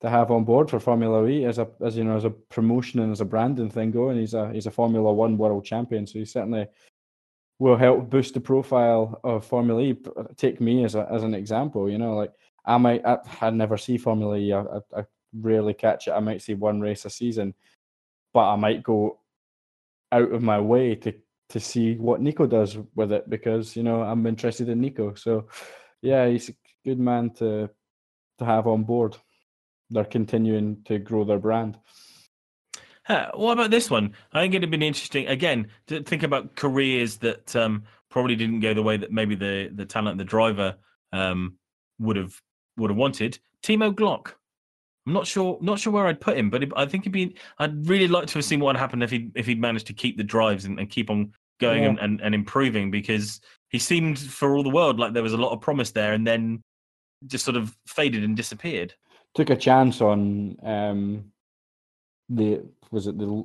to 0.00 0.08
have 0.08 0.30
on 0.30 0.44
board 0.44 0.70
for 0.70 0.78
Formula 0.78 1.26
E 1.26 1.44
as 1.44 1.58
a 1.58 1.68
as 1.80 1.96
you 1.96 2.04
know 2.04 2.16
as 2.16 2.24
a 2.24 2.30
promotion 2.30 3.00
and 3.00 3.10
as 3.10 3.20
a 3.20 3.24
branding 3.24 3.70
thing 3.70 3.90
going. 3.90 4.18
He's 4.18 4.34
a 4.34 4.52
he's 4.52 4.66
a 4.66 4.70
Formula 4.70 5.12
One 5.12 5.36
world 5.36 5.64
champion, 5.64 6.06
so 6.06 6.18
he 6.18 6.24
certainly 6.24 6.68
will 7.58 7.76
help 7.76 8.10
boost 8.10 8.34
the 8.34 8.40
profile 8.40 9.20
of 9.24 9.44
Formula 9.44 9.80
E. 9.80 9.96
Take 10.36 10.60
me 10.60 10.84
as 10.84 10.94
a 10.94 11.08
as 11.10 11.22
an 11.22 11.34
example. 11.34 11.90
You 11.90 11.98
know, 11.98 12.14
like 12.14 12.32
I 12.64 12.76
might, 12.78 13.04
I, 13.04 13.18
I 13.40 13.50
never 13.50 13.76
see 13.76 13.98
Formula 13.98 14.36
E. 14.36 14.52
I, 14.52 14.60
I, 14.60 15.00
I 15.00 15.04
rarely 15.40 15.74
catch 15.74 16.08
it. 16.08 16.12
I 16.12 16.20
might 16.20 16.42
see 16.42 16.54
one 16.54 16.80
race 16.80 17.04
a 17.04 17.10
season, 17.10 17.54
but 18.34 18.52
I 18.52 18.56
might 18.56 18.82
go 18.82 19.20
out 20.12 20.30
of 20.32 20.42
my 20.42 20.60
way 20.60 20.96
to 20.96 21.14
to 21.50 21.60
see 21.60 21.94
what 21.96 22.20
Nico 22.20 22.46
does 22.46 22.76
with 22.94 23.12
it 23.12 23.30
because 23.30 23.76
you 23.76 23.82
know 23.82 24.02
I'm 24.02 24.26
interested 24.26 24.68
in 24.68 24.80
Nico. 24.80 25.14
So 25.14 25.48
yeah, 26.02 26.28
he's 26.28 26.50
a 26.50 26.54
good 26.84 26.98
man 26.98 27.30
to 27.34 27.70
to 28.38 28.44
have 28.44 28.66
on 28.66 28.84
board. 28.84 29.16
They're 29.90 30.04
continuing 30.04 30.82
to 30.84 30.98
grow 30.98 31.24
their 31.24 31.38
brand. 31.38 31.78
What 33.06 33.52
about 33.52 33.70
this 33.70 33.90
one? 33.90 34.14
I 34.32 34.40
think 34.40 34.54
it'd 34.54 34.62
have 34.62 34.70
been 34.70 34.82
interesting 34.82 35.26
again 35.28 35.68
to 35.88 36.02
think 36.02 36.22
about 36.22 36.56
careers 36.56 37.18
that 37.18 37.54
um, 37.54 37.84
probably 38.08 38.34
didn't 38.34 38.60
go 38.60 38.74
the 38.74 38.82
way 38.82 38.96
that 38.96 39.12
maybe 39.12 39.34
the 39.34 39.70
the 39.74 39.84
talent, 39.84 40.18
the 40.18 40.24
driver, 40.24 40.76
um, 41.12 41.56
would 41.98 42.16
have 42.16 42.40
would 42.76 42.90
have 42.90 42.96
wanted 42.96 43.38
Timo 43.62 43.94
Glock. 43.94 44.32
I'm 45.06 45.12
not 45.12 45.26
sure, 45.26 45.58
not 45.60 45.78
sure 45.78 45.92
where 45.92 46.06
I'd 46.06 46.20
put 46.20 46.36
him, 46.38 46.48
but 46.48 46.64
I 46.76 46.86
think 46.86 47.02
it'd 47.02 47.12
be. 47.12 47.36
I'd 47.58 47.86
really 47.86 48.08
like 48.08 48.26
to 48.28 48.34
have 48.34 48.44
seen 48.44 48.60
what 48.60 48.76
happened 48.76 49.02
if 49.02 49.10
he 49.10 49.30
if 49.34 49.46
he'd 49.46 49.60
managed 49.60 49.86
to 49.88 49.92
keep 49.92 50.16
the 50.16 50.24
drives 50.24 50.64
and, 50.64 50.78
and 50.78 50.88
keep 50.88 51.10
on 51.10 51.32
going 51.60 51.82
yeah. 51.82 51.90
and, 51.90 51.98
and, 51.98 52.20
and 52.22 52.34
improving 52.34 52.90
because 52.90 53.40
he 53.68 53.78
seemed 53.78 54.18
for 54.18 54.56
all 54.56 54.62
the 54.62 54.70
world 54.70 54.98
like 54.98 55.12
there 55.12 55.22
was 55.22 55.34
a 55.34 55.38
lot 55.38 55.52
of 55.52 55.60
promise 55.60 55.90
there, 55.90 56.14
and 56.14 56.26
then 56.26 56.62
just 57.26 57.44
sort 57.44 57.56
of 57.56 57.76
faded 57.86 58.24
and 58.24 58.36
disappeared. 58.36 58.94
Took 59.34 59.50
a 59.50 59.56
chance 59.56 60.00
on 60.00 60.56
um, 60.62 61.24
the 62.30 62.62
was 62.90 63.06
it 63.06 63.18
the 63.18 63.44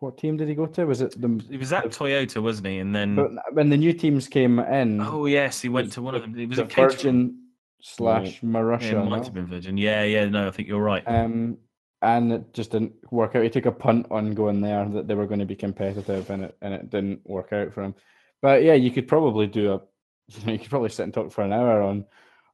what, 0.00 0.16
team 0.16 0.36
did 0.36 0.48
he 0.48 0.54
go 0.54 0.66
to? 0.66 0.84
Was 0.84 1.00
it 1.00 1.20
the? 1.20 1.44
He 1.48 1.58
was 1.58 1.72
at 1.72 1.84
Toyota, 1.86 2.42
wasn't 2.42 2.68
he? 2.68 2.78
And 2.78 2.94
then 2.94 3.38
when 3.52 3.68
the 3.68 3.76
new 3.76 3.92
teams 3.92 4.26
came 4.26 4.58
in, 4.58 5.00
oh 5.00 5.26
yes, 5.26 5.60
he 5.60 5.68
went 5.68 5.92
to 5.92 6.02
one 6.02 6.16
of 6.16 6.22
them. 6.22 6.36
It 6.38 6.48
was 6.48 6.58
the 6.58 6.64
Virgin 6.64 7.47
slash 7.80 8.40
Marussia. 8.40 8.92
Yeah, 8.92 9.02
it 9.02 9.08
might 9.08 9.24
have 9.24 9.34
been 9.34 9.46
Virgin. 9.46 9.76
Yeah, 9.76 10.04
yeah. 10.04 10.26
No, 10.26 10.48
I 10.48 10.50
think 10.50 10.68
you're 10.68 10.82
right. 10.82 11.02
Um, 11.06 11.58
and 12.02 12.32
it 12.32 12.54
just 12.54 12.70
didn't 12.70 12.92
work 13.10 13.34
out. 13.34 13.42
He 13.42 13.50
took 13.50 13.66
a 13.66 13.72
punt 13.72 14.06
on 14.10 14.34
going 14.34 14.60
there 14.60 14.88
that 14.88 15.08
they 15.08 15.14
were 15.14 15.26
going 15.26 15.40
to 15.40 15.46
be 15.46 15.56
competitive, 15.56 16.30
and 16.30 16.44
it 16.44 16.56
and 16.62 16.74
it 16.74 16.90
didn't 16.90 17.20
work 17.24 17.52
out 17.52 17.72
for 17.72 17.82
him. 17.82 17.94
But 18.40 18.62
yeah, 18.62 18.74
you 18.74 18.90
could 18.90 19.08
probably 19.08 19.46
do 19.46 19.72
a, 19.72 19.80
you, 20.28 20.40
know, 20.46 20.52
you 20.52 20.58
could 20.58 20.70
probably 20.70 20.90
sit 20.90 21.04
and 21.04 21.14
talk 21.14 21.32
for 21.32 21.42
an 21.42 21.52
hour 21.52 21.82
on 21.82 22.04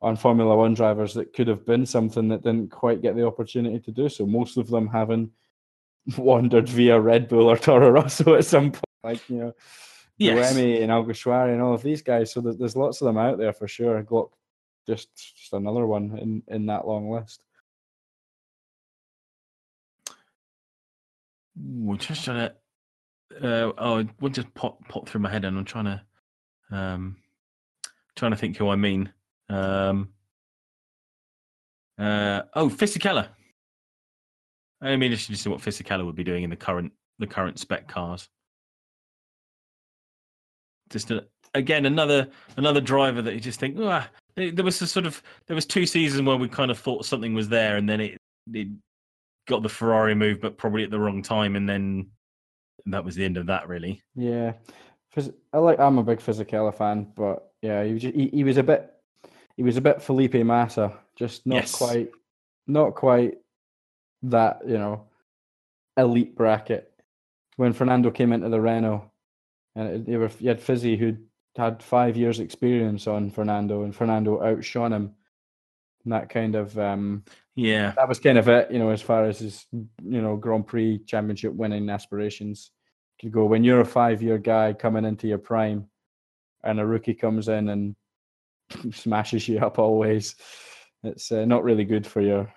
on 0.01 0.17
Formula 0.17 0.57
One 0.57 0.75
drivers 0.75 1.15
that 1.15 1.33
could 1.33 1.49
have 1.49 1.65
been 1.65 1.87
something 1.87 2.29
that 2.29 2.43
didn't 2.43 2.71
quite 2.71 3.03
get 3.03 3.17
the 3.17 3.27
opportunity 3.27 3.79
to 3.81 3.91
do 3.91 4.09
so. 4.09 4.27
Most 4.27 4.57
of 4.57 4.69
them 4.69 4.89
having 4.89 5.31
wandered 6.19 6.69
via 6.69 7.01
Red 7.01 7.29
Bull 7.29 7.51
or 7.51 7.57
Toro 7.57 7.91
Rosso 7.91 8.35
at 8.35 8.45
some 8.45 8.73
point, 8.73 8.85
like 9.03 9.31
you 9.31 9.37
know, 9.37 9.53
yes. 10.19 10.55
Remy 10.55 10.83
and 10.83 10.93
Alguersuari 10.93 11.53
and 11.53 11.63
all 11.63 11.75
of 11.75 11.83
these 11.83 12.03
guys. 12.03 12.33
So 12.33 12.41
there's 12.41 12.77
lots 12.77 13.01
of 13.01 13.07
them 13.07 13.19
out 13.19 13.39
there 13.39 13.53
for 13.53 13.69
sure. 13.69 14.03
Glock 14.03 14.31
just 14.87 15.09
just 15.15 15.53
another 15.53 15.87
one 15.87 16.19
in 16.19 16.43
in 16.49 16.67
that 16.67 16.87
long 16.87 17.11
list. 17.11 17.45
We're 21.57 21.97
just 21.97 22.25
trying 22.25 22.49
to. 22.49 22.55
Uh, 23.43 23.73
oh, 23.79 24.05
what 24.21 24.33
just 24.33 24.53
pop 24.55 24.87
pop 24.89 25.09
through 25.09 25.21
my 25.21 25.31
head, 25.31 25.45
and 25.45 25.59
I'm 25.59 25.65
trying 25.65 25.87
to, 25.87 26.03
um, 26.71 27.17
trying 28.15 28.33
to 28.33 28.37
think 28.37 28.57
who 28.57 28.69
I 28.69 28.77
mean. 28.77 29.13
Um, 29.49 30.11
uh, 31.99 32.43
oh, 32.55 32.69
Fisichella. 32.69 33.29
I 34.81 34.97
mean, 34.97 35.13
just 35.13 35.29
to 35.29 35.37
see 35.37 35.49
what 35.49 35.61
Fisichella 35.61 36.05
would 36.05 36.17
be 36.17 36.25
doing 36.25 36.45
in 36.45 36.51
the 36.51 36.57
current 36.57 36.93
the 37.19 37.27
current 37.27 37.59
spec 37.59 37.89
cars. 37.89 38.29
Just 40.91 41.11
a, 41.11 41.27
again 41.55 41.87
another 41.87 42.29
another 42.57 42.81
driver 42.81 43.23
that 43.23 43.35
you 43.35 43.41
just 43.41 43.61
think, 43.61 43.77
ah, 43.81 44.09
There 44.37 44.65
was 44.65 44.83
a 44.83 44.87
sort 44.87 45.07
of 45.07 45.23
there 45.47 45.55
was 45.55 45.67
two 45.67 45.87
seasons 45.87 46.27
where 46.27 46.37
we 46.37 46.49
kind 46.49 46.71
of 46.71 46.79
thought 46.79 47.05
something 47.05 47.35
was 47.35 47.49
there, 47.49 47.77
and 47.77 47.89
then 47.89 48.01
it 48.01 48.19
it 48.53 48.69
got 49.47 49.63
the 49.63 49.69
Ferrari 49.69 50.15
move, 50.15 50.41
but 50.41 50.59
probably 50.59 50.85
at 50.85 50.91
the 50.91 50.99
wrong 50.99 51.23
time, 51.23 51.55
and 51.57 51.69
then 51.69 52.11
that 52.87 53.05
was 53.05 53.15
the 53.15 53.25
end 53.25 53.37
of 53.37 53.47
that. 53.47 53.69
Really, 53.69 54.03
Yeah, 54.17 54.55
I 55.53 55.59
like. 55.59 55.79
I'm 55.79 55.99
a 55.99 56.03
big 56.03 56.19
Fisichella 56.19 56.75
fan, 56.75 57.13
but 57.15 57.53
yeah, 57.63 57.85
he 57.85 57.93
was 57.93 58.03
just, 58.03 58.15
he, 58.15 58.29
he 58.29 58.45
was 58.45 58.57
a 58.57 58.63
bit 58.63 58.93
he 59.57 59.63
was 59.63 59.77
a 59.77 59.81
bit 59.81 60.03
Felipe 60.03 60.35
Massa, 60.35 60.93
just 61.17 61.47
not 61.47 61.57
Yes. 61.57 61.75
quite 61.77 62.11
not 62.67 62.95
quite 62.95 63.39
that 64.23 64.63
you 64.67 64.79
know 64.79 65.05
elite 65.97 66.35
bracket. 66.35 66.91
When 67.57 67.73
Fernando 67.73 68.11
came 68.11 68.33
into 68.33 68.49
the 68.49 68.61
Renault, 68.61 69.09
and 69.77 69.89
it, 69.89 70.07
they 70.07 70.17
were 70.17 70.31
you 70.41 70.49
had 70.49 70.61
Fizzy 70.61 70.97
who 70.97 71.17
had 71.57 71.83
five 71.83 72.17
years 72.17 72.41
experience 72.41 73.07
on 73.07 73.31
Fernando, 73.31 73.83
and 73.83 73.95
Fernando 73.95 74.43
outshone 74.43 74.93
him. 74.93 75.15
And 76.05 76.13
that 76.13 76.29
kind 76.29 76.55
of 76.55 76.79
um, 76.79 77.25
yeah, 77.57 77.93
that 77.97 78.09
was 78.09 78.19
kind 78.19 78.37
of 78.37 78.49
it, 78.49 78.71
you 78.71 78.79
know, 78.79 78.91
as 78.91 79.01
far 79.01 79.25
as 79.25 79.39
his, 79.39 79.67
you 79.73 80.21
know, 80.21 80.37
Grand 80.37 80.67
Prix 80.67 81.01
championship 81.07 81.53
winning 81.53 81.89
aspirations 81.89 82.73
could 83.21 83.33
go. 83.33 83.45
When 83.45 83.63
you're 83.63 83.81
a 83.81 83.87
five 83.87 84.23
year 84.23 84.39
guy 84.39 84.73
coming 84.73 85.05
into 85.05 85.29
your 85.29 85.39
prime 85.39 85.89
and 86.65 86.81
a 86.81 86.87
rookie 86.87 87.15
comes 87.15 87.49
in 87.49 87.69
and 87.69 87.97
smashes 88.93 89.47
you 89.49 89.61
up 89.61 89.79
always, 89.79 90.35
it's 91.05 91.31
uh, 91.31 91.45
not 91.45 91.63
really 91.63 91.85
good 91.85 92.07
for 92.07 92.21
your 92.21 92.53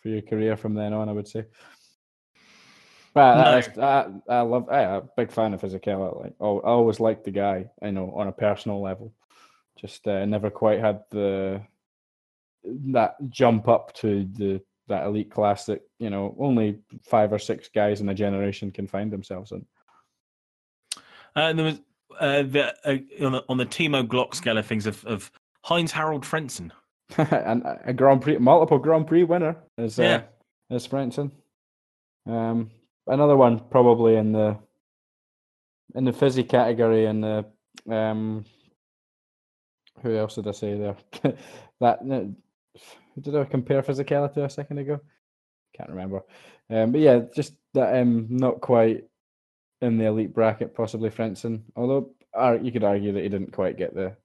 for 0.00 0.08
your 0.08 0.22
career 0.22 0.56
from 0.56 0.74
then 0.74 0.92
on, 0.92 1.08
I 1.08 1.12
would 1.12 1.26
say. 1.26 1.44
But 3.18 3.74
No. 3.76 3.82
I, 4.28 4.36
I 4.36 4.40
love, 4.42 4.68
I'm 4.70 4.90
a 4.90 5.00
big 5.16 5.32
fan 5.32 5.52
of 5.52 5.60
Fisichella. 5.60 6.22
Like, 6.22 6.34
oh, 6.38 6.60
I 6.60 6.68
always 6.68 7.00
liked 7.00 7.24
the 7.24 7.32
guy, 7.32 7.68
I 7.82 7.90
know, 7.90 8.12
on 8.14 8.28
a 8.28 8.32
personal 8.32 8.80
level. 8.80 9.12
Just 9.76 10.06
uh, 10.06 10.24
never 10.24 10.50
quite 10.50 10.78
had 10.78 11.02
the 11.10 11.60
that 12.92 13.16
jump 13.28 13.66
up 13.66 13.92
to 13.94 14.24
the 14.34 14.60
that 14.86 15.04
elite 15.06 15.30
class 15.32 15.66
that 15.66 15.80
you 15.98 16.10
know 16.10 16.36
only 16.38 16.78
five 17.02 17.32
or 17.32 17.38
six 17.40 17.68
guys 17.68 18.00
in 18.00 18.08
a 18.08 18.14
generation 18.14 18.70
can 18.70 18.86
find 18.86 19.12
themselves 19.12 19.50
in. 19.50 19.66
uh, 21.36 21.40
and 21.40 21.58
there 21.58 21.66
was 21.66 21.80
uh, 22.20 22.42
the 22.42 22.74
uh, 22.84 23.24
on 23.26 23.32
the 23.32 23.44
on 23.48 23.56
the 23.56 23.66
Timo 23.66 24.06
Glock 24.06 24.34
scale 24.36 24.58
of 24.58 24.66
things 24.66 24.86
of, 24.86 25.04
of 25.06 25.30
Heinz 25.64 25.90
Harald 25.90 26.22
Frentzen. 26.24 26.70
and 27.16 27.64
a 27.84 27.92
Grand 27.92 28.22
Prix, 28.22 28.38
multiple 28.38 28.78
Grand 28.78 29.08
Prix 29.08 29.24
winner 29.24 29.56
is 29.76 29.98
Yeah. 29.98 30.22
uh, 30.70 30.76
is 30.76 30.86
Frentzen. 30.86 31.32
Um, 32.26 32.70
another 33.08 33.36
one 33.36 33.58
probably 33.70 34.16
in 34.16 34.32
the 34.32 34.58
in 35.94 36.04
the 36.04 36.12
fizzy 36.12 36.44
category 36.44 37.06
and 37.06 37.24
the 37.24 37.46
um, 37.90 38.44
who 40.02 40.16
else 40.16 40.34
did 40.36 40.46
I 40.46 40.52
say 40.52 40.78
there? 40.78 40.96
that 41.80 42.06
did 43.20 43.36
I 43.36 43.44
compare 43.44 43.82
Fisichella 43.82 44.36
a 44.36 44.50
second 44.50 44.78
ago? 44.78 45.00
Can't 45.76 45.90
remember. 45.90 46.22
Um, 46.70 46.92
but 46.92 47.00
yeah, 47.00 47.20
just 47.34 47.54
that 47.74 48.00
um, 48.00 48.26
not 48.30 48.60
quite 48.60 49.04
in 49.80 49.98
the 49.98 50.06
elite 50.06 50.34
bracket, 50.34 50.74
possibly 50.74 51.10
Frentzen. 51.10 51.62
Although 51.76 52.10
you 52.62 52.72
could 52.72 52.84
argue 52.84 53.12
that 53.12 53.22
he 53.22 53.28
didn't 53.28 53.52
quite 53.52 53.78
get 53.78 53.94
the 53.94 54.16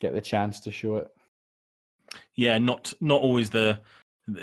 get 0.00 0.14
the 0.14 0.20
chance 0.20 0.60
to 0.60 0.72
show 0.72 0.96
it. 0.96 1.08
Yeah, 2.34 2.58
not 2.58 2.92
not 3.00 3.20
always 3.20 3.50
the 3.50 3.80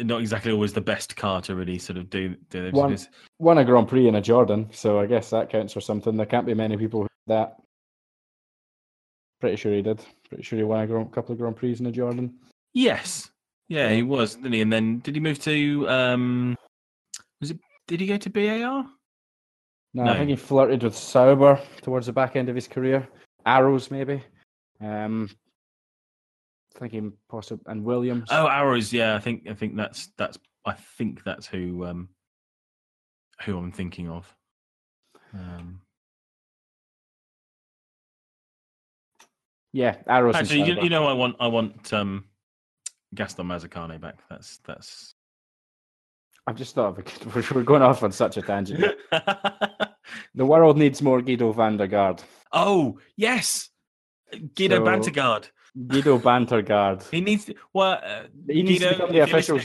not 0.03 0.21
exactly 0.21 0.51
always 0.51 0.73
the 0.73 0.81
best 0.81 1.15
car 1.15 1.41
to 1.41 1.55
really 1.55 1.77
sort 1.77 1.97
of 1.97 2.09
do 2.09 2.35
do 2.49 2.69
One- 2.71 2.91
this. 2.91 3.07
won 3.39 3.57
a 3.57 3.65
Grand 3.65 3.87
Prix 3.87 4.07
in 4.07 4.15
a 4.15 4.21
Jordan, 4.21 4.69
so 4.71 4.99
I 4.99 5.05
guess 5.05 5.29
that 5.31 5.49
counts 5.49 5.73
for 5.73 5.81
something. 5.81 6.15
There 6.17 6.25
can't 6.25 6.45
be 6.45 6.53
many 6.53 6.77
people 6.77 7.01
who 7.01 7.07
did 7.27 7.33
that. 7.35 7.57
Pretty 9.39 9.55
sure 9.57 9.73
he 9.73 9.81
did. 9.81 10.03
Pretty 10.29 10.43
sure 10.43 10.57
he 10.57 10.63
won 10.63 10.81
a 10.81 10.87
grand, 10.87 11.11
couple 11.11 11.33
of 11.33 11.39
Grand 11.39 11.55
Prix 11.55 11.75
in 11.79 11.85
a 11.85 11.91
Jordan. 11.91 12.33
Yes, 12.73 13.29
yeah, 13.69 13.89
he 13.91 14.03
was, 14.03 14.35
didn't 14.35 14.53
he? 14.53 14.61
And 14.61 14.73
then 14.73 14.99
did 14.99 15.15
he 15.15 15.21
move 15.21 15.39
to 15.43 15.87
um, 15.89 16.55
was 17.39 17.51
it? 17.51 17.59
Did 17.87 18.01
he 18.01 18.07
go 18.07 18.17
to 18.17 18.29
BAR? 18.29 18.85
No, 19.93 20.03
No. 20.03 20.11
I 20.11 20.17
think 20.17 20.29
he 20.29 20.35
flirted 20.35 20.83
with 20.83 20.95
Sauber 20.95 21.59
towards 21.81 22.07
the 22.07 22.13
back 22.13 22.35
end 22.35 22.49
of 22.49 22.55
his 22.55 22.67
career. 22.67 23.07
Arrows, 23.45 23.89
maybe. 23.89 24.21
Um, 24.81 25.29
thinking 26.77 27.13
possible 27.29 27.63
and 27.67 27.83
Williams. 27.83 28.29
Oh, 28.31 28.47
Arrows. 28.47 28.93
Yeah, 28.93 29.15
I 29.15 29.19
think 29.19 29.47
I 29.49 29.53
think 29.53 29.75
that's 29.75 30.09
that's 30.17 30.37
I 30.65 30.73
think 30.73 31.23
that's 31.23 31.47
who 31.47 31.85
um 31.85 32.09
who 33.43 33.57
I'm 33.57 33.71
thinking 33.71 34.09
of. 34.09 34.33
Um, 35.33 35.81
yeah, 39.73 39.97
Arrows. 40.07 40.35
actually, 40.35 40.63
you, 40.63 40.81
you 40.81 40.89
know, 40.89 41.05
I 41.05 41.13
want 41.13 41.35
I 41.39 41.47
want 41.47 41.93
um 41.93 42.25
Gaston 43.13 43.47
Mazzacane 43.47 43.99
back. 43.99 44.19
That's 44.29 44.59
that's. 44.65 45.13
I've 46.45 46.55
just 46.55 46.75
thought 46.75 46.97
of 46.97 46.99
a. 46.99 47.53
We're, 47.55 47.63
going 47.63 47.81
off 47.81 48.03
on 48.03 48.11
such 48.11 48.37
a 48.37 48.41
tangent. 48.41 48.95
the 49.11 50.45
world 50.45 50.77
needs 50.77 51.01
more 51.01 51.21
Giedo 51.21 51.53
van 51.53 51.77
der 51.77 51.87
Garde. 51.87 52.23
oh 52.53 52.99
yes, 53.17 53.69
Guido 54.55 54.77
So- 54.77 54.83
Bantegard. 54.85 55.49
Guido 55.85 56.17
Bantergaard. 56.17 57.07
He 57.09 57.21
needs 57.21 57.45
to, 57.45 57.55
well. 57.73 57.99
Uh, 58.03 58.23
He 58.47 58.63
needs 58.63 58.79
Guido, 58.79 58.89
to 58.89 58.95
become 58.95 59.11
the 59.11 59.19
official 59.19 59.59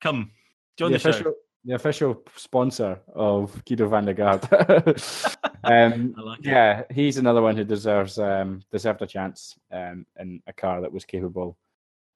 Come, 0.00 0.30
join 0.76 0.92
the 0.92 0.98
the, 0.98 1.08
official, 1.08 1.32
show. 1.32 1.34
the 1.64 1.74
official 1.74 2.22
sponsor 2.36 3.00
of 3.14 3.64
Giedo 3.64 3.88
van 3.88 4.04
der 4.04 4.14
Garde. 4.14 4.48
um, 5.64 6.14
like 6.16 6.38
it. 6.40 6.46
yeah, 6.46 6.82
he's 6.90 7.18
another 7.18 7.42
one 7.42 7.56
who 7.56 7.64
deserves 7.64 8.18
um, 8.18 8.62
deserved 8.70 9.02
a 9.02 9.06
chance 9.06 9.58
um, 9.72 10.06
in 10.18 10.42
a 10.46 10.52
car 10.52 10.80
that 10.80 10.92
was 10.92 11.04
capable 11.04 11.56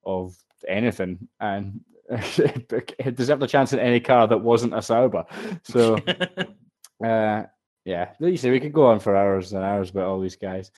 of 0.04 0.36
anything, 0.68 1.28
and 1.40 1.80
it 2.10 3.16
deserved 3.16 3.42
a 3.42 3.46
chance 3.46 3.72
in 3.72 3.78
any 3.78 4.00
car 4.00 4.26
that 4.26 4.38
wasn't 4.38 4.74
a 4.74 4.82
Sauber. 4.82 5.24
So, 5.64 5.96
uh, 7.04 7.42
yeah, 7.84 8.10
you 8.18 8.36
see, 8.36 8.50
we 8.50 8.60
could 8.60 8.72
go 8.72 8.86
on 8.86 9.00
for 9.00 9.16
hours 9.16 9.52
and 9.52 9.62
hours 9.64 9.90
about 9.90 10.06
all 10.06 10.20
these 10.20 10.36
guys. 10.36 10.70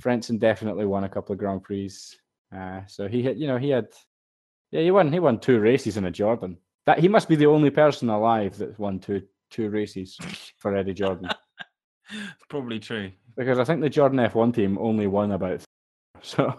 Frentzen 0.00 0.38
definitely 0.38 0.86
won 0.86 1.04
a 1.04 1.08
couple 1.08 1.32
of 1.32 1.38
Grand 1.38 1.62
Prix. 1.62 1.90
Uh, 2.54 2.80
so 2.86 3.08
he 3.08 3.22
had, 3.22 3.38
you 3.38 3.46
know, 3.46 3.58
he 3.58 3.70
had, 3.70 3.86
yeah, 4.70 4.80
he 4.82 4.90
won. 4.90 5.12
He 5.12 5.20
won 5.20 5.38
two 5.38 5.60
races 5.60 5.96
in 5.96 6.04
a 6.04 6.10
Jordan. 6.10 6.58
That 6.86 6.98
he 6.98 7.08
must 7.08 7.28
be 7.28 7.36
the 7.36 7.46
only 7.46 7.70
person 7.70 8.08
alive 8.10 8.58
that 8.58 8.78
won 8.78 8.98
two 9.00 9.22
two 9.50 9.70
races 9.70 10.18
for 10.58 10.74
Eddie 10.76 10.94
Jordan, 10.94 11.30
probably 12.48 12.78
true. 12.80 13.12
because 13.36 13.58
I 13.58 13.64
think 13.64 13.80
the 13.80 13.88
Jordan 13.90 14.18
F1 14.18 14.54
team 14.54 14.78
only 14.78 15.06
won 15.06 15.32
about. 15.32 15.62
So 16.22 16.54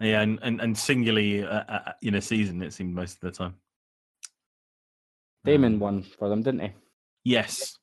Yeah, 0.00 0.22
and 0.22 0.38
and, 0.42 0.60
and 0.60 0.76
singularly 0.76 1.44
uh, 1.44 1.62
uh, 1.68 1.92
in 2.02 2.14
a 2.16 2.20
season, 2.20 2.62
it 2.62 2.72
seemed 2.72 2.94
most 2.94 3.14
of 3.14 3.20
the 3.20 3.30
time. 3.30 3.54
Damon 5.44 5.74
Um, 5.74 5.80
won 5.80 6.02
for 6.02 6.28
them, 6.28 6.42
didn't 6.42 6.60
he? 6.60 6.70
Yes. 7.24 7.76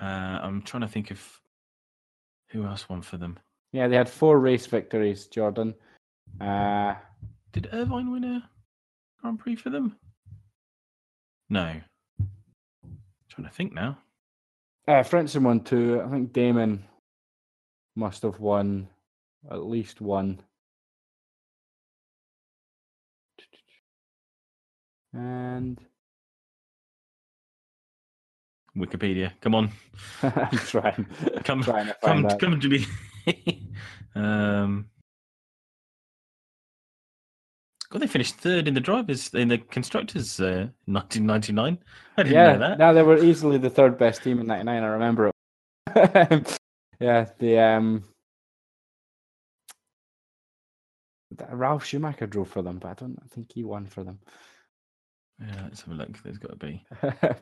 Uh, 0.00 0.04
I'm 0.42 0.62
trying 0.62 0.82
to 0.82 0.88
think 0.88 1.10
of 1.10 1.20
who 2.54 2.64
else 2.64 2.88
won 2.88 3.02
for 3.02 3.16
them. 3.18 3.36
Yeah, 3.72 3.88
they 3.88 3.96
had 3.96 4.08
four 4.08 4.38
race 4.38 4.64
victories. 4.66 5.26
Jordan. 5.26 5.74
Uh, 6.40 6.94
Did 7.52 7.68
Irvine 7.72 8.10
win 8.12 8.24
a 8.24 8.48
Grand 9.20 9.38
Prix 9.40 9.56
for 9.56 9.70
them? 9.70 9.96
No. 11.50 11.80
trying 13.28 13.48
to 13.48 13.52
think 13.52 13.72
now. 13.74 13.98
uh, 14.88 15.02
Frentzen 15.02 15.42
won 15.42 15.60
two. 15.60 16.00
I 16.00 16.08
think 16.08 16.32
Damon 16.32 16.84
must 17.96 18.22
have 18.22 18.38
won 18.38 18.88
at 19.50 19.64
least 19.64 20.00
one. 20.00 20.40
And 25.12 25.80
Wikipedia, 28.76 29.32
come 29.40 29.54
on, 29.54 29.70
I'm 30.22 30.58
trying, 30.58 31.06
Come- 31.44 31.62
trying 31.62 31.86
to 31.86 31.96
come 32.02 32.22
that. 32.22 32.40
come 32.40 32.60
to 32.60 32.68
me. 32.68 32.86
um, 34.14 34.86
God, 37.90 38.02
they 38.02 38.06
finished 38.08 38.34
third 38.36 38.66
in 38.66 38.74
the 38.74 38.80
drivers 38.80 39.32
in 39.34 39.48
the 39.48 39.58
constructors 39.58 40.40
uh, 40.40 40.66
1999. 40.86 41.78
I 42.16 42.22
didn't 42.22 42.34
yeah, 42.34 42.52
know 42.54 42.58
that. 42.58 42.78
now 42.78 42.92
they 42.92 43.02
were 43.02 43.22
easily 43.22 43.58
the 43.58 43.70
third 43.70 43.96
best 43.96 44.22
team 44.24 44.40
in 44.40 44.46
'99. 44.46 44.82
I 44.82 44.86
remember 44.86 45.30
it. 45.94 46.58
yeah, 46.98 47.26
the 47.38 47.58
um, 47.58 48.04
Ralf 51.50 51.84
Schumacher 51.84 52.26
drove 52.26 52.48
for 52.48 52.62
them, 52.62 52.78
but 52.78 52.88
I 52.88 52.94
don't 52.94 53.30
think 53.30 53.52
he 53.52 53.64
won 53.64 53.86
for 53.86 54.02
them. 54.04 54.18
Yeah, 55.40 55.62
let's 55.64 55.80
have 55.82 55.92
a 55.92 55.96
look. 55.96 56.22
There's 56.22 56.38
got 56.38 56.50
to 56.52 56.56
be 56.56 56.84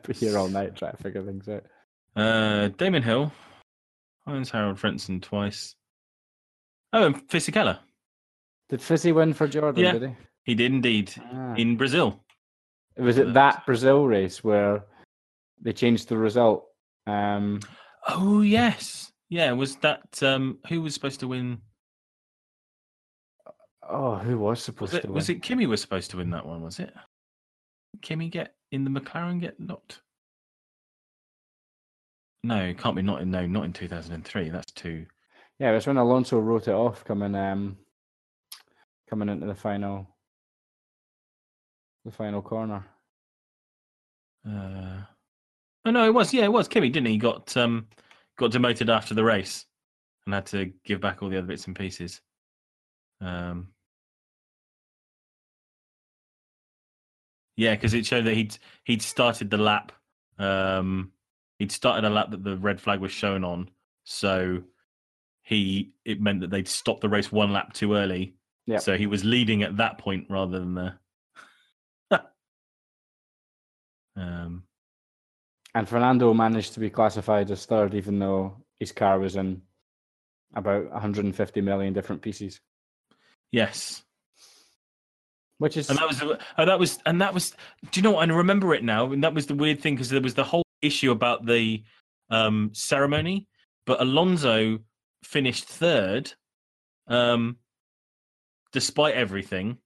Be 0.07 0.13
here 0.13 0.37
all 0.37 0.47
night 0.49 0.75
trying 0.75 0.95
to 0.97 1.03
figure 1.03 1.21
things 1.23 1.47
out. 1.47 1.63
uh, 2.15 2.69
Damon 2.69 3.03
Hill, 3.03 3.31
Heinz 4.27 4.49
Harald 4.49 4.77
Frentzen 4.79 5.21
twice. 5.21 5.75
Oh, 6.91 7.05
and 7.05 7.27
Fisichella. 7.29 7.79
Did 8.69 8.81
Fizzy 8.81 9.11
win 9.11 9.33
for 9.33 9.47
Jordan? 9.47 9.83
Yeah. 9.83 9.91
Did 9.93 10.09
he? 10.09 10.15
He 10.45 10.55
did 10.55 10.71
indeed 10.73 11.13
Ah. 11.33 11.53
in 11.55 11.77
Brazil. 11.77 12.23
Was 12.97 13.17
it 13.17 13.33
that 13.33 13.65
Brazil 13.65 14.05
race 14.07 14.43
where 14.43 14.83
they 15.61 15.73
changed 15.73 16.09
the 16.09 16.17
result? 16.17 16.65
Um, 17.07 17.59
Oh 18.07 18.41
yes, 18.41 19.11
yeah. 19.29 19.51
Was 19.53 19.75
that 19.77 20.21
um, 20.23 20.57
who 20.67 20.81
was 20.81 20.93
supposed 20.93 21.19
to 21.21 21.27
win? 21.27 21.59
Oh, 23.89 24.15
who 24.15 24.37
was 24.39 24.61
supposed 24.63 24.93
Was 24.93 25.01
to 25.01 25.07
win? 25.07 25.15
was 25.15 25.29
it 25.29 25.41
Kimi 25.41 25.65
was 25.67 25.81
supposed 25.81 26.11
to 26.11 26.17
win 26.17 26.29
that 26.31 26.45
one? 26.45 26.61
Was 26.61 26.79
it? 26.79 26.93
Kimi 28.01 28.29
get 28.29 28.55
in 28.71 28.83
the 28.83 28.89
McLaren 28.89 29.39
get 29.39 29.59
knocked? 29.59 30.01
No, 32.43 32.57
it 32.57 32.77
can't 32.77 32.95
be 32.95 33.01
not 33.01 33.21
in 33.21 33.31
no, 33.31 33.45
not 33.45 33.65
in 33.65 33.73
two 33.73 33.87
thousand 33.87 34.15
and 34.15 34.25
three. 34.25 34.49
That's 34.49 34.71
too. 34.73 35.05
Yeah, 35.59 35.71
it 35.71 35.75
was 35.75 35.87
when 35.87 35.97
Alonso 35.97 36.39
wrote 36.39 36.67
it 36.67 36.73
off 36.73 37.05
coming 37.05 37.35
um 37.35 37.77
coming 39.09 39.29
into 39.29 39.45
the 39.45 39.55
final 39.55 40.07
the 42.03 42.11
final 42.11 42.41
corner. 42.41 42.85
Uh... 44.45 45.01
Oh 45.85 45.91
no, 45.91 46.05
it 46.05 46.13
was 46.13 46.33
yeah, 46.33 46.43
it 46.43 46.51
was 46.51 46.67
Kimi, 46.67 46.89
didn't 46.89 47.07
he? 47.07 47.13
He 47.13 47.19
got 47.19 47.55
um 47.55 47.87
got 48.37 48.51
demoted 48.51 48.89
after 48.89 49.13
the 49.13 49.23
race 49.23 49.65
and 50.25 50.33
had 50.33 50.45
to 50.47 50.73
give 50.83 50.99
back 50.99 51.21
all 51.21 51.29
the 51.29 51.37
other 51.37 51.47
bits 51.47 51.67
and 51.67 51.75
pieces. 51.75 52.19
Um. 53.21 53.69
Yeah, 57.55 57.75
because 57.75 57.93
it 57.93 58.05
showed 58.05 58.25
that 58.25 58.33
he'd 58.33 58.57
he'd 58.83 59.01
started 59.01 59.49
the 59.49 59.57
lap. 59.57 59.91
Um, 60.39 61.11
he'd 61.59 61.71
started 61.71 62.05
a 62.05 62.09
lap 62.09 62.31
that 62.31 62.43
the 62.43 62.57
red 62.57 62.81
flag 62.81 62.99
was 62.99 63.11
shown 63.11 63.43
on, 63.43 63.69
so 64.03 64.63
he 65.43 65.93
it 66.05 66.21
meant 66.21 66.41
that 66.41 66.49
they'd 66.49 66.67
stopped 66.67 67.01
the 67.01 67.09
race 67.09 67.31
one 67.31 67.53
lap 67.53 67.73
too 67.73 67.93
early. 67.93 68.35
Yep. 68.65 68.81
So 68.81 68.97
he 68.97 69.07
was 69.07 69.25
leading 69.25 69.61
at 69.63 69.77
that 69.77 69.97
point 69.97 70.27
rather 70.29 70.59
than 70.59 70.73
the. 70.73 70.93
um, 74.15 74.63
And 75.75 75.87
Fernando 75.87 76.33
managed 76.33 76.73
to 76.75 76.79
be 76.79 76.89
classified 76.89 77.51
as 77.51 77.65
third 77.65 77.93
even 77.93 78.19
though 78.19 78.63
his 78.79 78.91
car 78.91 79.19
was 79.19 79.35
in 79.35 79.61
about 80.55 80.89
150 80.91 81.61
million 81.61 81.93
different 81.93 82.21
pieces. 82.21 82.61
yes, 83.51 84.03
Which 85.59 85.77
is 85.77 85.89
and 85.89 85.99
that 85.99 86.07
was 86.07 86.21
and 86.57 86.69
that 86.69 86.79
was 86.79 86.99
and 87.05 87.21
that 87.21 87.33
was. 87.33 87.55
Do 87.91 87.99
you 87.99 88.03
know 88.03 88.11
what? 88.11 88.29
I 88.29 88.33
remember 88.33 88.73
it 88.73 88.83
now, 88.83 89.11
and 89.11 89.23
that 89.23 89.33
was 89.33 89.45
the 89.45 89.55
weird 89.55 89.79
thing 89.79 89.95
because 89.95 90.09
there 90.09 90.21
was 90.21 90.33
the 90.33 90.43
whole 90.43 90.65
issue 90.81 91.11
about 91.11 91.45
the 91.45 91.83
um, 92.29 92.71
ceremony, 92.73 93.47
but 93.85 94.01
Alonso 94.01 94.79
finished 95.23 95.65
third, 95.65 96.33
um, 97.07 97.57
despite 98.71 99.15
everything, 99.15 99.77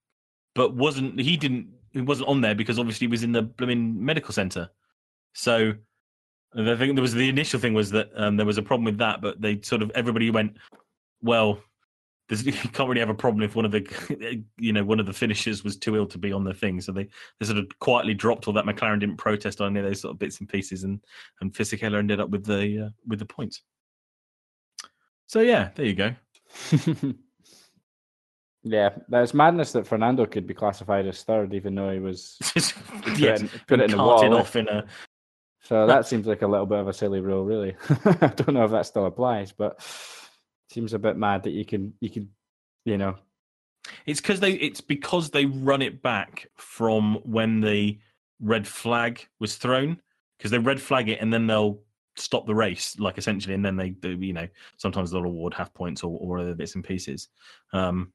but 0.55 0.75
wasn't 0.75 1.19
he 1.19 1.37
didn't 1.37 1.67
he 1.91 2.01
wasn't 2.01 2.27
on 2.27 2.41
there 2.41 2.55
because 2.55 2.79
obviously 2.79 3.07
he 3.07 3.11
was 3.11 3.23
in 3.23 3.31
the 3.31 3.41
blooming 3.41 4.03
medical 4.03 4.33
center. 4.33 4.69
So 5.33 5.73
the 6.53 6.77
thing 6.77 6.95
there 6.95 7.01
was 7.01 7.13
the 7.13 7.29
initial 7.29 7.59
thing 7.59 7.73
was 7.73 7.91
that 7.91 8.09
um, 8.15 8.37
there 8.37 8.45
was 8.45 8.57
a 8.57 8.63
problem 8.63 8.85
with 8.85 8.97
that, 8.97 9.21
but 9.21 9.41
they 9.41 9.59
sort 9.61 9.81
of 9.81 9.91
everybody 9.93 10.31
went, 10.31 10.57
well, 11.21 11.59
there's, 12.27 12.45
you 12.45 12.51
can't 12.53 12.89
really 12.89 12.99
have 12.99 13.09
a 13.09 13.15
problem 13.15 13.43
if 13.43 13.55
one 13.55 13.65
of 13.65 13.71
the 13.71 14.43
you 14.57 14.73
know 14.73 14.83
one 14.83 14.99
of 14.99 15.05
the 15.05 15.13
finishers 15.13 15.63
was 15.63 15.77
too 15.77 15.95
ill 15.95 16.07
to 16.07 16.17
be 16.17 16.31
on 16.31 16.43
the 16.43 16.53
thing. 16.53 16.81
So 16.81 16.91
they, 16.91 17.07
they 17.39 17.45
sort 17.45 17.57
of 17.57 17.67
quietly 17.79 18.13
dropped 18.13 18.47
all 18.47 18.53
that. 18.53 18.65
McLaren 18.65 18.99
didn't 18.99 19.17
protest 19.17 19.61
on 19.61 19.71
any 19.71 19.79
of 19.79 19.85
those 19.85 20.01
sort 20.01 20.13
of 20.13 20.19
bits 20.19 20.39
and 20.39 20.49
pieces, 20.49 20.83
and 20.83 20.99
and 21.41 21.53
Fisichella 21.53 21.97
ended 21.97 22.19
up 22.19 22.29
with 22.29 22.45
the 22.45 22.85
uh, 22.85 22.89
with 23.07 23.19
the 23.19 23.25
points. 23.25 23.61
So 25.27 25.41
yeah, 25.41 25.69
there 25.75 25.85
you 25.85 25.93
go. 25.93 26.15
yeah, 28.63 28.89
that's 29.09 29.33
madness 29.33 29.73
that 29.73 29.87
Fernando 29.87 30.25
could 30.25 30.47
be 30.47 30.53
classified 30.53 31.05
as 31.05 31.23
third 31.23 31.53
even 31.53 31.75
though 31.75 31.91
he 31.91 31.99
was 31.99 32.37
yes, 32.45 32.71
put 33.01 33.19
it 33.19 33.41
in, 33.41 33.49
put 33.67 33.79
it 33.81 33.91
in 33.91 33.91
the 33.91 33.97
wall. 33.97 34.33
off 34.35 34.55
in 34.55 34.69
a 34.69 34.85
So 35.63 35.85
that 35.85 36.07
seems 36.07 36.27
like 36.27 36.43
a 36.43 36.47
little 36.47 36.65
bit 36.65 36.79
of 36.79 36.87
a 36.87 36.93
silly 36.93 37.19
rule, 37.19 37.43
really. 37.43 37.75
I 38.05 38.27
don't 38.27 38.53
know 38.53 38.63
if 38.63 38.71
that 38.71 38.85
still 38.85 39.05
applies, 39.05 39.51
but 39.51 39.81
seems 40.69 40.93
a 40.93 40.99
bit 40.99 41.17
mad 41.17 41.43
that 41.43 41.51
you 41.51 41.65
can 41.65 41.93
you 41.99 42.09
can 42.09 42.29
you 42.85 42.97
know 42.97 43.15
It's 44.05 44.21
because 44.21 44.39
they. 44.39 44.53
It's 44.53 44.81
because 44.81 45.29
they 45.29 45.45
run 45.45 45.81
it 45.81 46.01
back 46.01 46.47
from 46.55 47.15
when 47.23 47.61
the 47.61 47.99
red 48.39 48.67
flag 48.67 49.27
was 49.39 49.55
thrown. 49.55 50.01
Because 50.37 50.51
they 50.51 50.59
red 50.59 50.79
flag 50.79 51.09
it 51.09 51.19
and 51.19 51.33
then 51.33 51.47
they'll 51.47 51.79
stop 52.15 52.45
the 52.45 52.53
race, 52.55 52.99
like 52.99 53.17
essentially, 53.17 53.55
and 53.55 53.65
then 53.65 53.75
they 53.75 53.89
do. 53.89 54.11
You 54.11 54.33
know, 54.33 54.47
sometimes 54.77 55.11
they'll 55.11 55.23
award 55.25 55.53
half 55.53 55.73
points 55.73 56.03
or, 56.03 56.17
or 56.19 56.39
other 56.39 56.53
bits 56.55 56.75
and 56.75 56.83
pieces. 56.83 57.29
Um, 57.73 58.13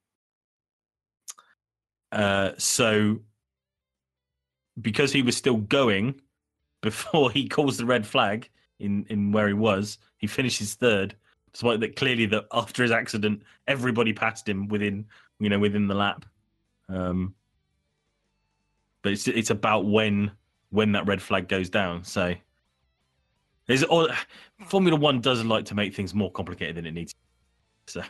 uh, 2.12 2.52
so 2.58 3.20
because 4.80 5.12
he 5.12 5.22
was 5.22 5.36
still 5.36 5.56
going 5.56 6.20
before 6.82 7.30
he 7.30 7.48
calls 7.48 7.76
the 7.76 7.86
red 7.86 8.06
flag 8.06 8.48
in 8.78 9.06
in 9.08 9.32
where 9.32 9.48
he 9.48 9.54
was, 9.54 9.98
he 10.18 10.26
finishes 10.26 10.74
third. 10.74 11.16
Despite 11.52 11.80
that, 11.80 11.96
clearly 11.96 12.26
that 12.26 12.46
after 12.52 12.82
his 12.82 12.92
accident, 12.92 13.42
everybody 13.68 14.12
passed 14.12 14.48
him 14.48 14.68
within 14.68 15.06
you 15.38 15.48
know 15.48 15.58
within 15.58 15.86
the 15.86 15.94
lap. 15.94 16.24
Um, 16.88 17.34
but 19.02 19.12
it's 19.12 19.28
it's 19.28 19.50
about 19.50 19.86
when 19.86 20.32
when 20.70 20.92
that 20.92 21.06
red 21.06 21.20
flag 21.20 21.48
goes 21.48 21.68
down. 21.68 22.04
So 22.04 22.34
there's 23.66 23.82
all 23.84 24.08
Formula 24.66 24.96
One 24.96 25.20
does 25.20 25.44
like 25.44 25.66
to 25.66 25.74
make 25.74 25.94
things 25.94 26.14
more 26.14 26.30
complicated 26.30 26.76
than 26.76 26.86
it 26.86 26.92
needs. 26.92 27.12
To 27.12 27.16
be. 27.16 27.22
So 27.84 28.00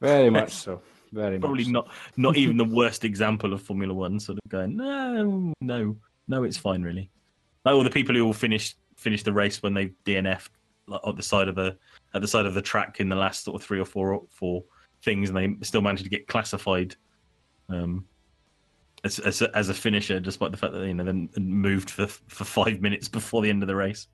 very 0.00 0.30
much 0.30 0.52
so. 0.52 0.80
Very 1.12 1.38
probably 1.38 1.64
much 1.64 1.66
so. 1.66 1.72
not 1.72 1.90
not 2.16 2.36
even 2.38 2.56
the 2.56 2.64
worst 2.64 3.04
example 3.04 3.52
of 3.52 3.60
Formula 3.60 3.92
One. 3.92 4.18
Sort 4.18 4.38
of 4.42 4.50
going 4.50 4.74
no 4.74 5.52
no 5.60 5.96
no, 6.26 6.44
it's 6.44 6.56
fine 6.56 6.82
really. 6.82 7.10
Like 7.66 7.74
all 7.74 7.84
the 7.84 7.90
people 7.90 8.14
who 8.14 8.24
will 8.24 8.32
finish 8.32 8.74
finish 8.96 9.22
the 9.22 9.32
race 9.34 9.62
when 9.62 9.74
they 9.74 9.88
DNF 10.06 10.48
like, 10.88 11.00
at 11.06 11.16
the 11.16 11.22
side 11.22 11.48
of 11.48 11.54
the 11.54 11.76
at 12.14 12.22
the 12.22 12.28
side 12.28 12.46
of 12.46 12.54
the 12.54 12.62
track 12.62 13.00
in 13.00 13.08
the 13.08 13.16
last 13.16 13.44
sort 13.44 13.60
of 13.60 13.66
three 13.66 13.80
or 13.80 13.84
four 13.84 14.22
four 14.30 14.64
things, 15.02 15.30
and 15.30 15.36
they 15.36 15.64
still 15.64 15.80
managed 15.80 16.04
to 16.04 16.10
get 16.10 16.26
classified 16.26 16.96
um, 17.68 18.04
as, 19.04 19.18
as 19.20 19.42
a, 19.42 19.56
as 19.56 19.68
a 19.68 19.74
finisher, 19.74 20.20
despite 20.20 20.50
the 20.50 20.56
fact 20.56 20.72
that 20.72 20.86
you 20.86 20.94
know 20.94 21.04
then 21.04 21.28
moved 21.36 21.90
for 21.90 22.06
for 22.06 22.44
five 22.44 22.80
minutes 22.80 23.08
before 23.18 23.42
the 23.42 23.50
end 23.50 23.62
of 23.62 23.66
the 23.66 23.76
race. 23.76 24.08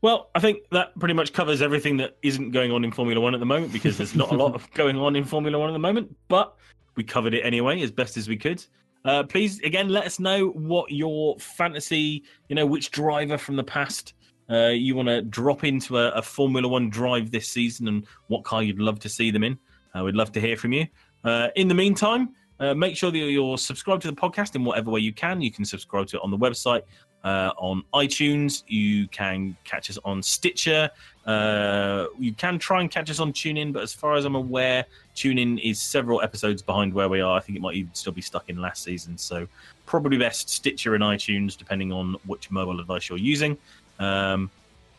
Well, 0.00 0.30
I 0.34 0.40
think 0.40 0.68
that 0.70 0.98
pretty 0.98 1.14
much 1.14 1.32
covers 1.32 1.62
everything 1.62 1.96
that 1.96 2.18
isn't 2.22 2.50
going 2.50 2.70
on 2.72 2.84
in 2.84 2.92
Formula 2.92 3.18
One 3.18 3.32
at 3.32 3.40
the 3.40 3.46
moment 3.46 3.72
because 3.72 3.96
there's 3.96 4.14
not 4.14 4.30
a 4.32 4.34
lot 4.34 4.54
of 4.54 4.70
going 4.72 4.98
on 4.98 5.16
in 5.16 5.24
Formula 5.24 5.58
One 5.58 5.70
at 5.70 5.72
the 5.72 5.78
moment, 5.78 6.14
but 6.28 6.56
we 6.94 7.04
covered 7.04 7.32
it 7.32 7.40
anyway 7.40 7.80
as 7.80 7.90
best 7.90 8.16
as 8.18 8.28
we 8.28 8.36
could. 8.36 8.62
Uh, 9.04 9.22
please, 9.22 9.60
again, 9.60 9.88
let 9.88 10.04
us 10.04 10.18
know 10.18 10.48
what 10.48 10.90
your 10.90 11.38
fantasy, 11.38 12.22
you 12.48 12.56
know, 12.56 12.64
which 12.64 12.90
driver 12.90 13.36
from 13.36 13.56
the 13.56 13.64
past 13.64 14.14
uh, 14.50 14.68
you 14.68 14.94
want 14.94 15.08
to 15.08 15.22
drop 15.22 15.64
into 15.64 15.98
a, 15.98 16.10
a 16.10 16.22
Formula 16.22 16.66
One 16.66 16.90
drive 16.90 17.30
this 17.30 17.48
season 17.48 17.88
and 17.88 18.06
what 18.28 18.44
car 18.44 18.62
you'd 18.62 18.78
love 18.78 18.98
to 19.00 19.08
see 19.08 19.30
them 19.30 19.44
in. 19.44 19.58
Uh, 19.96 20.04
we'd 20.04 20.14
love 20.14 20.32
to 20.32 20.40
hear 20.40 20.56
from 20.56 20.72
you. 20.72 20.86
Uh, 21.22 21.48
in 21.56 21.68
the 21.68 21.74
meantime, 21.74 22.30
uh, 22.60 22.74
make 22.74 22.96
sure 22.96 23.10
that 23.10 23.18
you're 23.18 23.58
subscribed 23.58 24.02
to 24.02 24.08
the 24.08 24.16
podcast 24.16 24.54
in 24.54 24.64
whatever 24.64 24.90
way 24.90 25.00
you 25.00 25.12
can. 25.12 25.40
You 25.40 25.50
can 25.50 25.64
subscribe 25.64 26.06
to 26.08 26.16
it 26.16 26.22
on 26.22 26.30
the 26.30 26.38
website, 26.38 26.82
uh, 27.24 27.52
on 27.56 27.82
iTunes. 27.94 28.62
You 28.68 29.08
can 29.08 29.56
catch 29.64 29.90
us 29.90 29.98
on 30.04 30.22
Stitcher. 30.22 30.90
Uh, 31.26 32.06
you 32.18 32.32
can 32.34 32.58
try 32.58 32.80
and 32.80 32.90
catch 32.90 33.10
us 33.10 33.18
on 33.18 33.32
TuneIn, 33.32 33.72
but 33.72 33.82
as 33.82 33.94
far 33.94 34.14
as 34.14 34.26
I'm 34.26 34.34
aware, 34.34 34.84
TuneIn 35.16 35.58
is 35.62 35.80
several 35.80 36.20
episodes 36.20 36.60
behind 36.60 36.92
where 36.92 37.08
we 37.08 37.20
are. 37.20 37.36
I 37.36 37.40
think 37.40 37.56
it 37.56 37.62
might 37.62 37.76
even 37.76 37.94
still 37.94 38.12
be 38.12 38.20
stuck 38.20 38.48
in 38.48 38.60
last 38.60 38.82
season. 38.82 39.16
So 39.16 39.48
probably 39.86 40.18
best 40.18 40.50
Stitcher 40.50 40.94
and 40.94 41.02
iTunes, 41.02 41.56
depending 41.56 41.92
on 41.92 42.16
which 42.26 42.50
mobile 42.50 42.76
device 42.76 43.08
you're 43.08 43.18
using. 43.18 43.56
Um, 43.98 44.50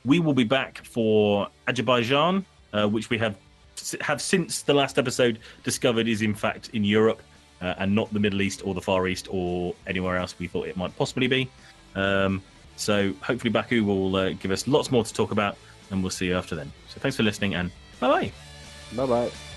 we 0.03 0.19
will 0.19 0.33
be 0.33 0.43
back 0.43 0.83
for 0.83 1.47
Azerbaijan, 1.67 2.45
uh, 2.73 2.87
which 2.87 3.09
we 3.09 3.17
have 3.19 3.35
have 3.99 4.21
since 4.21 4.61
the 4.61 4.73
last 4.73 4.97
episode 4.97 5.37
discovered 5.63 6.07
is 6.07 6.21
in 6.21 6.33
fact 6.33 6.69
in 6.71 6.85
Europe 6.85 7.21
uh, 7.61 7.73
and 7.77 7.93
not 7.93 8.11
the 8.13 8.19
Middle 8.19 8.41
East 8.41 8.61
or 8.65 8.73
the 8.73 8.81
Far 8.81 9.07
East 9.07 9.27
or 9.29 9.75
anywhere 9.85 10.17
else 10.17 10.33
we 10.39 10.47
thought 10.47 10.67
it 10.67 10.77
might 10.77 10.95
possibly 10.97 11.27
be. 11.27 11.49
Um, 11.95 12.41
so 12.75 13.13
hopefully 13.21 13.51
Baku 13.51 13.83
will 13.83 14.15
uh, 14.15 14.29
give 14.33 14.51
us 14.51 14.67
lots 14.67 14.91
more 14.91 15.03
to 15.03 15.13
talk 15.13 15.31
about, 15.31 15.57
and 15.91 16.01
we'll 16.01 16.11
see 16.11 16.27
you 16.27 16.37
after 16.37 16.55
then. 16.55 16.71
So 16.89 16.99
thanks 16.99 17.15
for 17.17 17.23
listening, 17.23 17.55
and 17.55 17.71
bye 17.99 18.07
bye. 18.07 18.31
Bye 18.95 19.05
bye. 19.05 19.54